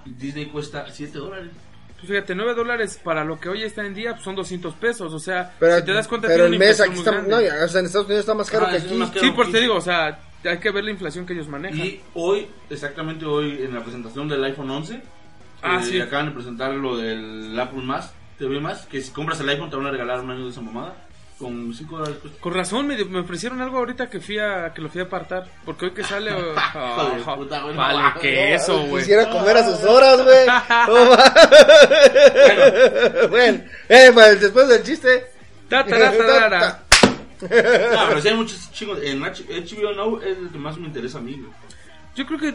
y 0.05 0.09
Disney 0.11 0.47
cuesta 0.47 0.85
7 0.91 1.17
dólares. 1.17 1.49
pues 1.95 2.07
fíjate, 2.09 2.35
9 2.35 2.53
dólares 2.55 2.99
para 3.01 3.23
lo 3.23 3.39
que 3.39 3.47
hoy 3.49 3.63
está 3.63 3.85
en 3.85 3.93
día 3.93 4.11
pues 4.11 4.23
son 4.23 4.35
200 4.35 4.73
pesos, 4.75 5.13
o 5.13 5.19
sea, 5.19 5.53
Pero, 5.59 5.77
si 5.79 5.85
te 5.85 5.93
das 5.93 6.07
cuenta 6.07 6.27
pero 6.27 6.43
tiene 6.43 6.55
el 6.57 6.61
una 6.61 6.65
mes 6.67 6.79
inflación 6.79 7.15
aquí 7.15 7.25
está, 7.25 7.41
no, 7.41 7.65
o 7.65 7.67
sea, 7.69 7.79
en 7.79 7.85
Estados 7.85 8.07
Unidos 8.07 8.19
está 8.21 8.33
más 8.33 8.49
caro 8.49 8.65
Ah, 8.67 8.71
que 8.71 8.77
aquí. 8.77 8.99
caro. 8.99 9.19
Sí, 9.21 9.31
por 9.31 9.51
te 9.51 9.59
digo, 9.61 9.75
o 9.75 9.81
sea, 9.81 10.19
hay 10.43 10.57
que 10.59 10.71
ver 10.71 10.83
la 10.83 10.91
inflación 10.91 11.25
que 11.25 11.31
ellos 11.33 11.47
manejan. 11.47 11.79
Y 11.79 12.01
hoy, 12.15 12.47
exactamente 12.69 13.25
hoy, 13.25 13.61
en 13.63 13.73
la 13.73 13.81
presentación 13.81 14.27
del 14.27 14.43
iPhone 14.43 14.69
11, 14.69 15.01
Ah, 15.61 15.79
eh, 15.81 15.85
sí. 15.85 16.01
acaban 16.01 16.25
de 16.25 16.31
presentar 16.33 16.73
lo 16.73 16.97
del 16.97 17.57
Apple 17.57 17.83
Más, 17.83 18.13
TV 18.37 18.59
Más, 18.59 18.85
que 18.87 18.99
si 19.01 19.11
compras 19.11 19.39
el 19.39 19.47
iPhone 19.47 19.69
te 19.69 19.77
van 19.77 19.85
a 19.85 19.91
regalar 19.91 20.19
un 20.19 20.29
año 20.31 20.43
de 20.43 20.49
esa 20.49 20.59
mamada, 20.59 20.95
con 21.39 21.73
5 21.73 21.97
dólares. 21.97 22.17
cuesta. 22.21 22.39
Con 22.41 22.53
razón, 22.53 22.87
me, 22.87 23.03
me 23.05 23.19
ofrecieron 23.19 23.61
algo 23.61 23.77
ahorita 23.79 24.09
que 24.09 24.19
fui 24.19 24.37
a, 24.39 24.71
que 24.73 24.81
lo 24.81 24.89
fui 24.89 25.01
a 25.01 25.05
apartar, 25.05 25.49
porque 25.65 25.85
hoy 25.85 25.91
que 25.91 26.03
sale... 26.03 26.31
oh, 26.75 27.09
de 27.15 27.21
puta, 27.35 27.61
güey, 27.63 27.75
no 27.75 27.81
vale, 27.81 28.19
que 28.21 28.53
eso, 28.53 28.79
güey. 28.85 29.03
Quisiera 29.03 29.29
comer 29.29 29.57
a 29.57 29.65
sus 29.65 29.83
horas, 29.83 30.23
güey. 30.23 30.45
No 30.87 31.09
ma- 31.09 31.33
bueno, 33.29 33.63
eh, 33.89 34.11
pues, 34.13 34.41
después 34.41 34.67
del 34.67 34.83
chiste. 34.83 35.25
Ta, 35.69 35.85
ta, 35.85 35.97
ta, 35.97 36.11
ta, 36.17 36.27
ta, 36.27 36.49
ta. 36.49 36.83
No, 37.41 38.07
pero 38.07 38.21
sí 38.21 38.27
hay 38.29 38.35
muchos 38.35 38.71
chingos. 38.71 38.99
En 39.03 39.23
H- 39.23 39.43
HBO 39.43 39.93
Now 39.93 40.19
es 40.21 40.37
el 40.37 40.49
que 40.49 40.57
más 40.57 40.77
me 40.77 40.87
interesa 40.87 41.17
a 41.17 41.21
mí, 41.21 41.33
güey. 41.33 41.51
Yo 42.15 42.25
creo 42.25 42.39
que, 42.39 42.53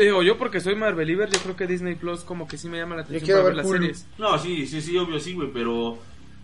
digo, 0.00 0.22
yo 0.22 0.38
porque 0.38 0.60
soy 0.60 0.74
Marveliver, 0.74 1.30
yo 1.30 1.38
creo 1.40 1.56
que 1.56 1.66
Disney 1.66 1.94
Plus 1.94 2.20
como 2.24 2.48
que 2.48 2.56
sí 2.58 2.68
me 2.68 2.78
llama 2.78 2.96
la 2.96 3.02
atención 3.02 3.38
para 3.38 3.42
ver 3.44 3.54
ver 3.54 3.64
las 3.64 3.70
series. 3.70 4.06
No, 4.18 4.38
sí, 4.38 4.66
sí, 4.66 4.80
sí, 4.80 4.96
obvio, 4.98 5.20
sí, 5.20 5.34
güey, 5.34 5.50
pero 5.52 5.98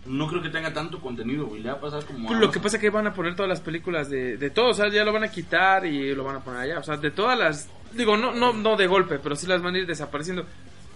no 0.05 0.27
creo 0.27 0.41
que 0.41 0.49
tenga 0.49 0.73
tanto 0.73 0.99
contenido, 0.99 1.45
güey. 1.45 1.61
Le 1.61 1.69
va 1.69 1.75
a 1.75 1.81
pasar 1.81 2.03
como. 2.05 2.27
Pues 2.27 2.37
a 2.37 2.41
lo 2.41 2.51
que 2.51 2.59
pasa 2.59 2.77
es 2.77 2.81
que 2.81 2.89
van 2.89 3.07
a 3.07 3.13
poner 3.13 3.35
todas 3.35 3.49
las 3.49 3.61
películas 3.61 4.09
de, 4.09 4.37
de 4.37 4.49
todos, 4.49 4.79
o 4.79 4.81
sea, 4.83 4.91
ya 4.91 5.03
lo 5.03 5.13
van 5.13 5.23
a 5.23 5.31
quitar 5.31 5.85
y 5.85 6.13
lo 6.15 6.23
van 6.23 6.37
a 6.37 6.43
poner 6.43 6.61
allá, 6.61 6.79
o 6.79 6.83
sea, 6.83 6.97
de 6.97 7.11
todas 7.11 7.37
las, 7.37 7.69
digo, 7.93 8.17
no, 8.17 8.33
no, 8.33 8.53
no 8.53 8.75
de 8.75 8.87
golpe, 8.87 9.19
pero 9.19 9.35
sí 9.35 9.45
las 9.47 9.61
van 9.61 9.75
a 9.75 9.79
ir 9.79 9.85
desapareciendo. 9.87 10.45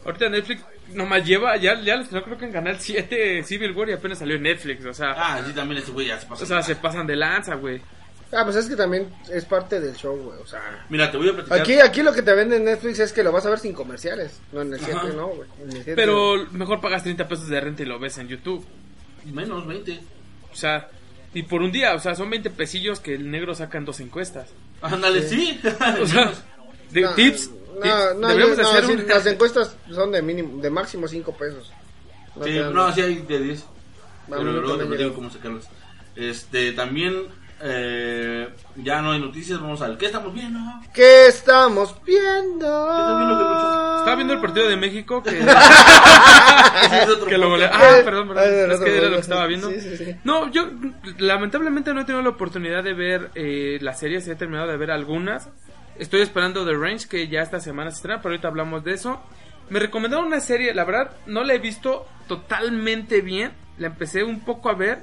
Ahorita 0.05 0.29
Netflix 0.29 0.63
nomás 0.93 1.25
lleva, 1.25 1.57
ya, 1.57 1.81
ya 1.81 1.97
no 1.97 2.23
creo 2.23 2.37
que 2.37 2.45
en 2.45 2.51
Canal 2.51 2.77
7 2.79 3.43
Civil 3.45 3.71
War 3.71 3.89
y 3.89 3.93
apenas 3.93 4.19
salió 4.19 4.35
en 4.35 4.43
Netflix, 4.43 4.85
o 4.85 4.93
sea, 4.93 5.13
Ah, 5.17 5.41
sí, 5.45 5.51
también 5.53 5.79
este 5.79 5.91
güey 5.91 6.07
ya 6.07 6.19
se 6.19 6.27
pasa. 6.27 6.43
o 6.43 6.47
sea, 6.47 6.61
se 6.61 6.75
pasan 6.75 7.07
de 7.07 7.15
lanza, 7.15 7.55
güey. 7.55 7.81
Ah, 8.31 8.43
pues 8.43 8.55
es 8.55 8.65
que 8.67 8.75
también 8.75 9.07
es 9.31 9.45
parte 9.45 9.79
del 9.79 9.95
show, 9.95 10.17
güey. 10.17 10.39
O 10.39 10.45
sea, 10.47 10.85
Mira, 10.89 11.09
te 11.11 11.17
voy 11.17 11.29
a 11.29 11.33
platicar. 11.33 11.59
aquí, 11.59 11.73
aquí 11.79 12.01
lo 12.03 12.11
que 12.11 12.21
te 12.23 12.33
vende 12.33 12.57
en 12.57 12.65
Netflix 12.65 12.99
es 12.99 13.13
que 13.13 13.23
lo 13.23 13.31
vas 13.31 13.45
a 13.45 13.49
ver 13.51 13.59
sin 13.59 13.73
comerciales. 13.73 14.41
No, 14.51 14.61
en 14.61 14.73
el 14.73 14.79
7 14.79 14.93
Ajá. 14.93 15.07
no, 15.09 15.27
güey. 15.27 15.47
En 15.61 15.67
el 15.69 15.73
7 15.83 15.93
Pero 15.95 16.45
mejor 16.51 16.81
pagas 16.81 17.03
30 17.03 17.27
pesos 17.27 17.47
de 17.47 17.61
renta 17.61 17.83
y 17.83 17.85
lo 17.85 17.97
ves 17.99 18.17
en 18.17 18.27
YouTube. 18.27 18.65
Menos 19.25 19.65
20. 19.67 19.99
O 20.51 20.55
sea, 20.55 20.89
y 21.33 21.43
por 21.43 21.61
un 21.61 21.71
día, 21.71 21.93
o 21.95 21.99
sea, 21.99 22.15
son 22.15 22.29
20 22.29 22.49
pesillos 22.51 22.99
que 22.99 23.15
el 23.15 23.29
negro 23.29 23.53
saca 23.55 23.77
en 23.77 23.85
dos 23.85 23.99
encuestas. 23.99 24.49
Ándale, 24.81 25.21
sí. 25.27 25.59
O 26.01 26.05
sea, 26.07 26.31
de 26.91 27.01
No, 27.01 27.13
tips. 27.13 27.49
No, 27.83 28.13
no, 28.13 28.27
Deberíamos 28.29 28.57
yo- 28.57 28.63
no, 28.63 28.69
hacer 28.69 28.85
sí, 28.85 28.91
un- 28.93 29.07
las 29.07 29.25
encuestas 29.25 29.75
son 29.91 30.11
de 30.11 30.21
mínimo, 30.21 30.61
de 30.61 30.69
máximo 30.69 31.07
5 31.07 31.33
pesos. 31.35 31.71
No 32.35 32.45
sí, 32.45 32.59
no, 32.73 32.93
sí 32.93 33.01
hay 33.01 33.15
de 33.15 33.39
10. 33.39 33.65
Vamos, 34.27 34.45
Pero 34.45 34.61
luego 34.61 34.77
te 34.77 34.97
llego. 34.97 35.13
cómo 35.13 35.29
sacarlas. 35.29 35.67
Este, 36.15 36.71
también. 36.71 37.27
Eh, 37.61 38.49
ya 38.75 39.01
no 39.01 39.11
hay 39.11 39.19
noticias, 39.19 39.59
vamos 39.61 39.81
al. 39.81 39.97
¿Qué 39.97 40.07
estamos 40.07 40.33
viendo? 40.33 40.59
¿Qué 40.93 41.27
estamos 41.27 41.95
viendo? 42.05 42.91
estás 42.91 43.17
viendo, 43.17 43.39
Carlucho? 43.39 43.97
Estaba 43.99 44.15
viendo 44.15 44.33
el 44.33 44.41
partido 44.41 44.67
de 44.67 44.75
México 44.75 45.23
que, 45.23 45.29
Ese 45.39 47.03
es 47.03 47.09
otro 47.09 47.25
que 47.27 47.37
lo 47.37 47.49
golea-. 47.49 47.71
Ah, 47.73 48.01
perdón, 48.03 48.27
perdón. 48.27 48.43
Ah, 48.45 48.73
Es 48.73 48.79
que 48.81 48.97
era 48.97 49.07
lo 49.07 49.15
que 49.15 49.21
estaba 49.21 49.47
viendo. 49.47 49.69
Sí, 49.69 49.79
sí, 49.79 49.97
sí. 49.97 50.15
No, 50.23 50.51
yo 50.51 50.69
lamentablemente 51.17 51.93
no 51.93 52.01
he 52.01 52.05
tenido 52.05 52.21
la 52.21 52.29
oportunidad 52.29 52.83
de 52.83 52.93
ver 52.93 53.31
eh, 53.35 53.77
las 53.81 53.99
series. 53.99 54.27
He 54.27 54.35
terminado 54.35 54.67
de 54.67 54.77
ver 54.77 54.91
algunas. 54.91 55.49
Estoy 55.97 56.21
esperando 56.21 56.65
The 56.65 56.73
Range, 56.73 57.07
que 57.07 57.27
ya 57.29 57.41
esta 57.41 57.61
semana 57.61 57.89
se 57.89 57.97
estrena, 57.97 58.21
pero 58.21 58.33
ahorita 58.33 58.49
hablamos 58.49 58.83
de 58.83 58.93
eso. 58.93 59.21
Me 59.69 59.79
recomendaron 59.79 60.25
una 60.25 60.41
serie, 60.41 60.73
la 60.73 60.83
verdad, 60.83 61.11
no 61.25 61.43
la 61.43 61.53
he 61.53 61.59
visto 61.59 62.05
totalmente 62.27 63.21
bien. 63.21 63.53
La 63.77 63.87
empecé 63.87 64.23
un 64.23 64.41
poco 64.41 64.69
a 64.69 64.73
ver. 64.73 64.99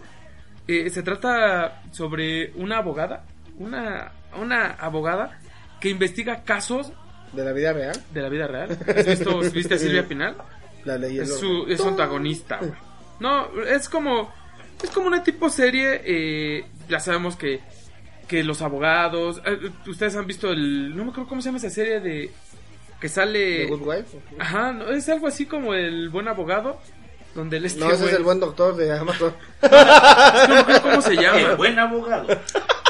Eh, 0.69 0.91
se 0.91 1.03
trata 1.03 1.83
sobre 1.91 2.53
una 2.55 2.79
abogada, 2.79 3.25
una, 3.59 4.13
una 4.41 4.67
abogada 4.73 5.39
que 5.81 5.89
investiga 5.89 6.43
casos 6.45 6.93
¿De 7.33 7.45
la 7.45 7.53
vida 7.53 7.73
real? 7.73 8.01
de 8.13 8.23
la 8.23 8.29
vida 8.29 8.47
real. 8.47 8.79
¿Has 8.97 9.07
visto, 9.07 9.39
¿Viste 9.53 9.75
a 9.75 9.79
Silvia 9.79 10.07
Pinal? 10.07 10.37
La 10.85 10.99
ley 10.99 11.19
Es 11.19 11.39
su, 11.39 11.67
es 11.69 11.81
su 11.81 11.89
antagonista, 11.89 12.59
güey. 12.59 12.73
No, 13.21 13.49
es 13.63 13.89
como. 13.89 14.33
Es 14.83 14.91
como 14.91 15.07
una 15.07 15.23
tipo 15.23 15.49
serie. 15.49 16.01
eh, 16.05 16.65
ya 16.89 16.99
sabemos 17.01 17.37
que. 17.37 17.61
Que 18.29 18.43
los 18.45 18.63
abogados. 18.63 19.41
eh, 19.47 19.71
Ustedes 19.87 20.17
han 20.17 20.27
visto 20.27 20.51
el. 20.51 20.91
No 20.97 21.05
me 21.05 21.11
acuerdo 21.11 21.29
cómo 21.29 21.41
se 21.41 21.49
llama 21.49 21.59
esa 21.59 21.71
serie 21.71 22.01
de. 22.01 22.31
Que 23.01 23.09
sale. 23.09 23.65
¿The 23.65 23.67
Good 23.67 23.83
Wife? 23.87 24.19
Ajá, 24.39 24.73
no, 24.73 24.89
es 24.91 25.09
algo 25.09 25.27
así 25.29 25.47
como 25.47 25.73
el 25.75 26.09
buen 26.11 26.29
abogado. 26.29 26.81
Donde 27.35 27.57
el 27.57 27.65
este. 27.65 27.81
No, 27.81 27.91
ese 27.91 28.07
es 28.07 28.13
el 28.13 28.23
buen 28.23 28.41
doctor 28.41 28.77
de 28.77 28.93
Amazon. 28.97 29.35
No 29.63 30.83
cómo 30.83 31.01
se 31.03 31.13
El 31.13 31.21
llama. 31.21 31.55
buen 31.55 31.79
abogado. 31.79 32.29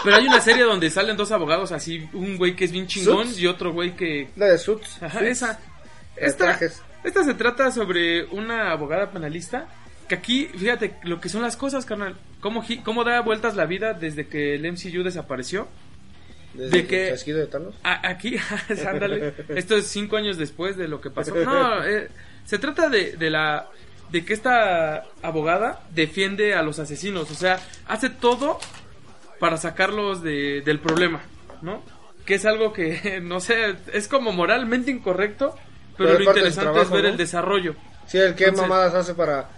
Pero 0.04 0.16
hay 0.16 0.26
una 0.26 0.40
serie 0.40 0.64
donde 0.64 0.90
salen 0.90 1.16
dos 1.16 1.30
abogados 1.30 1.70
así. 1.72 2.08
Un 2.12 2.36
güey 2.36 2.56
que 2.56 2.64
es 2.64 2.72
bien 2.72 2.86
chingón 2.86 3.26
¿Suits? 3.26 3.38
y 3.40 3.46
otro 3.46 3.72
güey 3.72 3.94
que. 3.94 4.30
La 4.36 4.46
de 4.46 4.58
Suits. 4.58 5.02
Ajá, 5.02 5.18
Suits. 5.20 5.30
esa. 5.30 5.60
De 6.16 6.26
Esta, 6.26 6.44
trajes. 6.44 6.82
esta 7.04 7.24
se 7.24 7.34
trata 7.34 7.70
sobre 7.70 8.24
una 8.26 8.72
abogada 8.72 9.10
penalista. 9.10 9.66
Que 10.08 10.16
aquí, 10.16 10.46
fíjate 10.46 10.96
lo 11.04 11.20
que 11.20 11.28
son 11.28 11.42
las 11.42 11.56
cosas, 11.56 11.86
carnal. 11.86 12.16
Cómo, 12.40 12.64
cómo 12.84 13.04
da 13.04 13.20
vueltas 13.20 13.54
la 13.54 13.64
vida 13.66 13.94
desde 13.94 14.26
que 14.26 14.56
el 14.56 14.70
MCU 14.72 15.02
desapareció. 15.04 15.68
Desde 16.54 16.78
de 16.82 16.86
que 16.86 17.08
el 17.10 17.24
de 17.36 17.46
Thanos. 17.46 17.74
a- 17.82 18.06
aquí, 18.08 18.36
ándale, 18.86 19.32
esto 19.56 19.74
es 19.76 19.86
cinco 19.86 20.16
años 20.18 20.36
después 20.36 20.76
de 20.76 20.86
lo 20.88 21.00
que 21.00 21.08
pasó. 21.10 21.34
No, 21.34 21.82
eh, 21.86 22.10
se 22.44 22.58
trata 22.58 22.90
de, 22.90 23.16
de 23.16 23.30
la 23.30 23.68
de 24.12 24.24
que 24.24 24.34
esta 24.34 25.04
abogada 25.22 25.80
defiende 25.90 26.54
a 26.54 26.62
los 26.62 26.78
asesinos, 26.78 27.30
o 27.30 27.34
sea, 27.34 27.58
hace 27.88 28.10
todo 28.10 28.58
para 29.40 29.56
sacarlos 29.56 30.22
de, 30.22 30.60
del 30.60 30.78
problema, 30.78 31.22
¿no? 31.62 31.82
Que 32.26 32.34
es 32.34 32.44
algo 32.44 32.72
que, 32.72 33.20
no 33.22 33.40
sé, 33.40 33.74
es 33.92 34.06
como 34.06 34.32
moralmente 34.32 34.90
incorrecto, 34.90 35.56
pero, 35.96 36.18
lo 36.18 36.24
interesante 36.24 36.82
es 36.82 36.90
ver 36.90 37.04
¿no? 37.04 37.08
el 37.08 37.16
desarrollo. 37.16 37.74
Sí, 38.06 38.18
el 38.18 38.34
que 38.34 38.44
Entonces- 38.44 38.68
mamadas 38.68 38.94
hace 38.94 39.14
para... 39.14 39.48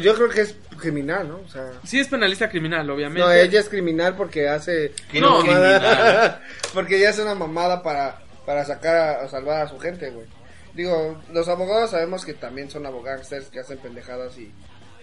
yo 0.00 0.14
creo 0.14 0.28
que 0.28 0.42
es 0.42 0.56
criminal, 0.78 1.28
¿no? 1.28 1.40
O 1.44 1.48
sea... 1.48 1.64
Sí 1.84 1.98
es 1.98 2.06
penalista 2.08 2.48
criminal, 2.48 2.88
obviamente. 2.90 3.20
No, 3.20 3.30
ella 3.32 3.58
es 3.60 3.68
criminal 3.68 4.14
porque 4.16 4.48
hace... 4.48 4.92
No, 5.14 5.40
mamada- 5.42 5.78
criminal. 5.78 6.40
porque 6.74 6.96
ella 6.98 7.10
hace 7.10 7.22
una 7.22 7.34
mamada 7.34 7.82
para, 7.82 8.20
para 8.46 8.64
sacar 8.64 8.96
a, 8.96 9.22
a 9.24 9.28
salvar 9.28 9.62
a 9.62 9.68
su 9.68 9.78
gente, 9.80 10.10
güey. 10.10 10.26
Digo, 10.74 11.20
los 11.32 11.48
abogados 11.48 11.90
sabemos 11.90 12.24
que 12.24 12.34
también 12.34 12.70
son 12.70 12.86
abogados 12.86 13.28
que 13.50 13.58
hacen 13.60 13.78
pendejadas 13.78 14.38
y, 14.38 14.52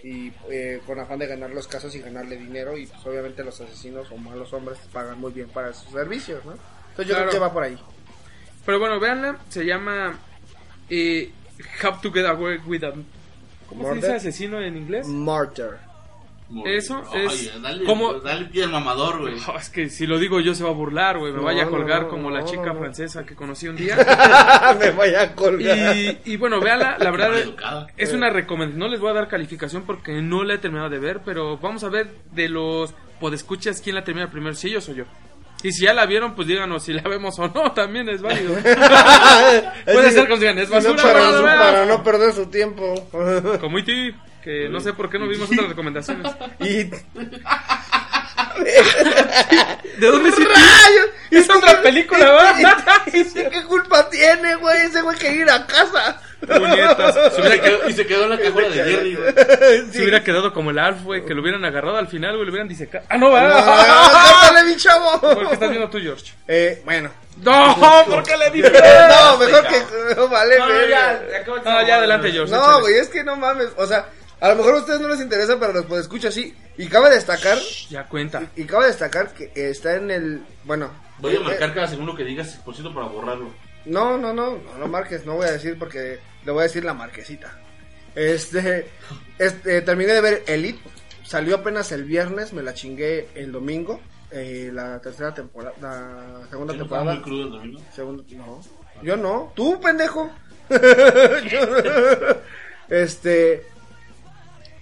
y 0.03 0.31
eh, 0.49 0.81
con 0.85 0.99
afán 0.99 1.19
de 1.19 1.27
ganar 1.27 1.49
los 1.49 1.67
casos 1.67 1.93
y 1.95 1.99
ganarle 1.99 2.37
dinero 2.37 2.77
y 2.77 2.85
pues 2.87 3.05
obviamente 3.05 3.43
los 3.43 3.59
asesinos 3.59 4.09
o 4.11 4.17
malos 4.17 4.53
hombres 4.53 4.77
pagan 4.93 5.19
muy 5.19 5.31
bien 5.33 5.49
para 5.49 5.73
sus 5.73 5.91
servicios, 5.91 6.43
¿no? 6.45 6.53
Entonces 6.91 7.07
yo 7.07 7.15
Claro. 7.15 7.29
creo 7.29 7.31
que 7.33 7.39
va 7.47 7.53
por 7.53 7.63
ahí. 7.63 7.77
Pero 8.65 8.79
bueno, 8.79 8.99
véanla, 8.99 9.39
se 9.49 9.65
llama 9.65 10.17
eh, 10.89 11.31
How 11.83 11.99
to 12.01 12.11
Get 12.11 12.25
Away 12.25 12.57
with 12.65 12.83
a... 12.83 12.93
¿Cómo 13.67 13.83
se 13.89 13.95
dice 13.95 14.07
Murder. 14.07 14.15
asesino 14.15 14.61
en 14.61 14.77
inglés? 14.77 15.07
Eso 16.65 17.01
es 17.13 17.61
Dale, 17.61 17.83
como- 17.83 18.13
dale 18.15 18.45
pie 18.45 18.63
al 18.63 18.69
mamador, 18.71 19.19
güey. 19.19 19.33
Oh, 19.47 19.57
es 19.59 19.69
que 19.69 19.89
si 19.89 20.07
lo 20.07 20.17
digo 20.17 20.39
yo 20.39 20.55
se 20.55 20.63
va 20.63 20.69
a 20.69 20.73
burlar, 20.73 21.17
güey. 21.17 21.31
Me 21.33 21.39
No, 21.39 21.43
vaya 21.43 21.63
a 21.63 21.67
colgar 21.67 22.03
no, 22.03 22.07
como 22.09 22.29
la 22.31 22.45
chica 22.45 22.67
no. 22.73 22.79
francesa 22.79 23.25
que 23.25 23.35
conocí 23.35 23.67
un 23.67 23.75
día. 23.75 23.97
Me 24.79 24.91
voy 24.91 25.13
a 25.13 25.35
colgar. 25.35 25.95
y, 25.97 26.17
y 26.25 26.37
bueno, 26.37 26.59
véanla, 26.61 26.97
la 26.99 27.11
verdad 27.11 27.31
es 27.97 28.13
una 28.13 28.29
recomendación. 28.29 28.79
No 28.79 28.87
les 28.87 28.99
voy 28.99 29.09
a 29.11 29.13
dar 29.13 29.27
calificación 29.27 29.83
porque 29.83 30.21
no 30.21 30.43
la 30.43 30.53
he 30.53 30.57
terminado 30.57 30.89
de 30.89 30.99
ver, 30.99 31.19
pero 31.25 31.57
vamos 31.57 31.83
a 31.83 31.89
ver 31.89 32.11
de 32.31 32.47
los 32.49 32.93
podescuchas 33.19 33.81
quién 33.81 33.95
la 33.95 34.03
termina 34.03 34.29
primero, 34.31 34.53
si 34.55 34.67
ellos 34.69 34.87
o 34.89 34.93
yo. 34.93 35.03
Y 35.63 35.71
si 35.71 35.85
ya 35.85 35.93
la 35.93 36.05
vieron, 36.05 36.35
pues 36.35 36.47
díganos 36.47 36.83
si 36.83 36.93
la 36.93 37.01
vemos 37.01 37.37
o 37.39 37.47
no, 37.47 37.71
también 37.73 38.07
es 38.09 38.21
válido. 38.21 38.53
Puede 39.85 40.11
ser 40.11 40.27
que 40.27 40.37
digan, 40.37 40.57
es 40.59 40.69
No, 40.69 40.75
basura, 40.75 41.01
para, 41.03 41.41
para 41.41 41.85
no 41.85 42.03
perder 42.03 42.31
su 42.33 42.45
tiempo. 42.47 43.07
Como 43.59 43.79
E.T., 43.79 44.13
que 44.43 44.69
no 44.69 44.79
sé 44.79 44.93
por 44.93 45.09
qué 45.09 45.19
no 45.19 45.27
vimos 45.27 45.51
otras 45.51 45.69
recomendaciones. 45.69 46.31
y 46.59 46.89
¿De 49.97 50.07
dónde 50.07 50.29
es 50.29 50.39
E.T.? 50.39 50.47
¡Rayos! 50.47 51.09
Es 51.31 51.49
otra 51.49 51.81
película, 51.81 52.31
¿va? 52.31 52.55
¿Y 53.13 53.23
sí, 53.23 53.43
qué 53.51 53.63
culpa 53.63 54.09
tiene, 54.09 54.55
güey? 54.55 54.85
Ese 54.85 55.01
güey 55.01 55.17
que 55.17 55.31
ir 55.31 55.49
a 55.49 55.65
casa. 55.65 56.21
Puñetas. 56.39 57.15
Se 57.15 57.31
Se 57.35 57.41
hubiera, 57.41 57.89
y 57.89 57.93
se 57.93 58.05
quedó 58.05 58.23
en 58.23 58.29
la 58.29 58.37
cajuela 58.37 58.69
de 58.69 58.75
Jerry, 58.75 59.15
güey. 59.15 59.33
se 59.91 60.01
hubiera 60.01 60.23
quedado 60.23 60.53
como 60.53 60.71
el 60.71 60.79
Alf, 60.79 61.03
güey, 61.03 61.25
que 61.25 61.33
lo 61.33 61.41
hubieran 61.41 61.65
agarrado 61.65 61.97
al 61.97 62.07
final, 62.07 62.35
güey, 62.35 62.45
lo 62.45 62.51
hubieran 62.51 62.67
disecado. 62.67 63.05
¡Ah, 63.09 63.17
no, 63.17 63.31
va! 63.31 63.41
¡Ah, 63.51 64.41
córtale, 64.41 64.69
mi 64.69 64.77
chavo! 64.77 65.19
¿Por 65.19 65.47
qué 65.47 65.53
estás 65.53 65.69
viendo 65.69 65.89
tú, 65.89 65.99
George? 65.99 66.33
Eh, 66.47 66.81
bueno. 66.85 67.11
¡No! 67.41 68.05
¿Por 68.07 68.23
qué 68.23 68.37
le 68.37 68.49
dices? 68.51 68.71
No, 68.71 69.37
mejor 69.37 69.67
que... 69.67 70.15
No, 70.15 70.27
vale, 70.27 70.57
No, 70.57 70.87
ya, 70.87 71.21
no, 71.45 71.87
ya 71.87 71.95
adelante, 71.95 72.31
George. 72.31 72.53
No, 72.53 72.81
güey, 72.81 72.95
es 72.95 73.09
que 73.09 73.23
no 73.23 73.35
mames. 73.35 73.69
O 73.77 73.85
sea, 73.85 74.07
a 74.39 74.49
lo 74.49 74.55
mejor 74.55 74.75
a 74.75 74.77
ustedes 74.79 75.01
no 75.01 75.07
les 75.07 75.21
interesa, 75.21 75.59
pero 75.59 75.73
los 75.73 75.85
puedo 75.85 76.01
escuchar 76.01 76.29
así. 76.29 76.53
Y 76.77 76.87
cabe 76.87 77.09
destacar... 77.09 77.57
Ya 77.89 78.07
cuenta. 78.07 78.43
Y 78.55 78.65
cabe 78.65 78.87
destacar 78.87 79.33
que 79.33 79.51
está 79.55 79.95
en 79.95 80.11
el... 80.11 80.41
Bueno... 80.63 80.91
Voy 81.19 81.35
a 81.35 81.37
eh, 81.37 81.43
marcar 81.43 81.73
cada 81.73 81.87
segundo 81.87 82.15
que 82.15 82.23
digas, 82.23 82.59
por 82.63 82.75
cierto, 82.75 82.93
para 82.93 83.07
borrarlo. 83.07 83.51
No, 83.85 84.17
no, 84.17 84.33
no, 84.33 84.57
no 84.57 84.77
lo 84.77 84.87
marques, 84.87 85.25
no 85.25 85.35
voy 85.35 85.47
a 85.47 85.51
decir 85.51 85.79
porque 85.79 86.19
le 86.45 86.51
voy 86.51 86.61
a 86.61 86.63
decir 86.63 86.83
la 86.83 86.93
marquesita. 86.93 87.57
Este, 88.15 88.89
este 89.39 89.81
terminé 89.81 90.13
de 90.13 90.21
ver 90.21 90.43
Elite, 90.47 90.79
salió 91.23 91.55
apenas 91.55 91.91
el 91.91 92.03
viernes, 92.03 92.51
me 92.51 92.63
la 92.63 92.73
chingué 92.73 93.29
el 93.35 93.51
domingo, 93.51 94.01
eh, 94.31 94.71
la 94.73 94.99
tercera 94.99 95.33
temporada, 95.33 95.73
la 95.79 96.47
segunda 96.49 96.73
¿Sí 96.73 96.79
no 96.79 96.85
temporada. 96.85 97.13
muy 97.13 97.23
crudo 97.23 97.43
el 97.43 97.51
domingo? 97.51 97.81
Segundo, 97.95 98.25
no, 98.31 98.61
yo 99.01 99.15
no, 99.15 99.53
tú 99.55 99.79
pendejo. 99.79 100.31
Yo 100.69 101.65
no. 101.65 101.77
este, 102.89 103.65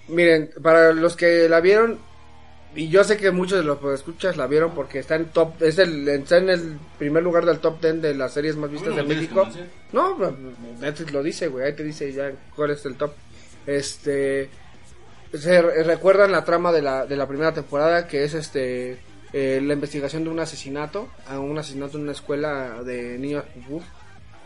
miren, 0.08 0.50
para 0.62 0.92
los 0.92 1.16
que 1.16 1.48
la 1.48 1.60
vieron, 1.60 1.98
y 2.74 2.88
yo 2.88 3.04
sé 3.04 3.16
que 3.16 3.30
muchos 3.30 3.58
de 3.58 3.64
los 3.64 3.78
que 3.78 3.94
escuchas 3.94 4.36
la 4.36 4.46
vieron 4.46 4.72
porque 4.74 4.98
está 4.98 5.14
en 5.16 5.26
top, 5.26 5.62
es 5.62 5.78
el, 5.78 6.06
está 6.08 6.36
en 6.38 6.50
el 6.50 6.78
primer 6.98 7.22
lugar 7.22 7.46
del 7.46 7.58
top 7.58 7.80
10 7.80 8.02
de 8.02 8.14
las 8.14 8.34
series 8.34 8.56
más 8.56 8.70
vistas 8.70 8.94
de 8.96 9.02
México. 9.02 9.48
No, 9.92 10.16
Netflix 10.80 11.12
lo 11.12 11.22
dice, 11.22 11.48
güey, 11.48 11.64
ahí 11.66 11.72
te 11.74 11.84
dice 11.84 12.12
ya 12.12 12.30
cuál 12.54 12.72
es 12.72 12.84
el 12.84 12.96
top. 12.96 13.12
Este, 13.66 14.50
se 15.32 15.62
re- 15.62 15.82
recuerdan 15.84 16.32
la 16.32 16.44
trama 16.44 16.70
de 16.70 16.82
la, 16.82 17.06
de 17.06 17.16
la 17.16 17.26
primera 17.26 17.52
temporada 17.52 18.06
que 18.06 18.24
es 18.24 18.34
este 18.34 18.98
eh, 19.32 19.60
la 19.62 19.72
investigación 19.74 20.24
de 20.24 20.30
un 20.30 20.38
asesinato, 20.40 21.08
a 21.28 21.38
un 21.40 21.58
asesinato 21.58 21.96
en 21.96 22.04
una 22.04 22.12
escuela 22.12 22.82
de 22.84 23.18
niños. 23.18 23.44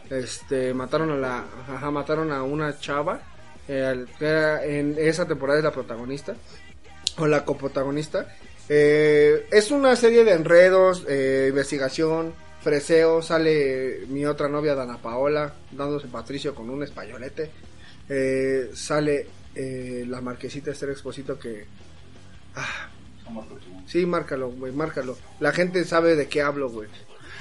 Este, 0.08 0.74
mataron 0.74 1.10
a 1.12 1.16
la, 1.16 1.44
ajá, 1.68 1.90
mataron 1.90 2.32
a 2.32 2.42
una 2.42 2.76
chava, 2.78 3.20
eh, 3.70 4.04
era- 4.20 4.64
en 4.64 4.96
esa 4.98 5.26
temporada 5.26 5.58
es 5.60 5.64
la 5.64 5.70
protagonista 5.72 6.34
o 7.18 7.26
la 7.26 7.44
coprotagonista. 7.44 8.26
Eh, 8.68 9.46
es 9.50 9.70
una 9.70 9.94
serie 9.96 10.24
de 10.24 10.32
enredos, 10.32 11.04
eh, 11.08 11.46
investigación, 11.50 12.34
freseo, 12.62 13.22
sale 13.22 14.04
mi 14.08 14.26
otra 14.26 14.48
novia 14.48 14.74
Dana 14.74 14.98
Paola 14.98 15.54
dándose 15.72 16.08
Patricio 16.08 16.54
con 16.54 16.68
un 16.70 16.82
españolete. 16.82 17.50
Eh, 18.08 18.70
sale 18.74 19.26
eh, 19.54 20.04
la 20.06 20.20
marquesita 20.20 20.70
Esther 20.70 20.90
Exposito 20.90 21.38
que... 21.38 21.64
Ah, 22.54 22.88
sí, 23.86 24.04
márcalo, 24.06 24.50
güey, 24.50 24.72
márcalo. 24.72 25.16
La 25.40 25.52
gente 25.52 25.84
sabe 25.84 26.16
de 26.16 26.28
qué 26.28 26.42
hablo, 26.42 26.68
güey. 26.70 26.88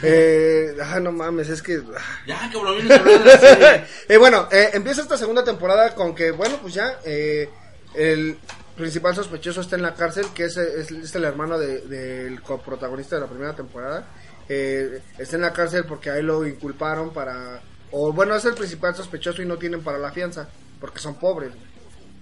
Eh, 0.02 0.76
ah, 0.82 1.00
no 1.00 1.12
mames, 1.12 1.50
es 1.50 1.62
que... 1.62 1.82
ah. 1.96 2.20
Ya, 2.26 2.50
cabrón, 2.52 2.88
la. 2.88 3.86
Eh, 4.08 4.18
bueno, 4.18 4.48
eh, 4.52 4.70
empieza 4.74 5.02
esta 5.02 5.18
segunda 5.18 5.44
temporada 5.44 5.94
con 5.96 6.16
que, 6.16 6.32
bueno, 6.32 6.58
pues 6.62 6.74
ya 6.74 7.00
eh, 7.06 7.50
el 7.96 8.38
principal 8.78 9.14
sospechoso 9.16 9.62
está 9.62 9.76
en 9.76 9.82
la 9.82 9.94
cárcel, 9.94 10.26
que 10.34 10.46
es, 10.46 10.56
es, 10.58 10.90
es 10.92 11.16
el 11.16 11.24
hermano 11.26 11.60
de- 11.60 11.82
del 11.82 12.42
coprotagonista 12.42 13.16
de 13.16 13.22
la 13.22 13.28
primera 13.28 13.56
temporada. 13.56 14.08
Está 14.48 15.36
en 15.36 15.42
la 15.42 15.54
cárcel 15.54 15.84
porque 15.86 16.10
a 16.10 16.18
él 16.18 16.26
lo 16.28 16.48
inculparon 16.48 17.12
para... 17.14 17.62
O 17.92 18.14
bueno, 18.14 18.36
es 18.36 18.46
el 18.46 18.54
principal 18.56 18.96
sospechoso 18.96 19.42
y 19.42 19.46
no 19.46 19.58
tienen 19.58 19.82
para 19.84 19.98
la 20.00 20.12
fianza, 20.12 20.48
porque 20.80 21.00
son 21.00 21.16
pobres. 21.20 21.52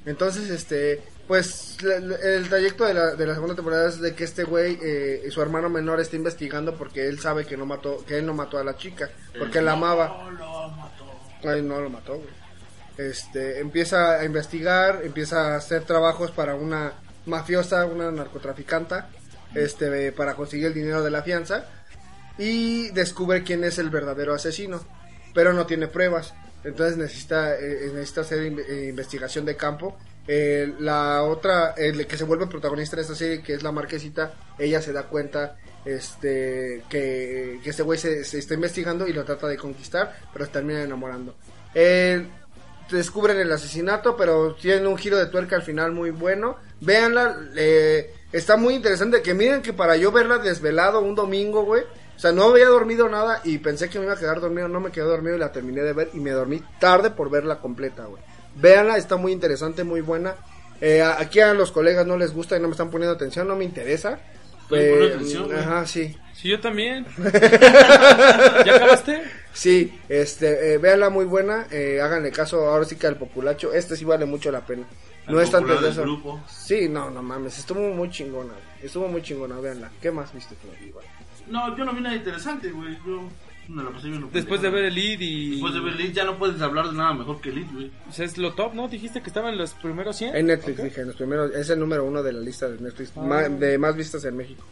Entonces, 0.08 0.50
este, 0.50 1.04
pues 1.28 1.78
la- 1.84 2.16
el 2.16 2.48
trayecto 2.50 2.86
de 2.86 2.94
la, 2.94 3.14
de 3.16 3.28
la 3.28 3.34
segunda 3.36 3.54
temporada 3.56 3.90
es 3.90 4.00
de 4.02 4.16
que 4.16 4.24
este 4.24 4.44
güey, 4.46 4.80
eh, 4.82 5.28
su 5.30 5.42
hermano 5.42 5.70
menor 5.70 6.00
está 6.00 6.16
investigando 6.16 6.76
porque 6.76 7.08
él 7.08 7.20
sabe 7.20 7.46
que 7.46 7.58
no 7.58 7.66
mató, 7.66 8.04
que 8.06 8.18
él 8.18 8.26
no 8.26 8.34
mató 8.34 8.58
a 8.58 8.64
la 8.64 8.78
chica, 8.78 9.10
porque 9.38 9.62
la 9.62 9.74
amaba. 9.74 10.08
Ay, 11.44 11.62
no 11.62 11.80
lo 11.82 11.90
mató, 11.90 12.16
güey. 12.16 12.30
Este, 12.98 13.60
empieza 13.60 14.14
a 14.20 14.24
investigar, 14.26 15.02
empieza 15.04 15.54
a 15.54 15.58
hacer 15.58 15.84
trabajos 15.84 16.32
para 16.32 16.56
una 16.56 16.94
mafiosa, 17.28 17.86
una 17.86 18.10
narcotraficanta, 18.10 19.10
este, 19.54 20.12
para 20.14 20.34
conseguir 20.36 20.68
el 20.68 20.74
dinero 20.74 21.04
de 21.04 21.12
la 21.12 21.22
fianza 21.22 21.66
y 22.38 22.90
descubre 22.92 23.44
quién 23.44 23.64
es 23.66 23.78
el 23.78 23.90
verdadero 23.90 24.34
asesino, 24.34 24.80
pero 25.34 25.54
no 25.54 25.66
tiene 25.66 25.88
pruebas. 25.88 26.34
Entonces 26.64 26.98
necesita, 26.98 27.56
eh, 27.56 27.92
necesita 27.94 28.22
hacer 28.22 28.40
eh, 28.40 28.88
investigación 28.90 29.46
de 29.46 29.56
campo. 29.56 29.98
Eh, 30.28 30.74
la 30.80 31.24
otra, 31.24 31.72
el 31.78 32.06
que 32.06 32.18
se 32.18 32.26
vuelve 32.26 32.48
protagonista 32.48 32.96
en 32.98 33.02
esta 33.02 33.16
serie, 33.16 33.42
que 33.42 33.54
es 33.54 33.64
la 33.64 33.72
marquesita, 33.72 34.34
ella 34.60 34.82
se 34.82 34.92
da 34.92 35.04
cuenta 35.04 35.58
este 35.86 36.84
que, 36.90 37.62
que 37.64 37.70
este 37.70 37.84
güey 37.84 37.98
se, 37.98 38.26
se 38.26 38.40
está 38.40 38.54
investigando 38.54 39.08
y 39.08 39.14
lo 39.14 39.24
trata 39.24 39.48
de 39.48 39.56
conquistar, 39.56 40.20
pero 40.34 40.46
se 40.46 40.52
termina 40.52 40.82
enamorando. 40.84 41.36
Eh, 41.74 42.26
descubren 42.90 43.38
el 43.38 43.52
asesinato, 43.52 44.16
pero 44.16 44.56
tiene 44.56 44.88
un 44.88 44.98
giro 44.98 45.18
de 45.18 45.28
tuerca 45.28 45.56
al 45.56 45.62
final 45.62 45.92
muy 45.92 46.12
bueno. 46.12 46.58
Véanla, 46.82 47.38
eh, 47.56 48.14
está 48.32 48.58
muy 48.58 48.76
interesante. 48.76 49.22
Que 49.22 49.34
miren 49.34 49.62
que 49.62 49.74
para 49.74 49.98
yo 49.98 50.12
verla 50.12 50.38
desvelado 50.38 51.02
un 51.02 51.16
domingo, 51.16 51.64
güey. 51.64 51.84
O 52.18 52.20
sea, 52.20 52.32
no 52.32 52.46
había 52.46 52.66
dormido 52.68 53.08
nada 53.08 53.42
y 53.44 53.60
pensé 53.60 53.90
que 53.90 54.00
me 54.00 54.06
iba 54.06 54.16
a 54.16 54.20
quedar 54.20 54.42
dormido. 54.42 54.68
No 54.68 54.80
me 54.80 54.92
quedé 54.92 55.06
dormido 55.06 55.36
y 55.36 55.40
la 55.40 55.52
terminé 55.52 55.84
de 55.84 55.94
ver 55.94 56.10
y 56.14 56.20
me 56.20 56.32
dormí 56.32 56.64
tarde 56.80 57.12
por 57.12 57.30
verla 57.30 57.60
completa, 57.60 58.06
güey. 58.06 58.22
Véanla, 58.56 58.98
está 58.98 59.18
muy 59.18 59.32
interesante, 59.32 59.84
muy 59.84 60.02
buena. 60.02 60.36
Eh, 60.82 61.04
aquí 61.04 61.40
a 61.40 61.54
los 61.54 61.72
colegas 61.72 62.08
no 62.08 62.18
les 62.18 62.34
gusta 62.34 62.58
y 62.58 62.60
no 62.60 62.68
me 62.68 62.72
están 62.72 62.90
poniendo 62.90 63.14
atención, 63.16 63.48
no 63.48 63.56
me 63.56 63.66
interesa. 63.66 64.20
Eh, 64.72 65.12
atención, 65.14 65.56
ajá, 65.56 65.86
sí. 65.86 66.18
Sí, 66.34 66.50
yo 66.50 66.60
también. 66.60 67.06
¿Ya 68.66 68.76
acabaste? 68.76 69.24
Sí, 69.54 70.00
este, 70.10 70.74
eh, 70.74 70.78
véanla 70.78 71.10
muy 71.10 71.26
buena, 71.26 71.68
eh, 71.72 72.00
háganle 72.02 72.32
caso 72.32 72.68
ahora 72.68 72.86
sí 72.86 72.96
que 72.96 73.08
al 73.08 73.18
populacho, 73.18 73.74
este 73.74 73.96
sí 73.96 74.06
vale 74.06 74.26
mucho 74.26 74.52
la 74.52 74.66
pena. 74.66 74.86
No 75.28 75.42
es 75.42 75.52
del 75.52 75.86
eso. 75.86 76.04
grupo. 76.04 76.42
Sí, 76.50 76.88
no, 76.88 77.10
no 77.10 77.22
mames, 77.22 77.58
estuvo 77.58 77.80
muy 77.80 78.10
chingona. 78.10 78.54
güey. 78.54 78.86
Estuvo 78.86 79.08
muy 79.08 79.22
chingona, 79.22 79.60
véanla. 79.60 79.92
¿Qué 80.02 80.12
más 80.12 80.34
viste? 80.34 80.56
Igual. 80.86 81.06
No, 81.50 81.78
yo 81.78 81.86
no 81.86 81.94
vi 81.94 82.02
nada 82.02 82.16
interesante, 82.16 82.70
güey. 82.72 82.98
Yo 83.06 83.24
me 83.70 83.84
la 83.84 83.90
pasé 83.90 84.08
bien. 84.10 84.28
Después 84.32 84.62
de 84.62 84.70
ver 84.70 84.86
el 84.86 84.96
lead 84.96 85.20
y. 85.20 85.52
Después 85.52 85.74
de 85.74 85.80
ver 85.82 85.94
Elite 85.96 86.14
ya 86.14 86.24
no 86.24 86.38
puedes 86.38 86.62
hablar 86.62 86.88
de 86.90 86.94
nada 86.98 87.14
mejor 87.14 87.42
que 87.42 87.50
Elite, 87.50 87.70
güey. 87.74 87.92
Pues 88.06 88.20
es 88.20 88.38
lo 88.38 88.54
top, 88.54 88.74
¿no? 88.74 88.88
Dijiste 88.88 89.22
que 89.22 89.28
estaba 89.28 89.50
en 89.50 89.58
los 89.58 89.74
primeros 89.74 90.16
100. 90.18 90.36
En 90.36 90.48
Netflix, 90.48 90.80
Ok. 90.80 90.86
dije, 90.86 91.02
en 91.02 91.08
los 91.08 91.16
primeros, 91.16 91.54
es 91.54 91.70
el 91.70 91.80
número 91.80 92.06
uno 92.06 92.24
de 92.24 92.34
la 92.34 92.40
lista 92.40 92.68
de 92.70 92.80
Netflix, 92.80 93.12
Ah. 93.16 93.22
ma- 93.22 93.50
de 93.50 93.78
más 93.78 93.96
vistas 93.96 94.24
en 94.26 94.38
México. 94.38 94.64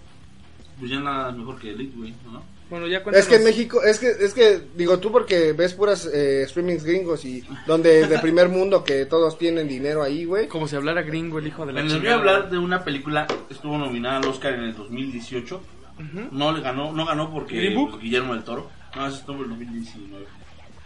Pues 0.80 0.92
ya 0.92 1.00
nada 1.00 1.32
mejor 1.32 1.60
que 1.60 1.72
Elite, 1.72 1.96
güey, 1.98 2.14
¿no? 2.32 2.44
Bueno, 2.70 2.88
ya 2.88 3.04
cuéntanos. 3.04 3.20
Es 3.28 3.30
que 3.30 3.36
en 3.36 3.44
México, 3.44 3.84
es 3.84 4.00
que, 4.00 4.08
es 4.10 4.34
que, 4.34 4.60
digo 4.76 4.98
tú 4.98 5.12
porque 5.12 5.54
ves 5.54 5.74
puras 5.76 6.10
eh, 6.12 6.46
streamings 6.50 6.84
gringos 6.84 7.24
y 7.24 7.44
donde 7.68 8.08
de 8.08 8.20
primer 8.20 8.50
mundo 8.50 8.84
que 8.84 9.06
todos 9.06 9.38
tienen 9.38 9.68
dinero 9.68 10.02
ahí, 10.02 10.26
güey. 10.26 10.48
Como 10.48 10.68
si 10.68 10.76
hablara 10.76 11.04
gringo 11.04 11.38
el 11.40 11.46
hijo 11.48 11.64
de 11.66 11.74
la 11.74 11.82
Les 11.84 11.98
voy 12.00 12.08
a 12.08 12.16
hablar 12.16 12.50
de 12.50 12.58
una 12.58 12.84
película 12.84 13.28
que 13.28 13.54
estuvo 13.54 13.78
nominada 13.78 14.18
al 14.18 14.28
Oscar 14.28 14.54
en 14.54 14.64
el 14.64 14.76
2018. 14.76 15.62
No 16.32 16.52
le 16.52 16.62
ganó, 16.62 16.92
no 16.92 17.06
ganó 17.06 17.32
porque. 17.32 17.76
Guillermo 18.02 18.34
del 18.34 18.44
Toro. 18.44 18.70
No, 18.96 19.08
ese 19.08 19.18
estuvo 19.18 19.44
en 19.44 19.50
2019. 19.50 20.26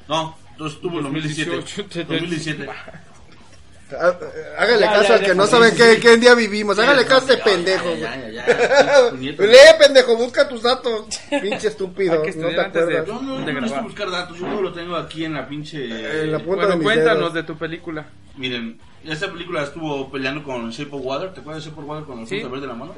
No, 0.07 0.35
entonces 0.51 0.75
estuvo 0.77 0.97
en 0.97 1.03
2017. 1.03 1.51
2018. 1.55 2.03
2017. 2.07 2.69
Há- 2.69 4.61
Hágale 4.61 4.81
Ya, 4.81 4.93
caso 4.93 5.07
ya, 5.09 5.15
al 5.15 5.21
que 5.23 5.33
no 5.33 5.47
sabe 5.47 5.73
qué, 5.73 5.99
qué 5.99 6.17
día 6.17 6.35
vivimos. 6.35 6.77
Hágale 6.77 7.05
caso 7.05 7.31
a 7.31 7.33
este 7.33 7.37
Ya, 7.37 7.43
pendejo. 7.43 7.95
ya. 7.95 9.11
Lee, 9.19 9.35
pendejo, 9.79 10.15
busca 10.15 10.47
tus 10.47 10.61
datos. 10.61 11.05
Pinche 11.41 11.69
estúpido, 11.69 12.15
no 12.15 12.21
te 12.21 12.59
antes 12.59 12.87
de- 12.87 12.97
acuerdas. 12.99 13.07
Yo 13.07 13.21
no, 13.21 13.39
de 13.39 13.45
yo 13.47 13.51
no 13.53 13.61
necesito 13.61 13.83
buscar 13.83 14.11
datos, 14.11 14.37
yo 14.37 14.45
todo 14.45 14.61
lo 14.61 14.73
tengo 14.73 14.95
aquí 14.95 15.25
en 15.25 15.33
la 15.33 15.47
pinche... 15.47 15.85
En 16.23 16.31
la 16.31 16.37
punta 16.37 16.61
de 16.61 16.67
Bueno, 16.67 16.75
mis 16.77 16.83
cuéntanos 16.83 17.19
dedos. 17.19 17.33
de 17.33 17.43
tu 17.43 17.57
película. 17.57 18.05
Miren, 18.37 18.79
esta 19.05 19.31
película 19.31 19.63
estuvo 19.63 20.11
peleando 20.11 20.43
con 20.43 20.69
Shape 20.69 20.95
of 20.95 21.01
Water. 21.03 21.33
¿Te 21.33 21.39
acuerdas 21.41 21.63
de 21.63 21.69
Shape 21.71 21.81
of 21.81 21.87
Water 21.87 22.05
con 22.05 22.19
el 22.19 22.27
Sí. 22.27 22.39
de 22.41 22.67
la 22.67 22.73
mano? 22.75 22.93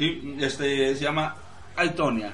Sí, 0.00 0.34
este 0.40 0.96
se 0.96 1.04
llama 1.04 1.36
Aitonia. 1.76 2.32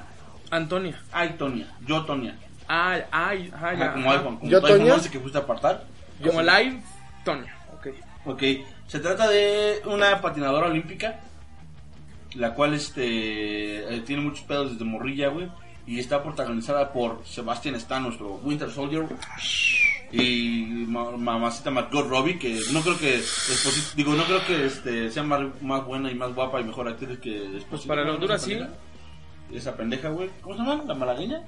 Antonia. 0.51 0.97
Aitonia. 1.11 1.67
Yo 1.85 2.05
Tonia. 2.05 2.33
Ay, 2.65 3.03
ay, 3.11 3.51
ay. 3.61 3.75
Ajá, 3.75 3.91
como 3.91 4.09
iPhone. 4.09 4.37
Como 4.37 4.49
¿Yo, 4.49 4.61
tu 4.61 4.67
iPhone 4.67 4.79
Tonia? 4.79 4.93
11 4.95 5.09
que 5.11 5.19
fuiste 5.19 5.37
a 5.37 5.41
apartar. 5.41 5.83
Como 6.23 6.41
live, 6.41 6.81
Tonia. 7.25 7.53
Ok. 7.73 7.87
Ok. 8.25 8.43
Se 8.87 9.01
trata 9.01 9.27
de 9.27 9.81
una 9.83 10.21
patinadora 10.21 10.67
olímpica. 10.67 11.19
La 12.35 12.53
cual 12.53 12.73
este 12.73 13.95
eh, 13.95 14.01
tiene 14.05 14.21
muchos 14.21 14.45
pedos 14.45 14.71
desde 14.71 14.85
morrilla, 14.85 15.27
güey. 15.27 15.49
Y 15.85 15.99
está 15.99 16.23
protagonizada 16.23 16.93
por 16.93 17.25
Sebastian 17.25 17.75
Stan, 17.75 18.01
nuestro 18.01 18.35
Winter 18.43 18.71
Soldier. 18.71 19.03
Y 20.11 20.85
ma- 20.87 21.11
mamacita 21.17 21.69
Margot 21.69 22.07
Robbie, 22.07 22.39
que 22.39 22.61
no 22.71 22.81
creo 22.81 22.97
que 22.97 23.21
digo, 23.95 24.13
no 24.13 24.23
creo 24.23 24.45
que 24.45 24.65
este 24.65 25.11
sea 25.11 25.23
más, 25.23 25.41
más 25.61 25.85
buena 25.85 26.09
y 26.09 26.15
más 26.15 26.33
guapa 26.33 26.61
y 26.61 26.63
mejor 26.63 26.87
actriz 26.87 27.19
que. 27.19 27.61
Pues 27.69 27.81
para 27.85 28.03
la 28.05 28.13
¿Cómo 28.15 28.27
se 28.27 28.27
llama 28.27 28.37
Honduras, 28.37 28.41
esa 28.41 28.45
sí. 28.47 28.53
pendeja? 28.55 28.73
Esa 29.51 29.77
pendeja, 29.77 30.09
güey. 30.09 30.29
¿Cómo 30.41 30.55
se 30.55 30.61
llama? 30.63 30.83
¿La 30.87 30.93
malagueña? 30.93 31.41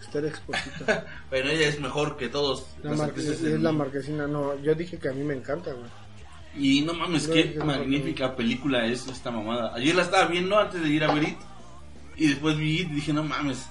Esther 0.00 0.24
Exposito. 0.24 0.84
Pero 1.30 1.48
ella 1.50 1.68
es 1.68 1.78
mejor 1.80 2.16
que 2.16 2.28
todos. 2.28 2.66
La 2.82 2.92
es 2.92 3.42
la 3.60 3.72
marquesina, 3.72 4.26
no. 4.26 4.58
Yo 4.62 4.74
dije 4.74 4.98
que 4.98 5.08
a 5.08 5.12
mí 5.12 5.22
me 5.22 5.34
encanta, 5.34 5.72
güey. 5.72 5.86
Y 6.58 6.80
no 6.80 6.94
mames, 6.94 7.28
No, 7.28 7.34
qué 7.34 7.54
no 7.58 7.66
magnífica 7.66 8.34
película 8.34 8.86
es 8.86 9.06
esta 9.06 9.30
mamada. 9.30 9.74
Ayer 9.74 9.94
la 9.94 10.02
estaba 10.02 10.26
viendo 10.26 10.58
antes 10.58 10.82
de 10.82 10.88
ir 10.88 11.04
a 11.04 11.12
ver 11.12 11.24
It. 11.24 11.36
Y 12.16 12.28
después 12.28 12.56
vi 12.56 12.80
It 12.80 12.90
y 12.90 12.94
dije, 12.94 13.12
no 13.12 13.22
mames, 13.22 13.68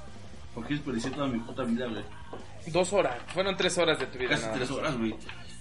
¿por 0.54 0.68
qué 0.68 0.76
desperdicié 0.76 1.10
toda 1.10 1.26
mi 1.28 1.40
puta 1.40 1.64
vida, 1.64 1.88
güey? 1.88 2.04
Dos 2.68 2.94
horas. 2.94 3.18
Fueron 3.34 3.56
tres 3.58 3.78
horas 3.78 4.00
de 4.00 4.06
tu 4.08 4.18
vida. 4.18 4.30
Casi 4.32 4.48
tres 4.54 4.72
horas, 4.72 4.98
güey. 4.98 5.16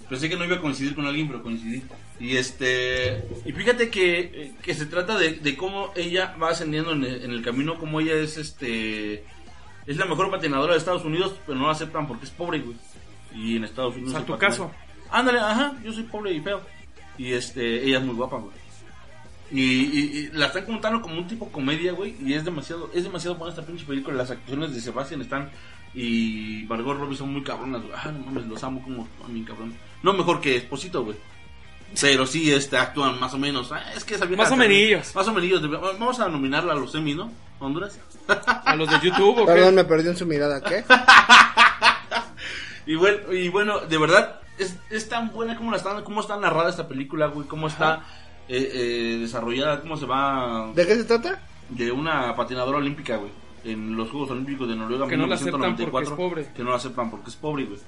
Pensé 0.09 0.29
que 0.29 0.35
no 0.35 0.45
iba 0.45 0.57
a 0.57 0.61
coincidir 0.61 0.93
con 0.95 1.05
alguien, 1.07 1.27
pero 1.27 1.41
coincidí. 1.41 1.81
Y 2.19 2.37
este. 2.37 3.23
Y 3.45 3.51
fíjate 3.51 3.89
que, 3.89 4.53
que 4.61 4.73
se 4.75 4.85
trata 4.85 5.17
de, 5.17 5.33
de 5.33 5.57
cómo 5.57 5.91
ella 5.95 6.35
va 6.41 6.49
ascendiendo 6.49 6.91
en 6.93 7.03
el, 7.03 7.23
en 7.23 7.31
el 7.31 7.41
camino, 7.41 7.77
cómo 7.79 7.99
ella 7.99 8.13
es 8.13 8.37
este. 8.37 9.23
Es 9.87 9.97
la 9.97 10.05
mejor 10.05 10.29
patinadora 10.31 10.73
de 10.73 10.79
Estados 10.79 11.05
Unidos, 11.05 11.35
pero 11.45 11.57
no 11.59 11.65
la 11.67 11.71
aceptan 11.73 12.07
porque 12.07 12.25
es 12.25 12.31
pobre, 12.31 12.59
güey. 12.59 12.75
Y 13.33 13.55
en 13.57 13.63
Estados 13.65 13.93
O 13.93 13.97
Unidos. 13.97 14.11
sea, 14.11 14.21
se 14.21 14.25
tu 14.27 14.33
patina. 14.33 14.49
caso. 14.49 14.71
Ándale, 15.11 15.39
ajá, 15.39 15.73
yo 15.83 15.91
soy 15.93 16.03
pobre 16.03 16.31
y 16.33 16.39
feo. 16.41 16.61
Y 17.17 17.33
este, 17.33 17.83
ella 17.85 17.99
es 17.99 18.03
muy 18.03 18.15
guapa, 18.15 18.37
güey. 18.37 18.53
Y, 19.51 19.61
y- 19.61 20.17
y 20.17 20.29
la 20.33 20.47
están 20.47 20.65
contando 20.65 21.01
como 21.01 21.17
un 21.17 21.27
tipo 21.27 21.51
comedia, 21.51 21.91
güey. 21.93 22.15
Y 22.19 22.33
es 22.33 22.43
demasiado, 22.45 22.89
es 22.93 23.03
demasiado 23.03 23.35
buena 23.35 23.53
esta 23.53 23.65
pinche 23.65 23.85
película. 23.85 24.17
Las 24.17 24.31
actuaciones 24.31 24.73
de 24.73 24.81
Sebastian 24.81 25.21
están 25.21 25.49
y 25.95 26.65
Margot 26.67 26.97
Robbie 26.97 27.15
son 27.17 27.31
muy 27.33 27.43
cabronas, 27.43 27.81
güey. 27.81 27.93
Ah, 27.95 28.11
no 28.11 28.25
mames, 28.25 28.45
los 28.47 28.63
amo 28.63 28.81
como 28.83 29.03
actúan 29.03 29.33
bien 29.33 29.45
cabrón. 29.45 29.73
No 30.03 30.13
mejor 30.13 30.41
que 30.41 30.55
Esposito, 30.57 31.03
güey. 31.03 31.17
Pero 32.01 32.25
sí, 32.25 32.51
este, 32.51 32.77
actúan 32.77 33.19
más 33.19 33.33
o 33.33 33.37
menos. 33.37 33.71
Ah, 33.71 33.93
es 33.95 34.03
que 34.03 34.15
esa 34.15 34.25
vieja 34.25 34.41
Más 34.43 34.51
o 34.51 34.55
también- 34.55 34.71
menillos. 34.71 35.15
Más 35.15 35.27
o 35.27 35.33
menos. 35.33 35.71
Vamos 35.99 36.19
a 36.19 36.27
nominarla 36.27 36.73
a 36.73 36.75
los 36.75 36.93
Emmy, 36.95 37.13
¿no? 37.15 37.31
Honduras. 37.59 37.97
A 38.65 38.75
los 38.75 38.89
de 38.89 38.99
YouTube, 39.07 39.37
¿o 39.37 39.45
qué? 39.45 39.53
Perdón, 39.53 39.75
me 39.75 39.85
perdí 39.85 40.09
en 40.09 40.17
su 40.17 40.25
mirada, 40.25 40.61
¿qué? 40.61 40.83
Y 42.87 42.95
bueno, 42.95 43.33
y 43.33 43.49
bueno, 43.49 43.79
de 43.79 43.97
verdad, 43.97 44.41
es, 44.59 44.75
es 44.91 45.09
tan 45.09 45.31
buena 45.31 45.55
como 45.57 45.71
la 45.71 45.77
están, 45.77 46.03
cómo 46.03 46.21
está 46.21 46.37
narrada 46.37 46.69
esta 46.69 46.87
película, 46.87 47.27
güey, 47.27 47.47
cómo 47.47 47.67
está 47.67 48.03
eh, 48.47 48.69
eh, 48.73 49.17
desarrollada, 49.21 49.81
cómo 49.81 49.97
se 49.97 50.05
va 50.05 50.71
¿De 50.75 50.85
qué 50.85 50.95
se 50.95 51.03
trata? 51.05 51.41
de 51.69 51.91
una 51.91 52.35
patinadora 52.35 52.77
olímpica, 52.77 53.15
güey, 53.17 53.31
en 53.65 53.95
los 53.97 54.09
Juegos 54.11 54.31
Olímpicos 54.31 54.67
de 54.69 54.75
Noruega 54.75 55.07
Que 55.07 55.17
no 55.17 55.27
la 55.27 55.35
aceptan 55.35 55.61
porque 55.61 55.83
1994, 55.85 56.09
es 56.09 56.17
pobre. 56.17 56.53
Que 56.55 56.63
no 56.63 56.69
la 56.69 56.75
aceptan 56.77 57.11
porque 57.11 57.29
es 57.29 57.35
pobre, 57.35 57.65
güey. 57.65 57.79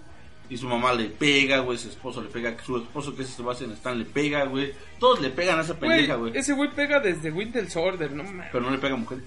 Y 0.49 0.57
su 0.57 0.67
mamá 0.67 0.93
le 0.93 1.05
pega, 1.09 1.59
güey, 1.59 1.77
su 1.77 1.89
esposo 1.89 2.21
le 2.21 2.29
pega, 2.29 2.55
su 2.63 2.77
esposo 2.77 3.13
que 3.15 3.23
es 3.23 3.29
Sebastian 3.29 3.71
Stan 3.71 3.97
le 3.99 4.05
pega, 4.05 4.45
güey. 4.45 4.73
Todos 4.99 5.19
le 5.21 5.29
pegan 5.29 5.59
a 5.59 5.61
esa 5.61 5.77
pendeja, 5.77 6.15
Güey, 6.15 6.31
güey. 6.31 6.41
ese 6.41 6.53
güey 6.53 6.71
pega 6.71 6.99
desde 7.01 7.31
Winter 7.31 7.69
Soldier, 7.69 8.11
no 8.11 8.23
mames. 8.23 8.47
Pero 8.51 8.63
no 8.63 8.71
le 8.71 8.77
pega 8.77 8.93
a 8.93 8.97
mujeres. 8.97 9.23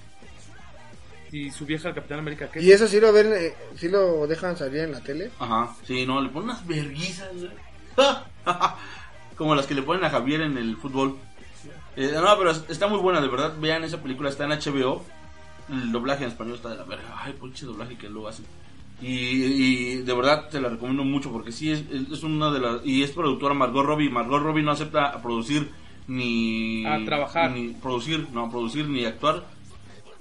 Y 1.33 1.51
su 1.51 1.65
vieja, 1.67 1.89
el 1.91 1.95
Capitán 1.95 2.19
América, 2.21 2.49
¿qué? 2.51 2.61
¿Y 2.63 2.73
eso 2.73 2.89
sí 2.89 2.99
lo 3.01 3.13
ven, 3.13 3.33
eh, 3.33 3.55
sí 3.77 3.89
lo 3.89 4.27
dejan 4.27 4.57
salir 4.57 4.81
en 4.81 4.93
la 4.93 5.01
tele? 5.01 5.31
Ajá, 5.39 5.77
sí, 5.85 6.05
no, 6.07 6.21
le 6.21 6.29
ponen 6.31 6.51
unas 6.51 6.67
verguizas, 6.67 7.29
güey. 7.35 7.53
Como 9.37 9.55
las 9.55 9.67
que 9.67 9.75
le 9.75 9.83
ponen 9.83 10.05
a 10.05 10.11
Javier 10.11 10.41
en 10.41 10.57
el 10.59 10.77
fútbol. 10.77 11.17
Eh, 11.97 12.13
no, 12.15 12.39
pero 12.39 12.51
está 12.51 12.89
muy 12.89 12.99
buena, 12.99 13.21
de 13.21 13.29
verdad. 13.29 13.55
Vean 13.61 13.85
esa 13.85 14.03
película, 14.03 14.29
está 14.31 14.45
en 14.45 14.51
HBO. 14.53 15.05
El 15.71 15.93
doblaje 15.93 16.25
en 16.25 16.31
español 16.31 16.55
está 16.57 16.71
de 16.71 16.77
la 16.77 16.85
verga. 16.85 17.15
Ay, 17.23 17.35
pinche 17.41 17.67
doblaje 17.67 17.97
que 17.97 18.09
lo 18.09 18.27
hacen. 18.29 18.45
Y, 19.01 19.09
y 19.09 19.97
de 20.03 20.13
verdad 20.15 20.49
te 20.51 20.61
la 20.61 20.69
recomiendo 20.69 21.05
mucho 21.05 21.31
porque 21.33 21.53
sí 21.53 21.71
es, 21.71 21.85
es 22.13 22.23
una 22.23 22.51
de 22.51 22.61
las. 22.61 22.85
Y 22.85 23.03
es 23.03 23.11
productora 23.13 23.55
Margot 23.55 23.85
Robbie. 23.87 24.11
Margot 24.11 24.43
Robbie 24.43 24.63
no 24.63 24.73
acepta 24.73 25.21
producir 25.23 25.71
ni. 26.07 26.85
A 26.87 27.05
trabajar. 27.05 27.51
Ni 27.53 27.69
producir, 27.75 28.27
no, 28.33 28.51
producir 28.51 28.87
ni 28.89 29.05
actuar 29.05 29.45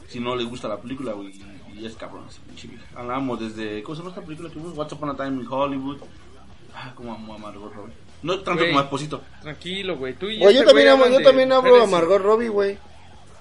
si 0.07 0.19
no 0.19 0.35
le 0.35 0.43
gusta 0.43 0.67
la 0.67 0.77
película, 0.77 1.11
güey. 1.13 1.33
Y 1.75 1.85
es 1.85 1.95
cabrón 1.95 2.25
esa 2.29 2.41
pinche 2.43 2.67
vieja. 2.67 2.85
Hablamos 2.95 3.39
desde. 3.39 3.83
¿Cómo 3.83 3.95
se 3.95 4.01
llama 4.01 4.09
esta 4.11 4.21
película 4.25 4.49
que 4.49 4.55
vimos? 4.55 4.77
What's 4.77 4.93
Upon 4.93 5.09
a 5.09 5.15
Time 5.15 5.41
in 5.41 5.47
Hollywood. 5.49 5.97
Ah, 6.73 6.93
como 6.95 7.13
amo 7.13 7.33
a 7.33 7.37
Margot 7.37 7.73
Robbie. 7.73 7.93
No 8.21 8.39
tanto 8.39 8.65
como 8.65 8.79
a 8.79 8.83
Esposito. 8.83 9.21
Tranquilo, 9.41 9.97
güey. 9.97 10.13
Tú 10.13 10.27
y 10.29 10.35
Oye, 10.37 10.43
yo 10.43 10.49
este 10.61 10.65
también, 10.65 10.87
amo- 10.89 11.07
yo 11.07 11.21
también 11.21 11.51
hablo 11.51 11.83
a 11.83 11.87
Margot 11.87 12.21
Robbie, 12.21 12.49
güey. 12.49 12.77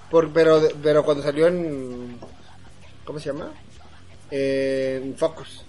Por, 0.09 0.31
pero, 0.31 0.61
pero 0.81 1.03
cuando 1.03 1.23
salió 1.23 1.47
en... 1.47 2.17
¿Cómo 3.05 3.19
se 3.19 3.31
llama? 3.31 3.49
En 4.31 5.15
Focus. 5.17 5.65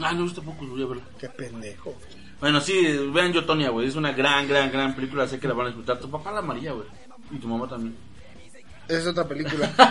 Ah, 0.00 0.12
no 0.12 0.20
he 0.20 0.24
visto 0.24 0.42
poco, 0.42 0.66
voy 0.66 0.82
a 0.82 0.86
verla. 0.86 1.02
Qué 1.18 1.28
pendejo. 1.28 1.94
Bueno, 2.40 2.60
sí, 2.60 2.82
vean 3.12 3.32
Yo 3.32 3.44
Tonya, 3.44 3.68
güey. 3.70 3.86
Es 3.88 3.94
una 3.96 4.12
gran, 4.12 4.48
gran, 4.48 4.70
gran 4.72 4.94
película. 4.96 5.28
Sé 5.28 5.38
que 5.38 5.46
la 5.46 5.54
van 5.54 5.66
a 5.66 5.68
disfrutar. 5.68 5.98
Tu 6.00 6.10
papá 6.10 6.32
la 6.32 6.42
María, 6.42 6.72
güey. 6.72 6.86
Y 7.30 7.36
tu 7.38 7.46
mamá 7.46 7.68
también. 7.68 7.94
Esa 8.88 8.98
es 8.98 9.06
otra 9.06 9.26
película. 9.28 9.70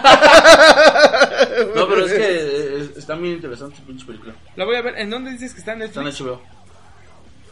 No, 1.76 1.88
pero 1.88 2.06
es 2.06 2.14
que 2.14 2.28
eh, 2.28 2.90
está 2.98 3.16
bien 3.16 3.36
interesante 3.36 3.78
su 3.78 3.84
pinche 3.84 4.06
película. 4.06 4.34
La 4.56 4.66
voy 4.66 4.76
a 4.76 4.82
ver. 4.82 4.98
¿En 4.98 5.10
dónde 5.10 5.32
dices 5.32 5.54
que 5.54 5.60
está 5.60 5.74
en 5.74 5.82
Está 5.84 6.00
en 6.02 6.06
Netflix? 6.08 6.28
HBO. 6.28 6.42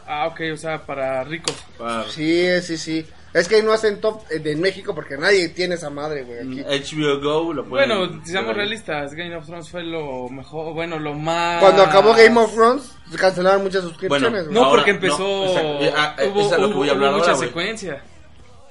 Ah, 0.08 0.28
ok, 0.28 0.42
o 0.54 0.58
sea, 0.58 0.86
para 0.86 1.24
ricos. 1.24 1.56
Para- 1.78 2.08
Sí, 2.10 2.62
sí, 2.62 2.78
sí. 2.78 3.06
Es 3.34 3.48
que 3.48 3.62
no 3.62 3.72
hacen 3.74 4.02
top 4.02 4.24
eh, 4.32 4.40
de 4.40 4.56
México 4.56 4.96
porque 4.96 5.16
nadie 5.18 5.50
tiene 5.50 5.76
esa 5.76 5.90
madre, 5.92 6.24
güey. 6.24 6.40
Aquí. 6.40 6.94
HBO 6.96 7.20
Go 7.22 7.54
lo 7.54 7.66
pueden 7.66 7.90
Bueno, 7.90 8.22
seamos 8.26 8.56
realistas, 8.56 9.14
Game 9.14 9.36
of 9.36 9.46
Thrones 9.46 9.70
fue 9.70 9.84
lo 9.84 10.28
mejor, 10.30 10.74
bueno, 10.74 10.98
lo 10.98 11.14
más... 11.14 11.62
Cuando 11.62 11.84
acabó 11.84 12.14
Game 12.14 12.40
of 12.40 12.54
Thrones, 12.54 12.96
cancelaron 13.18 13.62
muchas 13.64 13.84
suscripciones, 13.84 14.32
Bueno, 14.32 14.44
güey. 14.46 14.54
No, 14.56 14.62
Ahora, 14.66 14.72
porque 14.78 14.92
empezó... 14.92 15.20
no. 15.20 15.80
Eh, 15.82 15.94
ah, 15.96 16.16
eh, 16.18 16.32
hubo 16.34 16.42
es 16.42 16.52
a 16.54 16.58
lo 16.58 16.68
que 16.70 16.74
hubo- 16.74 16.78
voy 16.80 16.90
a 16.90 16.94
hubo 16.94 17.06
ahora, 17.06 17.18
mucha 17.18 17.36
secuencia. 17.36 18.02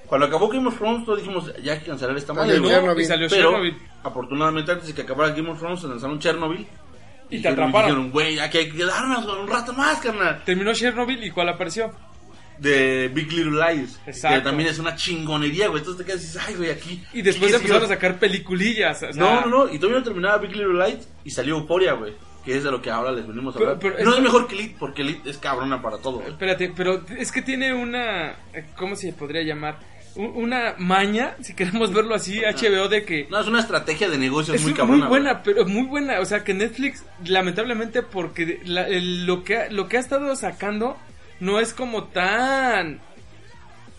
Cuando 0.07 0.27
acabó 0.27 0.49
Game 0.49 0.67
of 0.67 0.77
Thrones, 0.77 1.05
todos 1.05 1.19
dijimos, 1.19 1.53
ya 1.63 1.75
hay 1.75 1.79
que 1.81 1.87
cancelar 1.87 2.17
esta 2.17 2.33
madre. 2.33 2.61
Chernobyl. 2.61 3.05
Y 3.05 3.07
salió 3.07 3.29
Pero, 3.29 3.51
Chernobyl. 3.51 3.77
afortunadamente, 4.03 4.73
antes 4.73 4.89
de 4.89 4.95
que 4.95 5.03
acabara 5.03 5.31
Game 5.35 5.51
of 5.51 5.59
Thrones, 5.59 5.81
se 5.81 5.87
lanzaron 5.87 6.19
Chernobyl. 6.19 6.67
Y 7.31 7.43
te 7.43 7.49
atraparon. 7.49 7.91
Dijeron, 7.91 8.11
güey, 8.11 8.39
hay 8.39 8.49
que 8.49 8.71
quedarnos 8.71 9.25
un 9.27 9.47
rato 9.47 9.73
más, 9.75 10.01
carnal. 10.01 10.43
Terminó 10.47 10.73
Chernobyl 10.73 11.23
y 11.23 11.31
¿cuál 11.31 11.51
apareció? 11.51 11.93
De 12.61 13.09
Big 13.09 13.31
Little 13.33 13.53
Lies. 13.75 13.99
Exacto. 14.07 14.39
Que 14.39 14.45
también 14.45 14.69
es 14.69 14.79
una 14.79 14.95
chingonería, 14.97 15.69
güey. 15.69 15.79
Entonces 15.81 16.05
te 16.05 16.11
quedas 16.11 16.23
y 16.23 16.27
dices, 16.27 16.43
ay, 16.47 16.55
güey, 16.55 16.71
aquí. 16.71 17.03
Y 17.13 17.23
después 17.23 17.51
¿qué 17.53 17.57
empezaron 17.59 17.85
a 17.85 17.89
sacar 17.89 18.19
peliculillas. 18.19 19.03
o 19.03 19.13
sea, 19.13 19.23
No, 19.23 19.41
no, 19.43 19.47
no. 19.67 19.73
Y 19.73 19.79
todavía 19.79 19.99
no 20.01 20.05
terminaba 20.05 20.39
Big 20.39 20.53
Little 20.57 20.85
Lies 20.87 21.09
y 21.25 21.31
salió 21.31 21.57
Euphoria, 21.59 21.93
güey. 21.95 22.15
que 22.45 22.57
es 22.57 22.65
de 22.65 22.71
lo 22.71 22.81
que 22.81 22.91
ahora 22.91 23.13
les 23.13 23.27
venimos 23.27 23.55
a 23.55 23.59
hablar. 23.59 23.79
pero 23.79 24.03
no 24.03 24.11
es- 24.13 24.17
es 24.17 24.23
mejor 24.23 24.47
que 24.49 24.55
Elite, 24.55 24.77
porque 24.79 25.03
Elite 25.03 25.29
es 25.29 25.37
cabrona 25.39 25.83
para 25.83 25.99
todo. 25.99 26.19
güey. 26.21 26.31
Espérate, 26.31 26.73
pero 26.75 27.03
es 27.19 27.31
que 27.31 27.43
tiene 27.43 27.75
una. 27.75 28.37
¿Cómo 28.77 28.97
se 28.97 29.13
podría 29.13 29.43
llamar? 29.43 29.79
Una 30.17 30.75
maña, 30.79 31.37
si 31.43 31.55
queremos 31.55 31.93
verlo 31.93 32.15
así, 32.15 32.41
HBO, 32.41 32.89
de 32.89 33.05
que. 33.05 33.29
No, 33.31 33.39
es 33.39 33.47
una 33.47 33.61
estrategia 33.61 34.09
de 34.09 34.17
negocios 34.19 34.57
Es 34.57 34.63
muy 34.63 34.71
muy, 34.73 34.77
cabrona. 34.79 35.07
güey. 35.09 35.21
buena, 35.23 35.43
pero 35.43 35.65
muy 35.67 35.83
buena. 35.87 36.21
O 36.21 36.25
sea, 36.25 36.43
que 36.43 36.55
Netflix, 36.55 37.05
lamentablemente, 37.25 38.03
porque 38.03 38.61
la- 38.65 38.89
el- 38.89 39.27
lo, 39.27 39.45
que 39.45 39.69
lo 39.71 39.87
que 39.89 39.99
ha 39.99 40.01
estado 40.01 40.35
sacando 40.35 40.97
no 41.41 41.59
es 41.61 41.72
como 41.72 42.05
tan. 42.05 43.01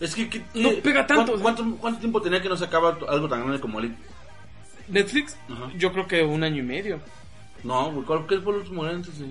Es 0.00 0.14
que, 0.14 0.28
que- 0.28 0.42
No 0.54 0.70
eh, 0.70 0.80
pega 0.82 1.06
tanto, 1.06 1.38
¿cuánto, 1.40 1.64
cuánto, 1.76 2.00
tiempo 2.00 2.22
tenía 2.22 2.40
que 2.40 2.48
no 2.48 2.56
sacaba 2.56 2.98
algo 3.08 3.28
tan 3.28 3.40
grande 3.40 3.60
como 3.60 3.78
Elite? 3.80 3.96
Netflix, 4.88 5.36
Ajá. 5.48 5.70
yo 5.76 5.92
creo 5.92 6.06
que 6.08 6.22
un 6.22 6.42
año 6.42 6.58
y 6.58 6.62
medio. 6.62 7.00
No, 7.62 8.02
¿cuál 8.06 8.26
qué 8.26 8.40
fue 8.40 8.54
el 8.54 8.60
último 8.60 8.84
antes 8.84 9.18
de, 9.18 9.26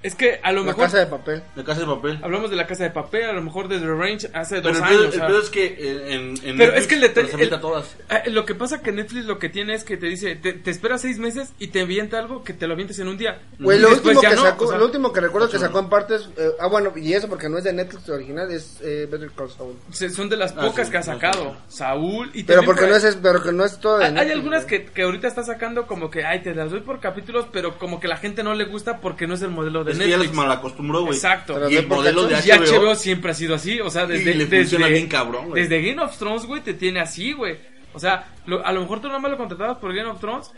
Es 0.00 0.14
que 0.14 0.38
a 0.44 0.52
lo 0.52 0.60
La 0.60 0.66
mejor. 0.68 0.84
casa 0.84 0.98
de 0.98 1.06
papel. 1.06 1.42
de 1.56 1.64
Casa 1.64 1.80
de 1.80 1.86
Papel? 1.86 2.20
Hablamos 2.22 2.50
de 2.50 2.56
la 2.56 2.68
casa 2.68 2.84
de 2.84 2.90
papel, 2.90 3.24
a 3.24 3.32
lo 3.32 3.42
mejor 3.42 3.66
de 3.66 3.80
The 3.80 3.86
Range 3.86 4.30
hace 4.32 4.60
Pero 4.62 4.68
dos 4.68 4.76
el 4.78 4.82
pedo, 4.84 5.00
años. 5.00 5.02
el 5.02 5.08
o 5.08 5.12
sea. 5.12 5.26
pedo 5.26 5.40
es 5.42 5.50
que 5.50 5.66
eh, 5.66 6.14
en, 6.14 6.20
en 6.30 6.56
Pero 6.56 6.72
Netflix 6.72 6.78
es 6.82 6.86
que 6.86 6.94
el 6.94 7.00
detalle- 7.02 7.42
el- 7.54 7.60
todas. 7.60 7.96
Ah, 8.08 8.22
Lo 8.26 8.44
que 8.44 8.54
pasa 8.54 8.80
que 8.80 8.92
Netflix 8.92 9.24
lo 9.24 9.40
que 9.40 9.48
tiene 9.48 9.74
es 9.74 9.82
que 9.82 9.96
te 9.96 10.06
dice, 10.06 10.36
te, 10.36 10.52
te 10.52 10.70
espera 10.70 10.98
seis 10.98 11.18
meses 11.18 11.52
y 11.58 11.68
te 11.68 11.80
avienta 11.80 12.16
algo 12.20 12.44
que 12.44 12.52
te 12.52 12.68
lo 12.68 12.74
avientes 12.74 12.96
en 13.00 13.08
un 13.08 13.18
día. 13.18 13.40
Güey, 13.58 13.80
lo 13.80 13.88
último, 13.88 14.20
que 14.20 14.28
no, 14.36 14.42
sacó, 14.42 14.66
o 14.66 14.68
sea, 14.68 14.78
lo 14.78 14.84
último 14.84 15.12
que 15.12 15.20
recuerdo 15.20 15.50
que 15.50 15.58
sacó 15.58 15.80
en 15.80 15.88
partes, 15.88 16.28
eh, 16.36 16.48
ah 16.60 16.68
bueno, 16.68 16.92
y 16.94 17.12
eso 17.14 17.28
porque 17.28 17.48
no 17.48 17.58
es 17.58 17.64
de 17.64 17.72
Netflix 17.72 18.08
original, 18.08 18.52
es 18.52 18.78
eh, 18.82 19.08
Better 19.10 19.32
Call 19.32 19.50
Saul. 19.50 19.74
se- 19.90 20.10
son 20.10 20.28
de 20.28 20.36
las 20.36 20.52
Ah, 20.56 20.60
pocas 20.60 20.86
sí, 20.86 20.92
que 20.92 20.98
ha 20.98 21.02
sacado. 21.02 21.56
sí. 21.68 21.76
Saúl 21.78 22.30
y 22.34 22.44
Pero 22.44 22.60
también 22.60 22.66
porque 22.66 22.80
por 22.82 22.90
no 23.02 23.08
es, 23.08 23.16
pero 23.20 23.42
que 23.42 23.52
no 23.52 23.64
es 23.64 23.80
todo 23.80 23.98
de 23.98 24.04
Hay, 24.04 24.10
hay 24.10 24.14
Netflix, 24.14 24.36
algunas 24.36 24.64
que, 24.64 24.84
que 24.86 25.02
ahorita 25.02 25.26
está 25.26 25.42
sacando 25.42 25.88
como 25.88 26.08
que, 26.08 26.24
ay, 26.24 26.40
te 26.42 26.54
las 26.54 26.70
doy 26.70 26.80
por 26.82 27.00
capítulos, 27.00 27.46
pero 27.52 27.78
como 27.78 27.98
que 27.98 28.06
la 28.06 28.16
gente 28.16 28.44
no 28.44 28.54
le 28.54 28.64
gusta 28.64 29.00
porque 29.00 29.26
no 29.26 29.34
es 29.34 29.42
el 29.42 29.50
modelo 29.50 29.82
de 29.84 29.87
Es 29.92 29.98
que 29.98 30.08
ya 30.08 30.16
los 30.16 30.32
malacostumbró, 30.32 31.02
güey. 31.02 31.14
Exacto. 31.14 31.54
Pero 31.54 31.70
Y 31.70 31.76
el 31.76 31.86
modelo 31.86 32.26
de 32.26 32.34
HBO, 32.36 32.64
HBO 32.86 32.94
siempre 32.94 33.30
ha 33.30 33.34
sido 33.34 33.54
así, 33.54 33.80
o 33.80 33.90
sea, 33.90 34.06
desde, 34.06 34.30
Y 34.30 34.34
le 34.34 34.44
desde, 34.46 34.58
funciona 34.62 34.86
bien 34.88 35.08
cabrón, 35.08 35.48
güey. 35.48 35.62
desde 35.62 35.82
Game 35.82 36.02
of 36.02 36.16
Thrones, 36.18 36.44
güey, 36.46 36.62
te 36.62 36.74
tiene 36.74 37.00
así, 37.00 37.32
güey. 37.32 37.58
O 37.94 37.98
sea, 37.98 38.26
lo- 38.46 38.64
a 38.64 38.72
lo 38.72 38.80
mejor 38.82 39.00
tú 39.00 39.08
nomás 39.08 39.30
lo 39.30 39.36
contratabas 39.36 39.78
por 39.78 39.94
Game 39.94 40.08
of 40.10 40.20
Thrones, 40.20 40.50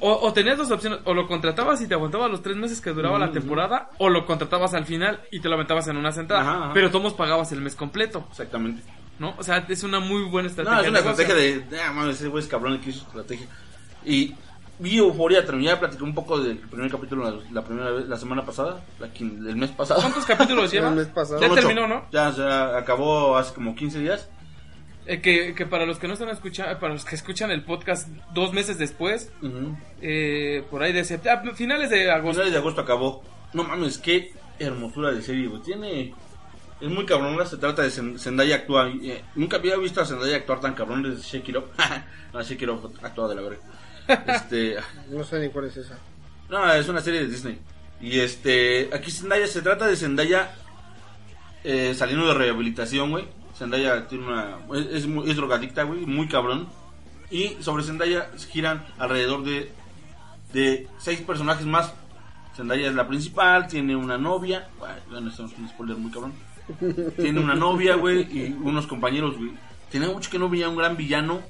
o, 0.00 0.12
o 0.12 0.32
tenías 0.32 0.56
dos 0.56 0.70
opciones, 0.70 1.00
o 1.04 1.12
lo 1.12 1.26
contratabas 1.26 1.80
y 1.82 1.86
te 1.86 1.92
aguantabas 1.94 2.30
los 2.30 2.42
tres 2.42 2.56
meses 2.56 2.80
que 2.80 2.90
duraba 2.90 3.18
la 3.18 3.32
temporada, 3.32 3.90
o 3.98 4.08
lo 4.08 4.24
contratabas 4.24 4.72
al 4.74 4.86
final 4.86 5.20
y 5.30 5.40
te 5.40 5.48
lo 5.48 5.56
aventabas 5.56 5.88
en 5.88 5.96
una 5.98 6.10
sentada, 6.10 6.40
Ajá, 6.40 6.64
ajá. 6.64 6.70
pero 6.72 6.90
todos 6.90 7.12
pagabas 7.12 7.52
el 7.52 7.60
mes 7.60 7.74
completo, 7.76 8.26
Exactamente. 8.30 8.82
¿no? 9.18 9.34
O 9.36 9.42
sea, 9.42 9.66
es 9.68 9.82
una 9.82 10.00
muy 10.00 10.22
buena 10.22 10.48
estrategia. 10.48 10.78
No, 10.78 10.82
es 10.84 10.88
una 10.88 10.98
estrategia 11.00 11.34
de. 11.34 11.64
Ah, 11.86 11.92
mames, 11.92 12.16
ese 12.16 12.28
güey 12.28 12.42
es 12.42 12.48
cabrón 12.48 12.72
el 12.72 12.80
que 12.80 12.88
hizo 12.90 13.00
su 13.00 13.06
estrategia. 13.06 13.46
Y 14.06 14.34
vi 14.80 14.98
Euforia, 14.98 15.44
terminé 15.44 15.68
ya 15.68 15.78
platicé 15.78 16.02
un 16.02 16.14
poco 16.14 16.40
del 16.40 16.58
primer 16.58 16.90
capítulo 16.90 17.30
la, 17.30 17.36
la 17.52 17.64
primera 17.64 17.90
vez, 17.90 18.08
la 18.08 18.16
semana 18.16 18.44
pasada, 18.44 18.82
la 18.98 19.06
el 19.06 19.56
mes 19.56 19.70
pasado. 19.70 20.00
¿Cuántos 20.00 20.24
capítulos 20.26 20.70
lleva? 20.72 20.88
El 20.88 20.96
mes 20.96 21.06
pasado. 21.08 21.40
Ya 21.40 21.46
Son 21.48 21.58
ocho. 21.58 21.66
terminó, 21.66 21.86
¿no? 21.86 22.06
Ya, 22.10 22.30
ya 22.30 22.76
acabó 22.76 23.36
hace 23.36 23.54
como 23.54 23.74
15 23.74 23.98
días. 24.00 24.28
Eh, 25.06 25.20
que, 25.20 25.54
que 25.54 25.66
para 25.66 25.86
los 25.86 25.98
que 25.98 26.06
no 26.06 26.12
están 26.14 26.28
escuchando, 26.28 26.78
para 26.78 26.92
los 26.92 27.04
que 27.04 27.14
escuchan 27.16 27.50
el 27.50 27.64
podcast 27.64 28.08
dos 28.34 28.52
meses 28.52 28.78
después, 28.78 29.32
Ujú. 29.42 29.76
eh, 30.02 30.64
por 30.70 30.82
ahí 30.82 30.92
de 30.92 31.04
septiembre, 31.04 31.54
finales 31.54 31.90
de 31.90 32.10
agosto. 32.10 32.32
finales 32.34 32.52
de 32.52 32.58
agosto 32.58 32.80
acabó. 32.82 33.22
No 33.52 33.64
mames, 33.64 33.98
qué 33.98 34.32
hermosura 34.58 35.10
de 35.12 35.22
serie, 35.22 35.48
güey. 35.48 35.62
Tiene. 35.62 36.14
Es 36.80 36.88
muy 36.88 37.04
cabrón, 37.04 37.36
se 37.46 37.56
trata 37.58 37.82
de 37.82 37.90
Zen- 37.90 38.18
Zendaya 38.18 38.56
actúa. 38.56 38.88
eh, 39.02 39.22
nunca 39.34 39.56
había 39.58 39.76
visto 39.76 40.00
a 40.00 40.06
Zendaya 40.06 40.36
actuar 40.36 40.60
tan 40.60 40.74
cabrón 40.74 41.02
desde 41.02 41.22
Shake 41.22 41.48
It 41.50 41.56
Up. 41.56 41.64
no, 42.32 42.42
Shake 42.42 42.62
It 42.62 42.68
Up 42.70 42.92
actúa 43.02 43.28
de 43.28 43.34
la 43.34 43.42
verga. 43.42 43.58
Este. 44.26 44.76
No 45.10 45.24
sé 45.24 45.40
ni 45.40 45.48
cuál 45.48 45.66
es 45.66 45.76
esa. 45.76 45.98
No, 46.48 46.72
es 46.72 46.88
una 46.88 47.00
serie 47.00 47.20
de 47.20 47.28
Disney. 47.28 47.58
Y 48.00 48.18
este, 48.18 48.90
aquí 48.92 49.10
Zendaya, 49.10 49.46
se 49.46 49.62
trata 49.62 49.86
de 49.86 49.96
Zendaya 49.96 50.50
eh, 51.64 51.94
saliendo 51.94 52.26
de 52.26 52.34
rehabilitación, 52.34 53.10
güey. 53.10 53.26
Zendaya 53.56 54.08
tiene 54.08 54.26
una, 54.26 54.56
es, 54.74 55.04
es, 55.04 55.36
drogadicta, 55.36 55.82
güey, 55.82 56.06
muy 56.06 56.26
cabrón. 56.28 56.68
Y 57.30 57.56
sobre 57.60 57.84
Zendaya 57.84 58.30
giran 58.50 58.86
alrededor 58.98 59.44
de, 59.44 59.70
de 60.52 60.88
seis 60.98 61.20
personajes 61.20 61.66
más. 61.66 61.92
Zendaya 62.56 62.88
es 62.88 62.94
la 62.94 63.06
principal, 63.06 63.68
tiene 63.68 63.94
una 63.94 64.18
novia. 64.18 64.68
Bueno, 65.10 65.28
esto 65.28 65.44
es 65.44 65.52
un 65.58 65.68
spoiler 65.68 65.96
muy 65.96 66.10
cabrón. 66.10 66.32
Tiene 67.16 67.40
una 67.40 67.54
novia, 67.54 67.96
güey, 67.96 68.22
y 68.22 68.56
unos 68.62 68.86
compañeros, 68.86 69.36
güey. 69.36 69.52
Tenía 69.90 70.08
mucho 70.08 70.30
que 70.30 70.38
no 70.38 70.48
veía 70.48 70.68
un 70.68 70.76
gran 70.76 70.96
villano 70.96 71.42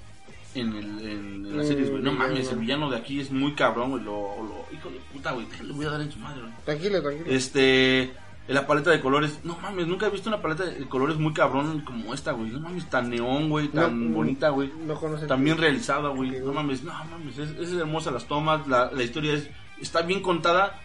en, 0.55 0.76
el, 0.76 1.09
en, 1.09 1.57
las 1.57 1.66
series, 1.68 1.90
güey. 1.90 2.03
No 2.03 2.12
Mm, 2.12 2.18
mames, 2.18 2.51
el 2.53 2.59
villano 2.59 2.90
de 2.90 2.96
aquí 2.96 3.20
es 3.20 3.30
muy 3.30 3.55
cabrón, 3.55 3.90
güey. 3.90 4.03
Lo, 4.03 4.36
lo, 4.42 4.66
hijo 4.76 4.90
de 4.90 4.98
puta, 5.12 5.32
güey. 5.32 5.46
Le 5.62 5.72
voy 5.72 5.86
a 5.86 5.90
dar 5.90 6.01
en 6.01 6.11
su 6.11 6.18
madre, 6.18 6.40
güey. 6.40 6.53
Tranquilo, 6.64 7.03
tranquilo. 7.03 7.26
Este, 7.30 8.12
la 8.48 8.66
paleta 8.66 8.90
de 8.90 9.01
colores. 9.01 9.40
No 9.44 9.57
mames, 9.62 9.86
nunca 9.86 10.07
he 10.07 10.11
visto 10.11 10.28
una 10.28 10.42
paleta 10.42 10.64
de 10.64 10.88
colores 10.88 11.16
muy 11.18 11.32
cabrón 11.32 11.80
como 11.82 12.12
esta, 12.14 12.32
güey. 12.32 12.51
No 12.51 12.61
mames, 12.61 12.88
tan 12.90 13.11
neón, 13.11 13.48
güey, 13.48 13.68
tan 13.68 14.11
No, 14.11 14.16
bonita, 14.16 14.48
güey. 14.51 14.72
no 14.86 14.94
Tan 15.26 15.44
bien 15.44 15.57
realizada, 15.59 16.09
güey. 16.11 16.30
No 16.40 16.53
mames, 16.53 16.82
no 16.82 16.92
mames, 16.92 17.38
es, 17.38 17.51
es 17.51 17.72
hermosa 17.74 18.11
las 18.11 18.26
tomas, 18.26 18.66
la, 18.66 18.90
la 18.92 19.03
historia 19.03 19.34
es, 19.34 19.48
está 19.80 20.03
bien 20.03 20.20
contada. 20.22 20.80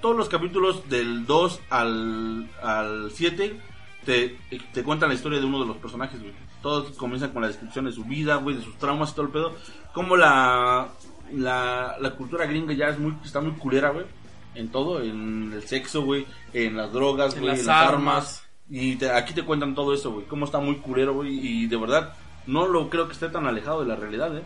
Todos 0.00 0.16
los 0.16 0.28
capítulos 0.28 0.88
del 0.88 1.26
2 1.26 1.60
al, 1.70 2.48
al 2.60 3.10
7 3.12 3.56
te, 4.04 4.38
te 4.72 4.82
cuentan 4.82 5.08
la 5.08 5.14
historia 5.14 5.38
de 5.40 5.46
uno 5.46 5.60
de 5.60 5.66
los 5.66 5.76
personajes, 5.78 6.20
güey. 6.20 6.32
Todos 6.62 6.92
comienzan 6.96 7.30
con 7.32 7.42
la 7.42 7.48
descripción 7.48 7.84
de 7.86 7.92
su 7.92 8.04
vida, 8.04 8.36
güey, 8.36 8.56
de 8.56 8.62
sus 8.62 8.76
traumas 8.78 9.10
y 9.10 9.14
todo 9.14 9.26
el 9.26 9.32
pedo. 9.32 9.54
Como 9.92 10.16
la, 10.16 10.88
la, 11.32 11.96
la 12.00 12.10
cultura 12.16 12.46
gringa 12.46 12.72
ya 12.74 12.88
es 12.88 12.98
muy, 12.98 13.14
está 13.24 13.40
muy 13.40 13.52
culera, 13.52 13.90
güey. 13.90 14.06
En 14.54 14.68
todo, 14.70 15.00
en 15.02 15.50
el 15.54 15.62
sexo, 15.66 16.02
güey, 16.02 16.26
en 16.52 16.76
las 16.76 16.92
drogas, 16.92 17.34
En 17.34 17.40
güey, 17.40 17.52
las 17.52 17.60
en 17.60 17.66
las 17.66 17.76
armas. 17.76 17.92
armas. 17.94 18.44
Y 18.68 18.96
te- 18.96 19.10
aquí 19.10 19.34
te 19.34 19.42
cuentan 19.44 19.74
todo 19.74 19.92
eso, 19.94 20.12
güey. 20.12 20.26
Cómo 20.26 20.44
está 20.44 20.58
muy 20.60 20.76
culero, 20.76 21.14
güey. 21.14 21.30
Y 21.46 21.66
de 21.66 21.76
verdad, 21.76 22.14
no 22.46 22.66
lo 22.68 22.88
creo 22.90 23.06
que 23.06 23.14
esté 23.14 23.28
tan 23.28 23.46
alejado 23.46 23.80
de 23.82 23.86
la 23.88 23.96
realidad, 23.96 24.36
¿eh? 24.36 24.42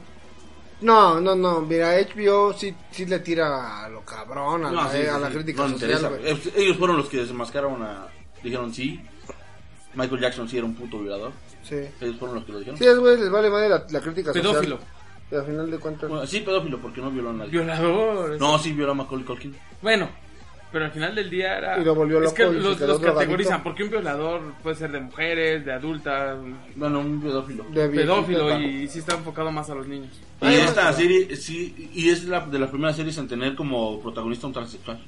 No, 0.80 1.20
no, 1.20 1.34
no, 1.34 1.62
mira, 1.62 1.94
HBO 1.98 2.52
sí, 2.52 2.74
sí 2.90 3.06
le 3.06 3.18
tira 3.20 3.84
a 3.84 3.88
lo 3.88 4.02
cabrón, 4.04 4.66
a, 4.66 4.70
No, 4.70 4.82
la, 4.84 4.90
sí, 4.90 4.98
eh, 4.98 5.02
sí, 5.04 5.08
a 5.08 5.18
la 5.18 5.30
crítica 5.30 5.62
No 5.66 5.68
social, 5.70 6.20
Ellos 6.54 6.76
fueron 6.76 6.98
los 6.98 7.08
que 7.08 7.16
desenmascararon 7.18 7.82
a... 7.82 8.06
Dijeron 8.42 8.72
sí. 8.74 9.00
Michael 9.96 10.20
Jackson 10.20 10.48
sí 10.48 10.58
era 10.58 10.66
un 10.66 10.74
puto 10.74 10.98
violador. 11.00 11.32
Sí. 11.62 11.76
Ellos 12.00 12.16
fueron 12.18 12.36
los 12.36 12.44
que 12.44 12.52
lo 12.52 12.58
dijeron. 12.58 12.78
Sí, 12.78 12.84
es 12.86 12.98
güey, 12.98 13.18
les 13.18 13.30
vale 13.30 13.50
madre 13.50 13.68
la, 13.68 13.86
la 13.90 14.00
crítica 14.00 14.32
Pedófilo. 14.32 14.76
social. 14.76 14.92
Pero 15.28 15.40
al 15.42 15.48
final 15.48 15.70
de 15.72 15.78
cuentas... 15.78 16.08
Bueno, 16.08 16.26
sí, 16.26 16.40
pedófilo, 16.40 16.78
porque 16.78 17.00
no 17.00 17.10
violó 17.10 17.30
a 17.30 17.32
nadie. 17.32 17.50
Violador. 17.50 18.38
No, 18.38 18.58
sí 18.60 18.72
violó 18.72 18.92
a 18.92 18.94
Macaulay 18.94 19.24
Culkin. 19.26 19.56
Bueno, 19.82 20.08
pero 20.70 20.84
al 20.84 20.92
final 20.92 21.14
del 21.16 21.28
día 21.28 21.58
era. 21.58 21.78
Y 21.80 21.84
lo 21.84 21.96
volvió 21.96 22.18
es 22.18 22.24
loco 22.24 22.34
que 22.36 22.42
y 22.44 22.46
se 22.46 22.52
los, 22.60 22.76
quedó 22.76 22.86
los 22.88 23.00
categorizan. 23.00 23.62
Porque 23.64 23.82
un 23.82 23.90
violador 23.90 24.40
puede 24.62 24.76
ser 24.76 24.92
de 24.92 25.00
mujeres, 25.00 25.64
de 25.64 25.72
adultas, 25.72 26.38
Bueno, 26.76 27.00
un 27.00 27.20
pedófilo. 27.20 27.64
de 27.70 27.88
pedófilo 27.88 28.46
viejito, 28.46 28.68
y 28.84 28.88
sí 28.88 29.00
está 29.00 29.16
enfocado 29.16 29.50
más 29.50 29.68
a 29.68 29.74
los 29.74 29.88
niños. 29.88 30.12
Y 30.42 30.46
Ay, 30.46 30.54
esta 30.60 30.92
no. 30.92 30.96
serie, 30.96 31.34
sí, 31.34 31.90
y 31.92 32.08
es 32.10 32.24
la, 32.26 32.40
de 32.46 32.58
las 32.60 32.70
primeras 32.70 32.94
series 32.94 33.18
en 33.18 33.26
tener 33.26 33.56
como 33.56 34.00
protagonista 34.00 34.46
un 34.46 34.52
transexual. 34.52 35.02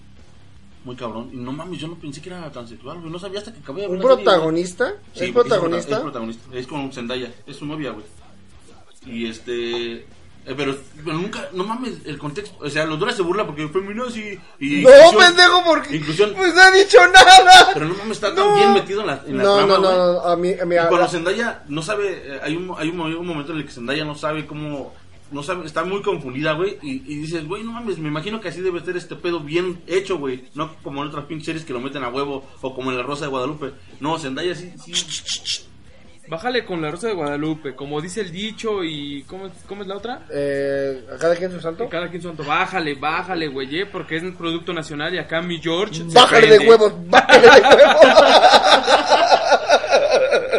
Muy 0.85 0.97
cabrón. 0.97 1.31
Y 1.33 1.37
no 1.37 1.53
mames, 1.53 1.81
yo 1.81 1.89
no 1.89 1.97
pensé 1.97 2.21
que 2.23 2.31
era 2.31 2.51
transexual, 2.51 2.99
güey. 3.01 3.11
No 3.11 3.19
sabía 3.19 3.41
hasta 3.41 3.53
que 3.53 3.59
acabé 3.61 3.83
de 3.83 3.89
ver 3.89 3.97
¿Un 3.97 4.03
la 4.03 4.03
serie, 4.09 4.15
güey. 4.15 4.25
protagonista? 4.25 4.95
Sí, 5.15 5.25
¿Es 5.25 5.31
protagonista? 5.33 5.97
Es 5.97 6.01
protagonista. 6.03 6.57
Es 6.57 6.67
con 6.67 6.93
Zendaya. 6.93 7.33
Es 7.47 7.57
su 7.57 7.67
novia, 7.67 7.91
güey. 7.91 8.07
Y 9.07 9.27
este. 9.27 9.93
eh, 9.95 10.07
pero, 10.57 10.77
pero 11.05 11.17
nunca, 11.19 11.49
no 11.53 11.65
mames, 11.65 11.95
el 12.05 12.19
contexto. 12.19 12.57
O 12.61 12.69
sea, 12.71 12.85
los 12.85 12.99
dos 12.99 13.15
se 13.15 13.23
burla 13.23 13.47
porque 13.47 13.69
feminazi 13.69 14.39
y. 14.61 14.83
No, 14.83 14.91
inclusión- 14.91 15.17
pendejo, 15.19 15.63
porque... 15.65 15.97
Inclusión. 15.97 16.33
Pues 16.37 16.55
no 16.55 16.61
ha 16.63 16.71
dicho 16.71 16.99
nada. 17.13 17.71
Pero 17.75 17.87
no 17.87 17.95
mames, 17.95 18.13
está 18.17 18.31
No. 18.31 18.35
tan 18.37 18.55
bien 18.55 18.73
metido 18.75 19.01
en 19.03 19.07
la, 19.09 19.23
en 19.27 19.37
la 19.39 19.43
no, 19.45 19.57
trama, 19.57 19.75
no, 19.75 19.81
no, 19.81 19.89
güey. 19.89 19.97
no, 19.97 20.21
a 20.23 20.37
mí, 20.37 20.53
a 20.61 20.65
mí, 20.65 20.75
Y 20.75 20.89
cuando 20.89 21.09
Zendaya 21.09 21.65
no 21.69 21.83
sabe, 21.83 22.23
eh, 22.37 22.41
hay 22.43 22.57
un, 22.57 22.75
hay 22.79 22.89
un, 22.89 22.97
mo- 22.97 23.05
un 23.05 23.27
momento 23.27 23.53
en 23.53 23.59
el 23.59 23.65
que 23.67 23.73
Zendaya 23.73 24.05
no 24.05 24.15
sabe 24.15 24.47
cómo, 24.47 24.95
no 25.31 25.43
sabe, 25.43 25.67
está 25.67 25.85
muy 25.85 26.03
confundida, 26.03 26.53
güey, 26.53 26.79
y, 26.83 27.03
y 27.07 27.17
dices, 27.19 27.47
güey, 27.47 27.63
no 27.63 27.73
mames, 27.73 27.99
me 27.99 28.09
imagino 28.09 28.41
que 28.41 28.49
así 28.49 28.61
debe 28.61 28.81
ser 28.81 28.97
este 28.97 29.15
pedo 29.17 29.41
bien 29.41 29.81
hecho, 29.87 30.19
güey, 30.19 30.45
no 30.55 30.75
como 30.83 31.03
en 31.03 31.09
otras 31.09 31.25
pinches 31.27 31.47
series 31.47 31.65
que 31.65 31.73
lo 31.73 31.81
meten 31.81 32.03
a 32.05 32.09
huevo, 32.09 32.47
o 32.63 32.75
como 32.75 32.91
en 32.91 32.97
La 32.97 33.03
Rosa 33.03 33.25
de 33.27 33.31
Guadalupe, 33.31 33.73
no, 34.01 34.19
Zendaya 34.19 34.55
sí, 34.55 34.73
sí, 34.85 35.65
Bájale 36.31 36.67
con 36.67 36.83
la 36.83 36.91
Rosa 36.91 37.07
de 37.09 37.15
Guadalupe, 37.15 37.75
como 37.75 38.03
dice 38.03 38.21
el 38.21 38.31
dicho 38.31 38.85
y. 38.85 39.23
¿Cómo, 39.23 39.47
es- 39.47 39.65
cómo 39.67 39.81
es 39.81 39.89
la 39.89 39.97
otra? 39.97 40.27
eh, 40.31 41.03
¿A 41.11 41.17
cada 41.17 41.35
quien 41.35 41.51
su 41.51 41.59
santo? 41.59 41.89
Cada 41.89 42.11
quien 42.11 42.21
su 42.21 42.29
santo. 42.29 42.45
Bájale, 42.45 42.97
bájale, 42.97 43.49
güey, 43.49 43.75
eh, 43.81 43.87
porque 43.87 44.17
es 44.17 44.23
un 44.23 44.37
producto 44.37 44.75
nacional 44.75 45.15
y 45.15 45.19
acá 45.19 45.41
mi 45.41 45.59
George. 45.59 46.03
Bájale 46.13 46.59
de 46.59 46.69
huevos, 46.69 46.93
bájale 47.09 47.49
de 47.49 47.61
huevos. 47.63 47.97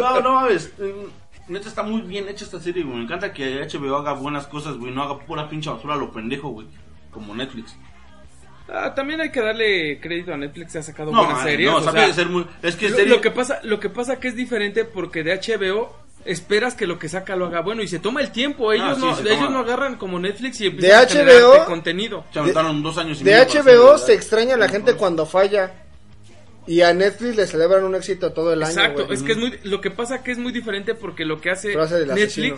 no, 0.00 0.20
no 0.20 0.32
mames, 0.34 0.72
eh, 0.80 1.06
neta 1.50 1.68
está 1.68 1.82
muy 1.82 2.00
bien 2.02 2.28
hecha 2.28 2.44
esta 2.44 2.60
serie, 2.60 2.82
güey, 2.84 2.96
me 2.96 3.02
encanta 3.04 3.32
que 3.32 3.60
HBO 3.66 3.96
haga 3.96 4.12
buenas 4.14 4.46
cosas, 4.46 4.76
güey, 4.76 4.92
no 4.92 5.02
haga 5.02 5.18
pura 5.18 5.48
pinche 5.48 5.68
basura 5.70 5.94
a 5.94 5.98
lo 5.98 6.10
pendejo, 6.12 6.48
güey, 6.50 6.66
como 7.10 7.34
Netflix. 7.34 7.76
Ah, 8.72 8.94
también 8.94 9.20
hay 9.20 9.30
que 9.32 9.40
darle 9.40 9.98
crédito 10.00 10.32
a 10.32 10.36
Netflix, 10.36 10.76
ha 10.76 10.82
sacado 10.82 11.10
No, 11.10 11.18
buenas 11.18 11.38
man, 11.38 11.44
series. 11.46 11.70
no, 11.70 11.76
o 11.78 11.82
sabe 11.82 11.98
sea, 11.98 12.06
de 12.08 12.14
ser 12.14 12.26
muy, 12.28 12.46
es 12.62 12.76
que 12.76 12.88
lo, 12.88 12.96
serie, 12.96 13.14
lo 13.14 13.20
que 13.20 13.30
pasa, 13.32 13.60
lo 13.64 13.80
que 13.80 13.90
pasa 13.90 14.20
que 14.20 14.28
es 14.28 14.36
diferente 14.36 14.84
porque 14.84 15.24
de 15.24 15.34
HBO 15.36 15.92
esperas 16.24 16.74
que 16.74 16.86
lo 16.86 16.98
que 16.98 17.08
saca 17.08 17.34
lo 17.34 17.46
haga 17.46 17.62
bueno 17.62 17.82
y 17.82 17.88
se 17.88 17.98
toma 17.98 18.20
el 18.20 18.30
tiempo. 18.30 18.72
Ellos, 18.72 18.86
Ah, 18.90 18.94
sí, 18.94 19.00
no, 19.00 19.14
se 19.16 19.22
ellos 19.22 19.36
toma. 19.38 19.50
no 19.50 19.58
agarran 19.60 19.96
como 19.96 20.20
Netflix 20.20 20.60
y 20.60 20.66
empiezan 20.66 21.04
a 21.04 21.08
generarte 21.08 21.42
HBO, 21.42 21.64
contenido. 21.64 22.24
Se 22.32 22.38
aventaron 22.38 22.82
dos 22.82 22.96
años 22.98 23.20
y 23.20 23.24
De 23.24 23.32
medio 23.32 23.44
HBO 23.62 23.94
hacer, 23.94 24.06
se 24.06 24.14
extraña 24.14 24.54
a 24.54 24.58
la 24.58 24.68
gente 24.68 24.94
cuando 24.94 25.26
falla. 25.26 25.72
Y 26.70 26.82
a 26.82 26.92
Netflix 26.94 27.34
le 27.36 27.46
celebran 27.48 27.82
un 27.82 27.96
éxito 27.96 28.32
todo 28.32 28.52
el 28.52 28.62
año. 28.62 28.70
Exacto, 28.70 29.12
es 29.12 29.22
que 29.24 29.32
es 29.32 29.38
muy, 29.38 29.58
lo 29.64 29.80
que 29.80 29.90
pasa 29.90 30.22
que 30.22 30.30
es 30.30 30.38
muy 30.38 30.52
diferente 30.52 30.94
porque 30.94 31.24
lo 31.24 31.40
que 31.40 31.50
hace 31.50 31.74
Netflix 31.74 32.12
asesino. 32.12 32.56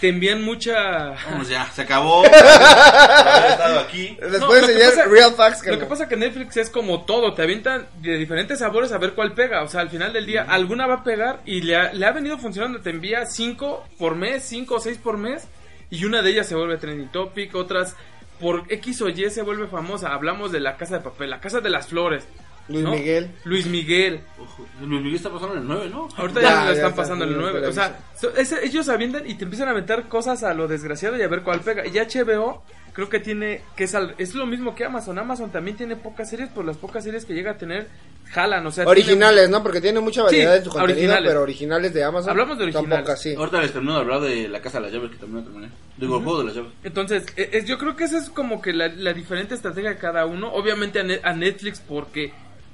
te 0.00 0.08
envían 0.08 0.42
mucha... 0.42 1.10
Vamos 1.30 1.46
ya, 1.48 1.70
se 1.70 1.82
acabó. 1.82 2.22
Por 2.24 2.32
haber 2.34 3.50
estado 3.50 3.80
aquí. 3.80 4.16
Les 4.22 4.40
No, 4.40 4.46
puedes 4.46 4.62
lo 4.62 4.68
que 4.68 4.72
enseñar 4.74 4.94
pasa- 4.94 5.04
real 5.10 5.32
facts. 5.34 5.66
Lo 5.66 5.78
que 5.78 5.84
pasa 5.84 6.08
que 6.08 6.16
Netflix 6.16 6.56
es 6.56 6.70
como 6.70 7.04
todo, 7.04 7.34
te 7.34 7.42
avientan 7.42 7.86
de 8.00 8.16
diferentes 8.16 8.58
sabores 8.60 8.90
a 8.92 8.98
ver 8.98 9.12
cuál 9.12 9.34
pega. 9.34 9.62
O 9.62 9.68
sea, 9.68 9.82
al 9.82 9.90
final 9.90 10.14
del 10.14 10.24
día, 10.24 10.46
alguna 10.48 10.86
va 10.86 10.94
a 10.94 11.04
pegar 11.04 11.40
y 11.44 11.60
le 11.60 11.76
ha, 11.76 11.92
le 11.92 12.06
ha 12.06 12.12
venido 12.12 12.38
funcionando. 12.38 12.80
Te 12.80 12.88
envía 12.88 13.26
cinco 13.26 13.86
por 13.98 14.14
mes, 14.14 14.44
cinco 14.44 14.76
o 14.76 14.80
seis 14.80 14.96
por 14.96 15.18
mes, 15.18 15.46
y 15.90 16.06
una 16.06 16.22
de 16.22 16.30
ellas 16.30 16.46
se 16.46 16.54
vuelve 16.54 16.78
trending 16.78 17.08
topic, 17.12 17.54
otras 17.54 17.96
por 18.40 18.64
X 18.70 19.02
o 19.02 19.10
Y 19.10 19.28
se 19.28 19.42
vuelve 19.42 19.66
famosa. 19.66 20.14
Hablamos 20.14 20.52
de 20.52 20.60
la 20.60 20.78
casa 20.78 20.96
de 20.98 21.04
papel, 21.04 21.28
la 21.28 21.40
casa 21.40 21.60
de 21.60 21.68
las 21.68 21.88
flores. 21.88 22.26
Luis 22.68 22.82
¿no? 22.84 22.90
Miguel. 22.92 23.30
Luis 23.44 23.66
Miguel. 23.66 24.20
Ojo, 24.40 24.66
Luis 24.80 25.00
Miguel 25.02 25.14
está 25.16 25.30
pasando 25.30 25.54
en 25.54 25.60
el 25.60 25.68
9, 25.68 25.88
¿no? 25.90 26.08
Ahorita 26.16 26.40
Ya, 26.40 26.48
ya, 26.48 26.64
lo 26.64 26.70
están 26.72 26.90
está, 26.90 27.02
pasando 27.02 27.24
en 27.24 27.30
el 27.30 27.36
ya 27.36 27.42
9. 27.42 27.60
lo 27.60 27.68
O 27.68 27.72
sea, 27.72 27.98
so- 28.20 28.34
ese- 28.36 28.64
ellos 28.66 28.88
avientan 28.88 29.28
y 29.28 29.34
te 29.34 29.44
empiezan 29.44 29.68
a 29.68 29.70
aventar 29.70 30.08
cosas 30.08 30.42
a 30.42 30.52
lo 30.54 30.66
desgraciado 30.66 31.16
y 31.16 31.22
a 31.22 31.28
ver 31.28 31.42
cuál 31.42 31.60
pega. 31.60 31.86
Y 31.86 31.98
HBO 31.98 32.62
creo 32.92 33.08
que 33.10 33.20
tiene, 33.20 33.60
que 33.76 33.84
es, 33.84 33.94
al- 33.94 34.14
es 34.18 34.34
lo 34.34 34.46
mismo 34.46 34.74
que 34.74 34.84
Amazon. 34.84 35.18
Amazon 35.18 35.50
también 35.50 35.76
tiene 35.76 35.96
pocas 35.96 36.28
series, 36.30 36.48
por 36.48 36.64
las 36.64 36.76
pocas 36.78 37.04
series 37.04 37.24
que 37.26 37.34
llega 37.34 37.52
a 37.52 37.58
tener, 37.58 37.88
jalan. 38.32 38.66
O 38.66 38.70
sea, 38.72 38.84
tiene- 38.84 38.90
Originales, 38.90 39.48
¿no? 39.50 39.62
Porque 39.62 39.80
tiene 39.82 40.00
mucha 40.00 40.22
variedad 40.24 40.52
Sí, 40.54 40.58
en 40.58 40.64
su 40.64 40.70
contenido, 40.70 40.94
originales. 40.96 41.28
pero 41.30 41.42
originales 41.42 41.94
de 41.94 42.02
Amazon. 42.04 42.30
Hablamos 42.30 42.56
de 42.58 42.64
originales. 42.64 43.00
pocas, 43.00 43.20
sí. 43.22 43.34
Ahorita 43.34 43.60
les 43.60 43.72
termino 43.72 43.94
de 43.94 44.00
hablar 44.00 44.20
de 44.22 44.48
la 44.48 44.60
casa 44.62 44.78
de 44.78 44.84
las 44.86 44.92
llaves 44.94 45.10
que 45.10 45.18
también 45.18 45.44
terminé. 45.44 45.70
Digo, 45.98 46.16
el 46.16 46.24
juego 46.24 46.38
de 46.40 46.44
las 46.46 46.54
llaves. 46.56 46.72
Entonces, 46.84 47.26
e- 47.36 47.50
es, 47.52 47.66
yo 47.66 47.78
creo 47.78 47.94
que 47.96 48.04
esa 48.04 48.18
es 48.18 48.30
como 48.30 48.60
que 48.62 48.72
la, 48.72 48.88
la 48.88 49.12
diferente 49.12 49.54
estrategia 49.54 49.90
de 49.90 49.98
cada 49.98 50.24
uno. 50.26 50.50
Obviamente 50.52 50.98
a, 50.98 51.02
Ne- 51.02 51.20
a 51.22 51.32
Netflix 51.34 51.80
porque 51.86 52.32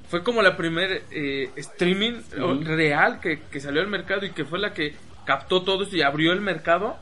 fue 0.09 0.23
como 0.23 0.41
la 0.41 0.55
primer 0.57 1.03
eh, 1.11 1.49
streaming 1.55 2.21
real 2.63 3.19
que, 3.19 3.41
que 3.51 3.59
salió 3.59 3.81
al 3.81 3.87
mercado 3.87 4.25
y 4.25 4.31
que 4.31 4.45
fue 4.45 4.59
la 4.59 4.73
que 4.73 4.95
captó 5.25 5.63
todo 5.63 5.83
esto 5.83 5.95
y 5.95 6.01
abrió 6.01 6.31
el 6.33 6.41
mercado. 6.41 6.97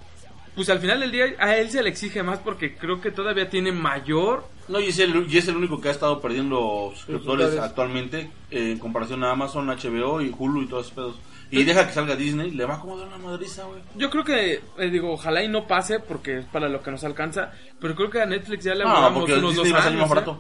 Pues 0.56 0.70
al 0.70 0.80
final 0.80 0.99
del 0.99 1.12
día 1.12 1.26
a 1.39 1.56
él 1.56 1.70
se 1.70 1.82
le 1.82 1.89
exige 1.89 2.24
más 2.24 2.39
porque 2.39 2.76
creo 2.76 2.99
que 2.99 3.12
todavía 3.12 3.49
tiene 3.49 3.72
mayor... 3.72 4.45
No, 4.68 4.80
y 4.80 4.88
es, 4.88 4.99
el, 4.99 5.26
y 5.32 5.38
es 5.38 5.47
el 5.47 5.56
único 5.56 5.80
que 5.80 5.88
ha 5.88 5.91
estado 5.91 6.20
perdiendo 6.22 6.91
suscriptores 6.95 7.58
actualmente 7.58 8.30
eh, 8.52 8.72
en 8.72 8.80
comparación 8.80 9.24
a 9.24 9.32
Amazon, 9.32 9.68
HBO 9.68 10.22
y 10.22 10.34
Hulu 10.38 10.64
y 10.64 10.68
todos 10.68 10.86
esos 10.88 10.95
pedos. 10.95 11.20
Y 11.52 11.64
deja 11.66 11.86
que 11.88 11.93
salga 11.93 12.16
Disney, 12.16 12.52
le 12.52 12.64
va 12.66 12.76
a 12.76 12.78
acomodar 12.78 13.08
una 13.08 13.18
madriza, 13.18 13.64
güey. 13.66 13.82
Yo 13.95 14.10
creo 14.10 14.24
que, 14.24 14.62
eh, 14.78 14.89
digo, 14.89 15.12
ojalá 15.12 15.43
y 15.43 15.49
no 15.49 15.68
pase 15.68 15.99
porque 15.99 16.39
es 16.39 16.45
para 16.45 16.70
lo 16.70 16.82
que 16.82 16.91
nos 16.91 17.04
alcanza, 17.04 17.52
pero 17.82 17.93
creo 17.95 18.10
que 18.10 18.22
a 18.22 18.26
Netflix 18.26 18.64
ya 18.64 18.74
le 18.76 18.84
No, 18.86 18.89
auguramos 18.91 19.20
porque 19.20 19.34
unos 19.34 19.52
Disney 19.56 19.72
dos 19.72 19.76
va 19.76 19.80
a 19.80 19.84
salir 19.84 19.99
años. 19.99 20.10
más 20.10 20.20
¿eh? 20.20 20.32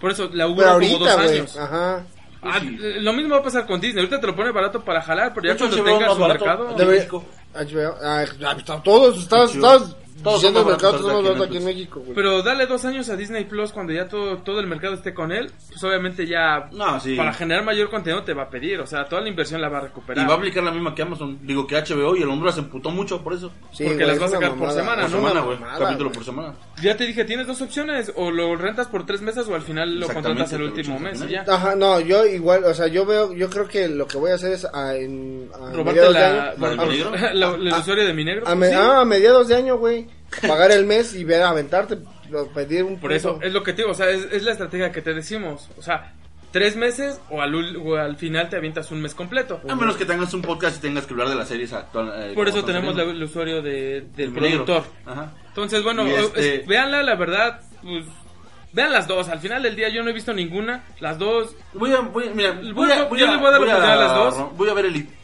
Por 0.00 0.10
eso 0.10 0.24
le 0.24 0.30
Pero 0.30 0.44
auguro 0.44 0.72
como 0.80 0.98
dos 0.98 1.08
años. 1.16 1.56
Ajá. 1.56 2.04
Ah, 2.42 2.60
Sí. 2.60 2.78
Lo 3.00 3.12
mismo 3.12 3.34
va 3.34 3.40
a 3.40 3.42
pasar 3.42 3.66
con 3.66 3.80
Disney. 3.80 4.04
Ahorita 4.04 4.20
te 4.20 4.26
lo 4.26 4.36
pone 4.36 4.52
barato 4.52 4.80
para 4.84 5.02
jalar, 5.02 5.32
pero 5.34 5.48
ya 5.48 5.56
cuando 5.56 5.76
HBO 5.76 5.84
tenga 5.84 6.06
más 6.06 6.16
su 6.16 6.26
mercado. 6.26 6.76
HBO. 7.54 7.96
Ah, 8.04 8.24
todos, 8.84 9.18
estás, 9.18 9.54
estás 9.54 9.96
Todos 10.22 10.40
son 10.40 10.48
el 10.48 10.54
más 10.62 10.66
mercado, 10.66 10.98
todos 10.98 11.18
en 11.30 11.38
los 11.38 11.46
aquí 11.48 11.56
en. 11.58 11.64
México, 11.64 12.00
güey. 12.00 12.14
Pero 12.14 12.42
dale 12.42 12.66
dos 12.66 12.84
años 12.84 13.08
a 13.08 13.16
Disney 13.16 13.44
Plus 13.44 13.72
cuando 13.72 13.92
ya 13.92 14.08
todo, 14.08 14.38
todo 14.38 14.60
el 14.60 14.66
mercado 14.66 14.94
esté 14.94 15.12
con 15.14 15.30
él. 15.32 15.50
Pues 15.68 15.82
obviamente 15.84 16.26
ya 16.26 16.68
No, 16.72 16.98
sí. 17.00 17.14
para 17.16 17.32
generar 17.32 17.64
mayor 17.64 17.90
contenido 17.90 18.22
te 18.24 18.32
va 18.34 18.44
a 18.44 18.50
pedir. 18.50 18.80
O 18.80 18.86
sea, 18.86 19.04
toda 19.06 19.22
la 19.22 19.28
inversión 19.28 19.60
la 19.60 19.68
va 19.68 19.78
a 19.78 19.82
Y 19.82 19.84
recuperar. 19.86 20.28
va 20.28 20.34
a 20.34 20.36
aplicar 20.36 20.62
la 20.64 20.72
misma 20.72 20.94
que 20.94 21.02
Amazon. 21.02 21.38
Digo 21.42 21.66
que 21.66 21.76
HBO 21.76 22.16
y 22.16 22.22
el 22.22 22.28
Honduras 22.28 22.54
se 22.54 22.60
emputó 22.60 22.90
mucho 22.90 23.22
por 23.22 23.34
eso. 23.34 23.50
Sí, 23.72 23.84
porque 23.84 24.04
güey, 24.04 24.06
las 24.08 24.22
va 24.22 24.26
a 24.26 24.28
sacar 24.28 24.54
por 24.54 24.70
semana, 24.72 25.02
Por 25.02 25.10
¿no? 25.10 25.16
semana, 25.18 25.40
güey. 25.40 25.58
mamada, 25.58 25.78
Capítulo 25.78 26.08
güey. 26.10 26.14
por 26.16 26.24
semana. 26.24 26.54
Ya 26.82 26.96
te 26.96 27.06
dije, 27.06 27.24
tienes 27.24 27.46
dos 27.46 27.60
opciones. 27.62 28.12
O 28.16 28.30
lo 28.30 28.56
rentas 28.56 28.86
por 28.88 29.06
tres 29.06 29.22
meses 29.22 29.46
o 29.48 29.54
al 29.54 29.62
final 29.62 29.98
lo 30.00 30.08
contratas 30.08 30.52
el 30.52 30.62
último 30.62 30.98
mes 30.98 31.22
y 31.22 31.32
ya. 31.32 31.44
Ajá, 31.48 31.76
no, 31.76 32.00
yo 32.00 32.24
igual, 32.26 32.64
o 32.64 32.74
sea, 32.74 32.86
yo 32.88 33.04
veo, 33.06 33.32
yo 33.34 33.48
creo 33.50 33.68
que 33.68 33.88
lo 33.88 34.06
que 34.06 34.16
voy 34.18 34.30
a 34.30 34.34
hacer 34.34 34.52
es 34.52 34.64
a, 34.64 34.94
en, 34.96 35.48
a 35.54 35.72
Robarte 35.72 36.10
la, 36.10 36.50
año- 36.50 36.54
¿La 36.58 37.32
la- 37.34 37.54
el 37.54 37.68
usuario 37.74 38.06
de 38.06 38.12
mi 38.14 38.24
negro. 38.24 38.46
a, 38.48 38.54
me- 38.54 38.68
Sí. 38.68 38.74
ah, 38.76 39.00
a 39.00 39.04
mediados 39.04 39.48
de 39.48 39.54
año, 39.56 39.76
güey, 39.78 40.05
pagar 40.46 40.70
el 40.72 40.84
mes 40.86 41.14
y 41.14 41.24
ver, 41.24 41.42
aventarte, 41.42 41.98
lo- 42.30 42.48
pedir 42.48 42.84
un 42.84 42.98
Por 42.98 43.12
eso, 43.12 43.38
es 43.42 43.52
lo 43.52 43.62
que 43.62 43.72
te 43.72 43.82
digo, 43.82 43.92
o 43.92 43.94
sea, 43.94 44.10
es, 44.10 44.26
es 44.32 44.42
la 44.42 44.52
estrategia 44.52 44.92
que 44.92 45.02
te 45.02 45.14
decimos. 45.14 45.68
O 45.78 45.82
sea, 45.82 46.12
tres 46.52 46.76
meses 46.76 47.20
o 47.30 47.42
al, 47.42 47.52
ul- 47.54 47.80
o 47.84 47.96
al 47.96 48.16
final 48.16 48.48
te 48.48 48.56
avientas 48.56 48.90
un 48.90 49.02
mes 49.02 49.14
completo. 49.14 49.60
A 49.68 49.74
menos 49.74 49.96
que 49.96 50.04
tengas 50.06 50.32
un 50.34 50.42
podcast 50.42 50.76
y 50.78 50.80
tengas 50.80 51.06
que 51.06 51.12
hablar 51.14 51.28
de 51.28 51.34
las 51.34 51.48
series 51.48 51.72
actuales. 51.72 52.34
Por 52.34 52.48
eso 52.48 52.64
tenemos 52.64 52.96
la- 52.96 53.02
el 53.04 53.22
usuario 53.22 53.62
de, 53.62 54.06
del 54.16 54.32
productor. 54.32 54.84
Ajá. 55.04 55.32
Entonces, 55.48 55.82
bueno, 55.82 56.06
este- 56.06 56.60
es- 56.62 56.66
véanla, 56.66 57.02
la 57.02 57.14
verdad, 57.14 57.60
pues, 57.82 58.04
vean 58.72 58.92
las 58.92 59.06
dos. 59.06 59.28
Al 59.28 59.38
final 59.40 59.62
del 59.62 59.76
día 59.76 59.88
yo 59.88 60.02
no 60.02 60.10
he 60.10 60.12
visto 60.12 60.32
ninguna. 60.32 60.84
Las 61.00 61.18
dos, 61.18 61.54
Voy 61.74 61.92
a, 61.92 62.00
voy, 62.00 62.28
a- 62.28 62.30
mira, 62.34 62.52
voy 62.52 62.72
Voy- 62.72 62.90
a, 62.92 63.08
yo 63.08 63.26
le 63.26 63.36
voy 63.36 63.68
a 63.70 63.78
dar 63.78 63.90
a 63.90 63.96
las 63.96 64.14
dos. 64.14 64.56
Voy 64.56 64.68
a 64.68 64.74
ver 64.74 64.86
Elite. 64.86 65.14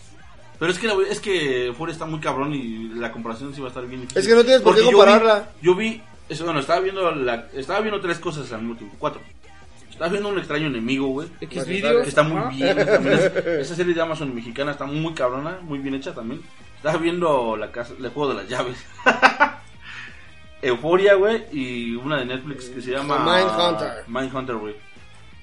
Pero 0.63 0.71
es 0.73 0.79
que, 0.79 0.87
la- 0.87 0.95
es 1.11 1.19
que 1.19 1.67
Euphoria 1.67 1.93
está 1.93 2.07
muy 2.07 2.21
cabrón 2.21 2.55
y 2.55 2.91
la 2.95 3.11
comparación 3.11 3.53
sí 3.53 3.61
va 3.61 3.67
a 3.67 3.71
estar 3.71 3.85
bien 3.85 4.03
difícil. 4.03 4.21
Es 4.23 4.29
que 4.29 4.35
no 4.37 4.45
tienes 4.45 4.63
por 4.63 4.77
qué 4.77 4.83
Porque 4.83 4.93
yo 4.93 4.99
vi- 5.05 5.11
compararla. 5.13 5.51
Yo 5.61 5.75
vi, 5.75 6.01
eso, 6.29 6.45
bueno, 6.45 6.61
estaba 6.61 6.79
viendo, 6.79 7.11
la, 7.17 7.49
estaba 7.53 7.81
viendo 7.81 8.01
tres 8.01 8.21
cosas 8.21 8.53
al 8.53 8.61
mismo 8.61 8.77
tiempo, 8.77 8.95
cuatro. 8.97 9.21
Estaba 9.91 10.09
viendo 10.09 10.29
un 10.29 10.39
extraño 10.39 10.69
enemigo, 10.69 11.09
güey. 11.09 11.27
X 11.41 11.67
vale. 11.67 12.03
Que 12.05 12.09
está 12.09 12.23
muy 12.23 12.55
bien. 12.55 12.77
también 12.87 13.15
es- 13.19 13.37
esa 13.45 13.75
serie 13.75 13.93
de 13.93 14.03
Amazon 14.03 14.33
mexicana 14.33 14.71
está 14.71 14.87
muy 14.87 15.15
cabrona, 15.15 15.59
muy 15.63 15.81
bien 15.81 15.97
hecha 15.97 16.15
también. 16.15 16.41
Estaba 16.77 16.97
viendo 16.97 17.57
la 17.57 17.73
casa, 17.73 17.95
el 17.99 18.09
juego 18.11 18.33
de 18.33 18.43
las 18.43 18.49
llaves. 18.49 18.77
Euforia, 20.63 21.15
güey, 21.15 21.43
y 21.53 21.97
una 21.97 22.19
de 22.19 22.27
Netflix 22.27 22.67
que 22.69 22.81
se 22.81 22.93
llama 22.93 23.19
Mindhunter. 23.19 24.05
Mindhunter, 24.07 24.55
güey. 24.57 24.77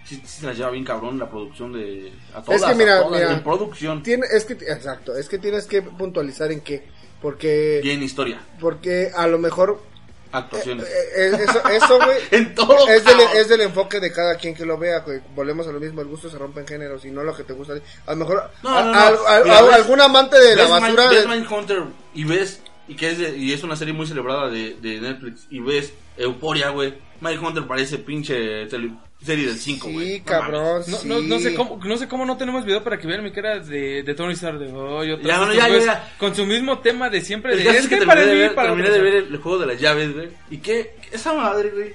Sí, 0.10 0.16
sí 0.26 0.40
se 0.42 0.46
la 0.48 0.54
lleva 0.54 0.72
bien 0.72 0.84
cabrón 0.84 1.20
la 1.20 1.30
producción 1.30 1.72
de 1.72 2.12
a 2.34 2.42
todas, 2.42 2.62
Es 2.64 2.68
que 2.68 2.76
mira, 2.76 2.98
a 2.98 3.04
todas, 3.04 3.20
mira. 3.22 3.32
en 3.34 3.44
producción 3.44 4.02
Tiene, 4.02 4.26
es 4.34 4.44
que, 4.46 4.54
exacto, 4.54 5.16
es 5.16 5.30
que 5.30 5.38
tienes 5.38 5.68
que 5.68 5.84
puntualizar 5.84 6.52
en 6.52 6.62
qué, 6.62 6.84
porque, 7.22 7.80
y 7.84 7.90
en 7.92 8.02
historia, 8.02 8.40
porque 8.60 9.12
a 9.16 9.28
lo 9.28 9.38
mejor, 9.38 9.80
eh, 9.84 10.30
actuaciones. 10.32 10.86
eh, 10.88 11.32
eso, 11.48 11.68
eso, 11.70 11.98
güey, 12.04 12.18
en 12.32 12.56
todo. 12.56 12.88
es 12.88 13.06
del, 13.06 13.20
es 13.36 13.48
del 13.50 13.62
enfoque 13.62 14.00
de 14.00 14.12
cada 14.12 14.36
quien 14.38 14.56
que 14.56 14.66
lo 14.66 14.78
vea, 14.80 15.00
güey. 15.02 15.20
Volvemos 15.36 15.68
a 15.68 15.72
lo 15.72 15.80
mismo, 15.80 16.02
el 16.02 16.08
gusto 16.08 16.28
se 16.30 16.38
rompe 16.40 16.62
en 16.62 16.68
géneros 16.68 17.06
y 17.06 17.12
no 17.12 17.22
lo 17.24 17.36
que 17.36 17.44
te 17.44 17.54
gusta. 17.54 17.74
A 18.08 18.12
lo 18.12 18.18
mejor 18.18 18.50
No, 18.64 18.70
a- 18.76 18.84
no, 18.84 18.92
no. 18.94 19.00
a- 19.00 19.08
a- 19.38 19.44
Mira, 19.44 19.60
a- 19.60 19.62
ves- 19.64 19.74
algún 19.74 20.02
amante 20.02 20.40
de 20.40 20.56
la 20.56 20.68
basura 20.68 21.10
ves 21.10 21.22
de- 21.24 21.28
Mindhunter 21.36 21.84
y 22.16 22.24
ves 22.24 22.62
y 22.88 22.96
que 22.96 23.12
es 23.12 23.18
de- 23.20 23.38
y 23.38 23.54
es 23.54 23.64
una 23.64 23.76
serie 23.76 23.94
muy 23.94 24.08
celebrada 24.08 24.50
de, 24.50 24.76
de 24.82 25.00
Netflix 25.02 25.46
y 25.52 25.60
ves 25.60 25.94
Euforia, 26.18 26.70
güey. 26.70 26.96
Mindhunter 27.22 27.68
parece 27.68 27.98
pinche 28.00 28.66
tele- 28.68 28.94
serie 29.24 29.48
del 29.48 29.58
5, 29.58 29.90
güey. 29.90 30.08
Sí, 30.14 30.20
No 30.20 30.26
cabrón. 30.26 30.84
No, 30.88 30.98
sí. 30.98 31.08
no, 31.08 31.20
no 31.22 31.40
sé 31.40 31.54
cómo, 31.56 31.80
no 31.84 31.98
sé 31.98 32.08
cómo 32.08 32.26
no 32.26 32.38
tenemos 32.38 32.64
video 32.66 32.84
para 32.84 32.98
que 32.98 33.08
vean 33.08 33.24
mi 33.24 33.32
cara 33.32 33.60
de, 33.60 34.04
de 34.04 34.14
Tony 34.16 34.34
Stark 34.34 34.60
de 34.60 34.72
hoy 34.72 35.12
otra 35.12 35.28
Ya, 35.28 35.38
bueno, 35.40 35.54
ya, 35.54 35.68
ya, 35.70 35.80
ya. 35.80 36.14
con 36.18 36.34
su 36.36 36.46
mismo 36.46 36.80
tema 36.80 37.10
de 37.10 37.22
siempre 37.22 37.54
El 37.54 37.64
de 37.64 37.70
es 37.70 37.88
que 37.88 37.98
que 38.00 38.06
terminé 38.06 38.06
para 38.08 38.26
de 38.26 38.34
mí 38.34 38.40
ver, 38.40 38.56
para 38.56 38.68
terminé 38.70 38.90
otros". 38.90 39.04
de 39.04 39.12
ver 39.12 39.24
el, 39.26 39.34
el 39.34 39.38
juego 39.42 39.58
de 39.60 39.66
las 39.68 39.80
llaves, 39.82 40.14
güey. 40.14 40.30
¿Y 40.50 40.58
qué? 40.58 40.96
Esa 41.12 41.34
madre, 41.34 41.70
güey. 41.72 41.94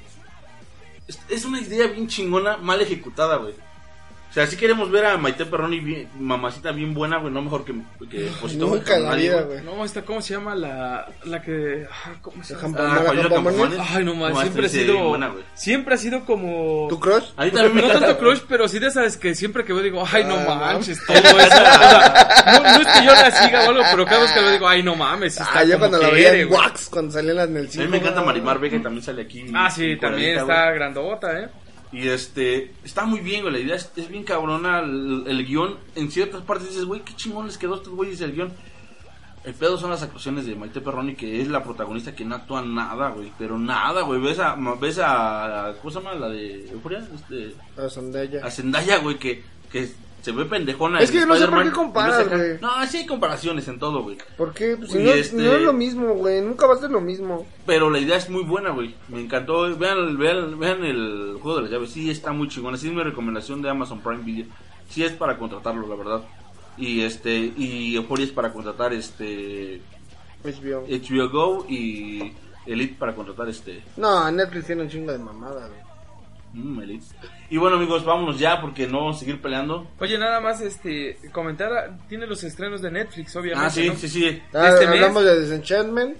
Es, 1.09 1.19
es 1.29 1.45
una 1.45 1.61
idea 1.61 1.87
bien 1.89 2.09
chingona, 2.09 2.57
mal 2.59 2.81
ejecutada, 2.81 3.37
güey. 3.37 3.55
O 4.35 4.37
sea, 4.37 4.49
si 4.49 4.57
queremos 4.57 4.91
ver 4.91 5.07
a 5.07 5.17
Maite 5.17 5.47
Perroni 5.47 5.79
bien, 5.79 6.09
mamacita 6.19 6.73
bien 6.73 6.93
buena, 6.93 7.19
güey, 7.19 7.33
no 7.33 7.41
mejor 7.41 7.65
que, 7.65 7.73
que 8.11 8.29
Posito, 8.41 8.67
Nunca 8.67 8.99
la 8.99 9.15
vida, 9.15 9.43
güey. 9.43 9.63
No, 9.63 9.85
esta 9.85 10.03
cómo 10.03 10.21
se 10.21 10.35
llama 10.35 10.57
la 10.57 11.07
la 11.23 11.41
que 11.41 11.87
ah, 11.89 12.15
¿cómo 12.21 12.43
se 12.43 12.57
llama? 12.57 12.77
Ah, 12.81 13.03
Juanito 13.07 13.29
Campomanes. 13.31 13.79
Ay, 13.95 14.05
no 14.05 14.17
más, 14.17 14.33
No, 14.35 14.41
siempre 14.41 14.67
ha 14.67 14.69
sido 14.69 15.09
buena, 15.11 15.33
siempre 15.55 15.95
ha 15.95 15.99
sido 15.99 16.25
como 16.25 16.89
¿Tu 16.89 16.99
crush? 16.99 17.27
A 17.37 17.45
mí 17.45 17.53
también 17.53 17.77
me 17.77 17.83
no 17.83 17.87
encanta. 17.87 18.07
tanto 18.09 18.21
crush, 18.21 18.41
pero 18.49 18.67
sí 18.67 18.81
de 18.81 18.89
esas 18.89 19.17
que 19.17 19.37
siempre 19.37 19.65
que 19.65 19.73
veo 19.73 19.83
digo, 19.85 20.05
ay, 20.13 20.25
no 20.25 20.35
Ah, 20.35 20.45
no. 20.49 20.55
manches, 20.57 21.01
todo 21.07 21.17
eso. 21.17 21.31
O 21.31 21.39
sea, 21.47 22.45
no, 22.47 22.63
no 22.79 22.89
es 22.91 22.99
que 22.99 23.05
yo 23.07 23.13
la 23.13 23.31
siga 23.31 23.65
o 23.67 23.69
algo, 23.71 23.83
pero 23.89 24.05
cada 24.05 24.21
vez 24.23 24.33
que 24.33 24.41
lo 24.43 24.51
digo, 24.51 24.67
ay, 24.69 24.83
no 24.83 24.97
mames, 24.97 25.39
está 25.41 25.61
Ah, 25.61 25.63
yo 25.63 25.79
cuando 25.79 25.99
la 25.99 26.11
veía 26.11 26.35
en 26.35 26.49
güey. 26.49 26.61
Wax, 26.61 26.89
cuando 26.89 27.13
salían 27.13 27.37
las 27.37 27.49
en 27.51 27.57
el 27.59 27.67
A 27.69 27.71
cine. 27.71 27.85
mí 27.85 27.91
me 27.93 27.97
encanta 27.99 28.21
Marimar 28.21 28.59
Vega, 28.59 28.79
que 28.79 28.83
también 28.83 29.05
sale 29.05 29.23
aquí. 29.23 29.47
Ah, 29.55 29.71
sí, 29.71 29.97
también 29.97 30.39
está 30.41 30.73
grandota, 30.73 31.39
¿eh? 31.39 31.49
Y 31.95 32.09
este, 32.09 32.75
está 32.85 33.05
muy 33.05 33.21
bien, 33.21 33.43
güey. 33.43 33.53
La 33.53 33.61
idea 33.61 33.77
es, 33.77 33.91
es 33.97 34.09
bien 34.09 34.25
cabrona. 34.25 34.81
El, 34.81 35.25
el 35.27 35.47
guion, 35.47 35.77
en 35.95 36.11
ciertas 36.11 36.43
partes 36.43 36.69
dices, 36.69 36.85
güey, 36.85 37.03
qué 37.03 37.15
chingón 37.15 37.47
les 37.47 37.57
quedó 37.59 37.75
a 37.75 37.77
estos 37.77 37.93
güeyes 37.95 38.21
el 38.21 38.33
guion. 38.33 38.53
El 39.45 39.53
pedo 39.55 39.77
son 39.77 39.91
las 39.91 40.03
actuaciones 40.03 40.47
de 40.47 40.55
Maite 40.55 40.81
Perroni, 40.81 41.15
que 41.15 41.43
es 41.43 41.49
la 41.49 41.63
protagonista 41.63 42.15
que 42.15 42.25
no 42.25 42.35
actúa 42.35 42.63
nada, 42.63 43.11
güey. 43.11 43.31
Pero 43.39 43.59
nada, 43.59 44.01
güey. 44.03 44.19
Ves 44.21 44.39
a, 44.39 44.57
ves 44.81 44.99
a, 45.03 45.75
¿cómo 45.83 45.91
se 45.91 45.99
llama? 45.99 46.15
La 46.15 46.29
de 46.31 46.65
este, 46.65 47.55
Ah, 47.77 47.89
Zendaya. 47.91 48.45
a 48.45 48.51
Zendaya, 48.51 48.99
güey, 48.99 49.19
que, 49.19 49.43
que 49.71 49.91
se 50.25 50.33
ve 50.33 50.47
pendejona. 50.47 51.01
Es 51.01 51.11
que 51.11 51.27
no 51.27 51.37
sé 51.37 51.47
por 51.47 51.63
qué 51.63 51.71
comparas, 51.71 52.27
güey. 52.29 52.59
No, 52.61 52.71
sí 52.87 52.97
hay 52.97 53.07
comparaciones 53.07 53.69
en 53.69 53.79
todo, 53.79 54.03
güey. 54.03 54.17
¿Por 54.39 54.55
qué? 54.55 54.75
Pues 54.79 54.91
si 54.91 54.99
no, 54.99 55.11
este- 55.13 55.37
no 55.37 55.53
es 55.53 55.61
lo 55.61 55.73
mismo, 55.75 56.15
güey. 56.15 56.41
Nunca 56.41 56.67
va 56.67 56.75
a 56.75 56.79
ser 56.79 56.91
lo 56.91 57.03
mismo. 57.03 57.47
Pero 57.67 57.91
la 57.91 57.99
idea 57.99 58.17
es 58.17 58.31
muy 58.31 58.43
buena, 58.43 58.71
güey. 58.71 58.95
Me 59.09 59.21
encantó. 59.21 59.77
Vean, 59.77 60.17
vean, 60.17 60.59
vean 60.59 60.83
el 60.83 61.37
juego 61.43 61.57
de 61.57 61.63
las 61.65 61.71
llaves. 61.73 61.91
Sí, 61.91 62.09
está 62.11 62.33
muy 62.33 62.49
chingón. 62.49 62.75
Así 62.75 62.89
es 62.89 62.95
mi 62.95 63.03
recomendación 63.03 63.61
de 63.61 63.69
Amazon 63.69 64.01
Prime 64.01 64.23
Video. 64.25 64.47
Sí 64.89 65.05
es 65.05 65.13
para 65.13 65.37
contratarlo, 65.37 65.87
la 65.87 65.95
verdad. 65.95 66.23
Y 66.79 67.03
este 67.03 67.53
y 67.57 67.95
Euphoria 67.95 68.25
es 68.25 68.33
para 68.33 68.51
contratar 68.51 68.95
este 68.95 69.83
HBO. 70.43 70.87
HBO 70.89 71.29
Go 71.29 71.67
y 71.69 72.33
Elite 72.67 72.97
para 72.99 73.15
contratar 73.15 73.49
este 73.51 73.83
No, 73.99 74.31
Netflix 74.33 74.67
tiene 74.67 74.83
un 74.83 74.89
chingo 74.89 75.13
de 75.13 75.19
mamada, 75.19 75.69
güey. 75.69 76.65
mm, 76.65 76.81
Elite. 76.81 77.05
Y 77.51 77.57
bueno, 77.59 77.77
amigos, 77.77 78.05
vámonos 78.05 78.39
ya 78.39 78.61
porque 78.61 78.87
no 78.87 79.01
vamos 79.01 79.17
a 79.17 79.21
seguir 79.21 79.41
peleando. 79.41 79.87
Oye, 80.01 80.19
nada 80.19 80.41
más 80.41 80.61
este 80.61 81.19
comentar, 81.33 81.93
tiene 82.09 82.27
los 82.27 82.43
estrenos 82.43 82.81
de 82.83 82.91
Netflix, 82.91 83.37
obviamente. 83.37 83.67
Ah, 83.67 83.71
sí, 83.71 83.89
¿no? 83.89 83.95
sí, 83.97 84.09
sí. 84.09 84.43
Ah, 84.53 84.71
Este 84.71 84.87
mes- 84.87 84.95
hablamos 84.97 85.25
de 85.25 85.41
Desenchantment. 85.41 86.17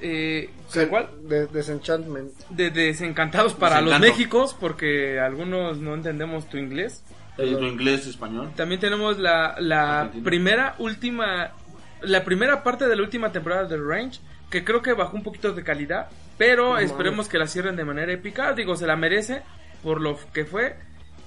Eh, 0.00 0.50
¿Cuál? 0.88 1.08
De 1.28 1.46
Desenchantment. 1.48 2.30
De 2.50 2.70
Desencantados 2.70 3.54
para 3.54 3.80
los 3.80 3.90
Desencanto. 3.90 4.06
Méxicos, 4.16 4.56
porque 4.58 5.18
algunos 5.18 5.78
no 5.78 5.94
entendemos 5.94 6.48
tu 6.48 6.56
inglés. 6.56 7.02
Eh, 7.36 7.54
tu 7.58 7.64
inglés, 7.64 8.06
español. 8.06 8.50
También 8.56 8.80
tenemos 8.80 9.18
la, 9.18 9.56
la 9.58 10.00
Argentina. 10.02 10.24
primera, 10.24 10.74
última, 10.78 11.50
la 12.02 12.24
primera 12.24 12.62
parte 12.62 12.86
de 12.86 12.94
la 12.96 13.02
última 13.02 13.32
temporada 13.32 13.64
de 13.64 13.76
Range, 13.76 14.20
que 14.50 14.64
creo 14.64 14.80
que 14.82 14.92
bajó 14.92 15.16
un 15.16 15.22
poquito 15.24 15.52
de 15.52 15.62
calidad, 15.64 16.08
pero 16.36 16.70
No 16.74 16.78
esperemos 16.78 17.16
mames. 17.26 17.28
que 17.28 17.38
la 17.38 17.46
cierren 17.48 17.74
de 17.76 17.84
manera 17.84 18.12
épica. 18.12 18.52
Digo, 18.54 18.76
se 18.76 18.86
la 18.86 18.96
merece 18.96 19.42
por 19.82 20.00
lo 20.00 20.18
que 20.32 20.44
fue. 20.44 20.76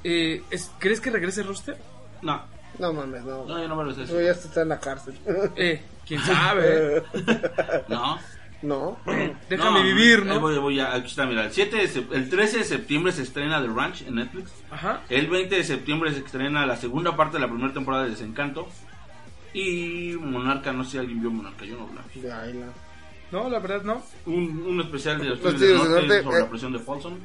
Eh, 0.03 0.41
es- 0.49 0.71
¿Crees 0.79 0.99
que 1.01 1.11
regrese 1.11 1.43
Rooster? 1.43 1.77
No, 2.21 2.41
No 2.79 2.93
mames, 2.93 3.23
no. 3.23 3.45
no, 3.45 3.59
yo 3.61 3.67
no 3.67 3.75
me 3.75 3.83
lo 3.83 3.93
sé. 3.93 4.03
Eso 4.03 4.19
ya 4.21 4.31
está 4.31 4.61
en 4.61 4.69
la 4.69 4.79
cárcel. 4.79 5.13
Eh, 5.55 5.81
quién 6.07 6.21
sabe. 6.21 6.97
eh? 6.97 7.03
No. 7.87 8.17
no. 8.61 8.97
Déjame 9.49 9.79
No, 9.79 9.83
vivir, 9.83 10.25
¿no? 10.25 10.39
Voy, 10.39 10.57
voy 10.57 10.79
a- 10.79 10.93
aquí 10.95 11.07
está, 11.07 11.25
mira. 11.25 11.45
El, 11.45 11.51
7 11.51 11.75
de 11.77 12.15
el 12.17 12.29
13 12.29 12.59
de 12.59 12.63
septiembre 12.63 13.11
se 13.11 13.23
estrena 13.23 13.61
The 13.61 13.67
Ranch 13.67 14.01
en 14.03 14.15
Netflix. 14.15 14.51
Ajá. 14.71 15.01
El 15.09 15.27
20 15.27 15.55
de 15.55 15.63
septiembre 15.63 16.11
se 16.13 16.19
estrena 16.19 16.65
la 16.65 16.75
segunda 16.77 17.15
parte 17.15 17.37
de 17.37 17.41
la 17.41 17.47
primera 17.47 17.73
temporada 17.73 18.03
de 18.03 18.11
Desencanto. 18.11 18.67
Y 19.53 20.13
Monarca, 20.19 20.71
no 20.71 20.83
sé 20.85 20.91
si 20.91 20.97
alguien 20.99 21.19
vio 21.21 21.29
Monarca, 21.31 21.65
yo 21.65 21.75
no 21.77 21.87
vi. 21.87 22.21
No, 23.31 23.49
la 23.49 23.59
verdad 23.59 23.81
no. 23.83 24.01
Un, 24.25 24.63
un 24.65 24.81
especial 24.81 25.17
de 25.19 25.25
los 25.25 25.41
Los 25.41 25.53
Tigres 25.55 25.69
del 25.69 25.77
Norte, 25.77 25.93
Norte, 26.07 26.23
sobre 26.23 26.37
eh. 26.37 26.41
la 26.41 26.49
presión 26.49 26.73
de 26.73 26.79
Folsom. 26.79 27.17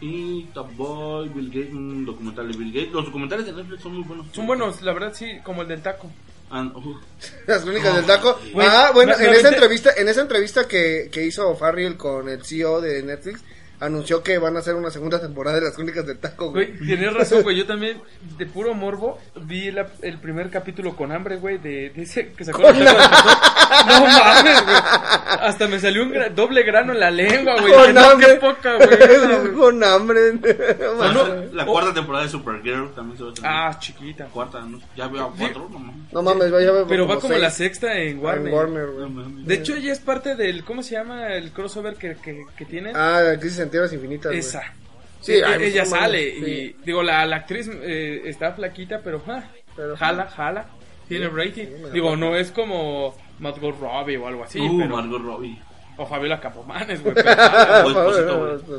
Y 0.00 0.42
Top 0.54 0.74
Boy, 0.76 1.28
Bill 1.30 1.48
Gates, 1.48 1.72
un 1.72 2.04
documental 2.04 2.50
de 2.52 2.58
Bill 2.58 2.72
Gates. 2.72 2.92
Los 2.92 3.06
documentales 3.06 3.46
de 3.46 3.52
Netflix 3.52 3.82
son 3.82 3.94
muy 3.94 4.04
buenos. 4.04 4.26
Son 4.32 4.46
buenos, 4.46 4.82
la 4.82 4.92
verdad 4.92 5.12
sí, 5.14 5.38
como 5.42 5.62
el 5.62 5.68
del 5.68 5.82
taco. 5.82 6.10
And- 6.50 6.76
uh, 6.76 7.00
Las 7.46 7.62
crónicas 7.62 7.94
del 7.96 8.04
taco. 8.06 8.38
ah, 8.60 8.90
bueno, 8.94 9.12
Me- 9.16 9.24
me 9.24 9.28
en 9.30 9.34
esa 9.34 9.48
entrevista, 9.48 9.90
en 9.96 10.08
esa 10.08 10.20
entrevista 10.20 10.68
que, 10.68 11.08
que 11.10 11.24
hizo 11.24 11.54
Farrell 11.56 11.96
con 11.96 12.28
el 12.28 12.44
CEO 12.44 12.80
de 12.80 13.02
Netflix, 13.02 13.40
anunció 13.80 14.22
que 14.22 14.38
van 14.38 14.56
a 14.56 14.60
hacer 14.60 14.74
una 14.74 14.90
segunda 14.90 15.20
temporada 15.20 15.58
de 15.58 15.64
las 15.66 15.74
crónicas 15.74 16.06
del 16.06 16.18
taco, 16.18 16.50
güey. 16.50 16.66
Güey, 16.72 16.86
tienes 16.86 17.12
razón, 17.12 17.42
güey. 17.42 17.56
Yo 17.56 17.66
también, 17.66 18.00
de 18.38 18.46
puro 18.46 18.74
morbo, 18.74 19.18
vi 19.42 19.70
la- 19.70 19.86
el 20.02 20.18
primer 20.18 20.50
capítulo 20.50 20.96
con 20.96 21.12
hambre, 21.12 21.36
güey, 21.36 21.58
de, 21.58 21.90
de 21.90 22.02
ese 22.02 22.32
que 22.32 22.44
sacó 22.44 22.68
el 22.68 22.84
pastor. 22.84 23.36
No 23.86 24.00
mames, 24.06 24.64
güey. 24.64 24.76
Hasta 25.40 25.68
me 25.68 25.78
salió 25.80 26.02
un 26.02 26.12
gra- 26.12 26.30
doble 26.30 26.62
grano 26.62 26.92
en 26.92 27.00
la 27.00 27.10
lengua, 27.10 27.60
güey. 27.60 27.72
Con 27.72 27.94
no, 27.94 28.00
hambre. 28.00 28.26
qué 28.28 28.34
poca, 28.36 28.76
güey. 28.76 28.88
güey. 28.88 29.52
Con 29.54 29.84
hambre. 29.84 30.32
la, 30.98 31.12
Solo- 31.12 31.44
la 31.52 31.64
oh. 31.64 31.66
cuarta 31.66 31.94
temporada 31.94 32.24
de 32.24 32.30
Supergirl 32.30 32.94
también 32.94 33.16
se 33.18 33.22
va 33.24 33.28
a 33.30 33.32
estrenar. 33.32 33.70
Ah, 33.74 33.78
chiquita. 33.78 34.24
cuarta, 34.26 34.60
¿no? 34.60 34.80
Ya 34.96 35.08
veo 35.08 35.24
a 35.24 35.32
cuatro, 35.34 35.68
no 35.70 35.78
mames. 35.78 36.12
No 36.12 36.22
mames, 36.22 36.50
vaya, 36.50 36.70
Pero 36.88 37.06
va 37.06 37.16
como 37.16 37.28
seis 37.28 37.40
la 37.40 37.50
sexta 37.50 37.94
en 37.98 38.18
Warner. 38.20 38.48
En 38.48 38.54
Warner, 38.54 38.86
No 38.88 38.92
güey. 38.94 39.08
mames. 39.10 39.46
De 39.46 39.54
hecho, 39.54 39.74
ella 39.74 39.92
es 39.92 39.98
parte 40.00 40.34
del, 40.36 40.64
¿cómo 40.64 40.82
se 40.82 40.92
llama? 40.92 41.28
El 41.34 41.52
crossover 41.52 41.96
que, 41.96 42.16
que, 42.16 42.44
que 42.56 42.64
tiene. 42.64 42.92
Ah, 42.94 43.20
la 43.24 43.38
crisis 43.38 43.60
en 43.66 43.70
tierras 43.70 43.92
infinitas. 43.92 44.32
Esa. 44.34 44.62
Sí, 45.20 45.32
E- 45.32 45.44
ay, 45.44 45.64
ella 45.64 45.84
no 45.84 45.90
mames, 45.90 46.00
sale 46.02 46.30
sí. 46.34 46.44
y 46.46 46.76
digo 46.84 47.02
la, 47.02 47.26
la 47.26 47.36
actriz 47.36 47.68
eh, 47.82 48.22
está 48.26 48.52
flaquita 48.52 49.00
pero, 49.02 49.20
ah, 49.26 49.42
Pero, 49.74 49.96
jala 49.96 50.26
jala 50.26 50.66
tiene 51.08 51.28
rating 51.28 51.66
sí, 51.66 51.90
digo 51.92 52.14
no 52.16 52.36
es 52.36 52.50
como 52.52 53.14
Margot 53.40 53.74
Robbie 53.80 54.18
o 54.18 54.28
algo 54.28 54.44
así 54.44 54.60
uh, 54.60 54.78
pero 54.78 54.96
Margot 54.96 55.20
Robbie. 55.22 55.58
o 55.96 56.06
Fabiola 56.06 56.38
Capomanes 56.38 57.02
güey 57.02 57.14
pero 57.14 57.34
jala. 57.34 57.84
O 57.86 57.88
Esposito, 57.90 58.38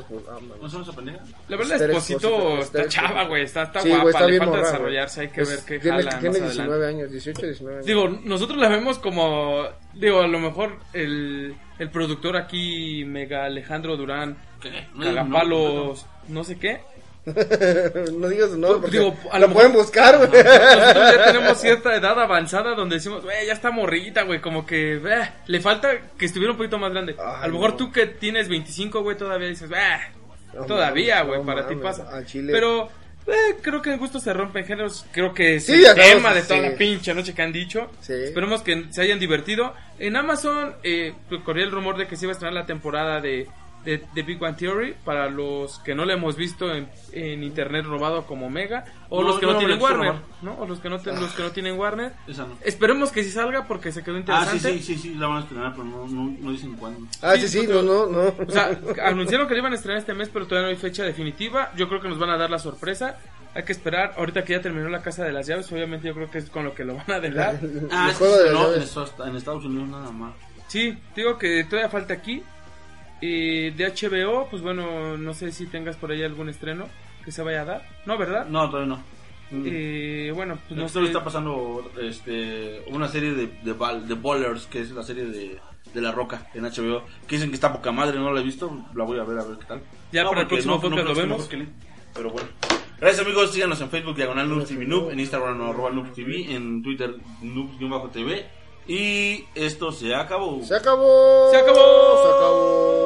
güey. 0.09 0.23
Ah, 0.29 0.37
¿No 0.61 0.69
son 0.69 0.81
esa 0.83 0.93
pendeja? 0.93 1.19
la 1.49 1.57
verdad 1.57 1.73
Esther 1.73 1.89
Esposito 1.89 2.57
está 2.59 2.87
chava 2.87 3.23
güey 3.25 3.43
está, 3.43 3.63
está 3.63 3.81
Sí, 3.81 3.89
guapa 3.89 4.09
está 4.11 4.27
le 4.27 4.37
falta 4.37 4.51
morra, 4.51 4.65
desarrollarse 4.67 5.21
hay 5.21 5.27
que 5.29 5.41
Es- 5.41 5.49
ver 5.49 5.59
qué 5.65 5.79
tiene, 5.79 5.97
jala 6.03 6.19
tiene 6.19 6.39
más 6.39 6.53
19 6.53 6.73
adelante 6.75 7.01
años, 7.01 7.11
18, 7.11 7.41
19 7.45 7.75
años. 7.77 7.85
digo 7.85 8.07
nosotros 8.23 8.57
la 8.59 8.69
vemos 8.69 8.99
como 8.99 9.65
digo 9.95 10.21
a 10.21 10.27
lo 10.27 10.39
mejor 10.39 10.77
el, 10.93 11.55
el 11.79 11.89
productor 11.89 12.37
aquí 12.37 13.03
Mega 13.05 13.43
Alejandro 13.45 13.97
Durán 13.97 14.37
¿Qué? 14.61 14.87
No, 14.93 15.05
cagapalos 15.05 16.05
no 16.27 16.43
sé 16.43 16.57
qué 16.57 16.81
no 18.13 18.29
digas 18.29 18.51
nombre 18.51 18.79
porque 18.81 18.99
Digo, 18.99 19.15
a 19.31 19.39
lo 19.39 19.47
lo 19.47 19.53
pueden 19.53 19.73
buscar, 19.73 20.17
güey. 20.17 20.29
Nosotros 20.31 21.13
ya 21.13 21.25
tenemos 21.25 21.59
cierta 21.59 21.93
edad 21.95 22.17
avanzada 22.19 22.73
donde 22.73 22.95
decimos, 22.95 23.23
güey, 23.23 23.45
ya 23.45 23.51
está 23.53 23.69
morrita, 23.69 24.23
güey, 24.23 24.39
como 24.39 24.65
que 24.65 24.95
eh, 24.95 25.29
le 25.47 25.59
falta 25.59 25.89
que 26.17 26.25
estuviera 26.25 26.51
un 26.51 26.57
poquito 26.57 26.77
más 26.77 26.91
grande. 26.91 27.17
Ay, 27.19 27.43
a 27.43 27.47
lo 27.47 27.55
mejor 27.55 27.71
no. 27.71 27.75
tú 27.75 27.91
que 27.91 28.05
tienes 28.07 28.47
25, 28.47 29.01
güey, 29.01 29.17
todavía 29.17 29.49
dices, 29.49 29.69
eh, 29.71 30.13
No 30.53 30.65
todavía, 30.65 31.21
güey, 31.23 31.39
no 31.39 31.45
para 31.45 31.67
ti 31.67 31.75
pasa. 31.75 32.07
al 32.09 32.25
chile. 32.25 32.53
Pero 32.53 32.89
eh, 33.27 33.57
creo 33.61 33.81
que 33.81 33.91
en 33.91 33.99
gusto 33.99 34.21
se 34.21 34.31
rompen 34.31 34.65
géneros, 34.65 35.05
creo 35.11 35.33
que 35.33 35.55
es 35.55 35.65
Sí, 35.65 35.83
el 35.83 35.95
tema 35.95 36.33
de 36.33 36.43
toda 36.43 36.61
sí. 36.61 36.69
la 36.69 36.77
pinche 36.77 37.13
noche 37.13 37.33
que 37.33 37.41
han 37.41 37.51
dicho. 37.51 37.91
Sí. 37.99 38.13
Esperemos 38.13 38.61
que 38.61 38.85
se 38.91 39.01
hayan 39.01 39.19
divertido. 39.19 39.73
En 39.99 40.15
Amazon 40.15 40.75
eh, 40.81 41.13
pues, 41.27 41.41
corría 41.43 41.65
el 41.65 41.71
rumor 41.71 41.97
de 41.97 42.07
que 42.07 42.15
se 42.15 42.23
iba 42.23 42.31
a 42.31 42.35
estrenar 42.35 42.53
la 42.53 42.65
temporada 42.65 43.19
de, 43.19 43.47
de, 43.87 44.03
de 44.13 44.21
Big 44.23 44.37
Bang 44.37 44.57
Theory 44.57 44.93
para 45.05 45.29
los 45.29 45.79
que 45.79 45.95
no 45.95 46.03
la 46.03 46.13
hemos 46.13 46.35
visto 46.35 46.73
en, 46.73 46.89
en 47.13 47.41
internet 47.41 47.85
robado 47.85 48.25
como 48.25 48.49
Mega 48.49 48.83
o 49.09 49.21
No, 49.21 49.27
los 49.29 49.39
que 49.39 49.45
no, 49.45 49.53
la 49.53 49.59
tienen 49.59 49.81
Warner, 49.81 50.07
robar. 50.09 50.21
¿no? 50.41 50.53
O 50.59 50.65
los 50.67 50.79
que 50.79 50.89
no, 50.89 50.99
ten- 50.99 51.19
los 51.21 51.33
que 51.33 51.41
no 51.43 51.51
tienen 51.51 51.79
Warner. 51.79 52.11
Esa 52.27 52.43
no. 52.45 52.57
Esperemos 52.65 53.11
que 53.13 53.23
sí 53.23 53.31
salga 53.31 53.65
porque 53.65 53.91
se 53.93 54.03
quedó 54.03 54.15
Ah, 54.17 54.19
interesante. 54.19 54.59
sí, 54.73 54.79
sí, 54.79 54.95
sí, 54.95 54.99
sí, 55.13 55.15
la 55.15 55.27
van 55.27 55.37
a 55.37 55.39
estrenar, 55.41 55.71
pero 55.71 55.85
no, 55.85 56.05
no, 56.07 56.35
no 56.37 56.51
dicen 56.51 56.75
cuándo. 56.75 57.07
Ah, 57.21 57.35
Sí, 57.35 57.41
sí, 57.47 57.47
sí, 57.47 57.57
porque- 57.67 57.73
no, 57.83 58.05
no, 58.05 58.05
no. 58.07 58.33
O 58.47 58.51
sea, 58.51 58.77
anunciaron 59.05 59.47
que 59.47 59.53
le 59.53 59.61
iban 59.61 59.71
a 59.71 59.75
estrenar 59.75 59.99
este 59.99 60.13
mes, 60.13 60.29
pero 60.33 60.45
todavía 60.47 60.67
no 60.69 60.75
hay 60.75 60.81
fecha 60.81 61.03
definitiva. 61.03 61.71
Yo 61.77 61.87
creo 61.87 62.01
que 62.01 62.09
nos 62.09 62.19
van 62.19 62.29
a 62.31 62.37
dar 62.37 62.49
la 62.49 62.59
sorpresa. 62.59 63.17
Hay 63.55 63.63
que 63.63 63.71
esperar. 63.71 64.13
Ahorita 64.17 64.43
que 64.43 64.53
ya 64.53 64.61
terminó 64.61 64.89
la 64.89 65.01
casa 65.01 65.23
de 65.23 65.31
las 65.31 65.47
llaves, 65.47 65.71
obviamente 65.71 66.07
yo 66.09 66.13
creo 66.13 66.29
que 66.29 66.39
es 66.39 66.49
con 66.49 66.65
lo 66.65 66.75
que 66.75 66.83
lo 66.83 66.95
van 66.95 67.09
a 67.09 67.19
dejar. 67.21 67.59
Ah, 67.89 68.09
es 68.11 68.17
que 68.17 68.25
de 68.25 69.29
en 69.29 69.35
Estados 69.37 69.63
Unidos 69.65 69.87
nada 69.87 70.11
más. 70.11 70.33
Sí, 70.67 70.97
digo 71.15 71.37
que 71.37 71.63
todavía 71.63 71.89
falta 71.89 72.13
aquí. 72.13 72.43
Y 73.21 73.71
de 73.71 73.85
HBO, 73.87 74.47
pues 74.49 74.61
bueno, 74.61 75.17
no 75.17 75.33
sé 75.33 75.51
si 75.51 75.65
tengas 75.67 75.95
por 75.95 76.11
ahí 76.11 76.23
algún 76.23 76.49
estreno 76.49 76.85
que 77.25 77.31
se 77.31 77.41
vaya 77.43 77.61
a 77.61 77.65
dar. 77.65 77.89
No, 78.05 78.17
¿verdad? 78.17 78.45
No, 78.47 78.69
todavía 78.69 78.95
no. 78.95 79.03
Eh, 79.65 80.31
bueno, 80.35 80.57
pues 80.67 80.77
no 80.79 80.89
sé. 80.89 81.03
está 81.05 81.23
pasando 81.23 81.89
este, 82.01 82.83
una 82.87 83.07
serie 83.07 83.31
de, 83.31 83.47
de, 83.47 83.73
de 83.73 84.13
Ballers, 84.15 84.65
que 84.67 84.81
es 84.81 84.91
la 84.91 85.03
serie 85.03 85.23
de, 85.25 85.57
de 85.93 86.01
La 86.01 86.11
Roca 86.11 86.47
en 86.53 86.63
HBO, 86.65 87.03
que 87.27 87.35
dicen 87.37 87.49
que 87.49 87.55
está 87.55 87.71
poca 87.71 87.91
madre, 87.93 88.19
no 88.19 88.31
la 88.33 88.41
he 88.41 88.43
visto, 88.43 88.85
la 88.93 89.05
voy 89.05 89.17
a 89.19 89.23
ver 89.23 89.39
a 89.39 89.43
ver 89.45 89.57
qué 89.57 89.65
tal. 89.65 89.81
Ya 90.11 90.23
No, 90.23 90.29
para 90.31 90.41
el 90.41 90.47
próximo 90.47 90.79
no- 90.83 90.89
lo 90.89 91.15
vemos. 91.15 91.47
que 91.47 91.65
Pero 92.13 92.31
bueno. 92.31 92.49
Gracias 92.99 93.23
amigos, 93.25 93.51
síganos 93.53 93.79
en 93.79 93.89
Facebook, 93.89 94.15
Diagonal 94.15 94.49
Noobs 94.49 94.67
TV 94.69 94.85
Noob, 94.85 95.11
en 95.11 95.19
Instagram 95.19 95.61
arroba 95.61 95.91
TV, 96.13 96.53
en 96.53 96.81
Twitter 96.83 97.15
Noobs-TV. 97.41 98.43
Y 98.87 99.45
esto 99.53 99.91
se 99.91 100.15
acabó. 100.15 100.61
Se 100.63 100.75
acabó. 100.75 101.49
Se 101.51 101.57
acabó. 101.57 102.21
Se 102.23 102.27
acabó. 102.27 102.96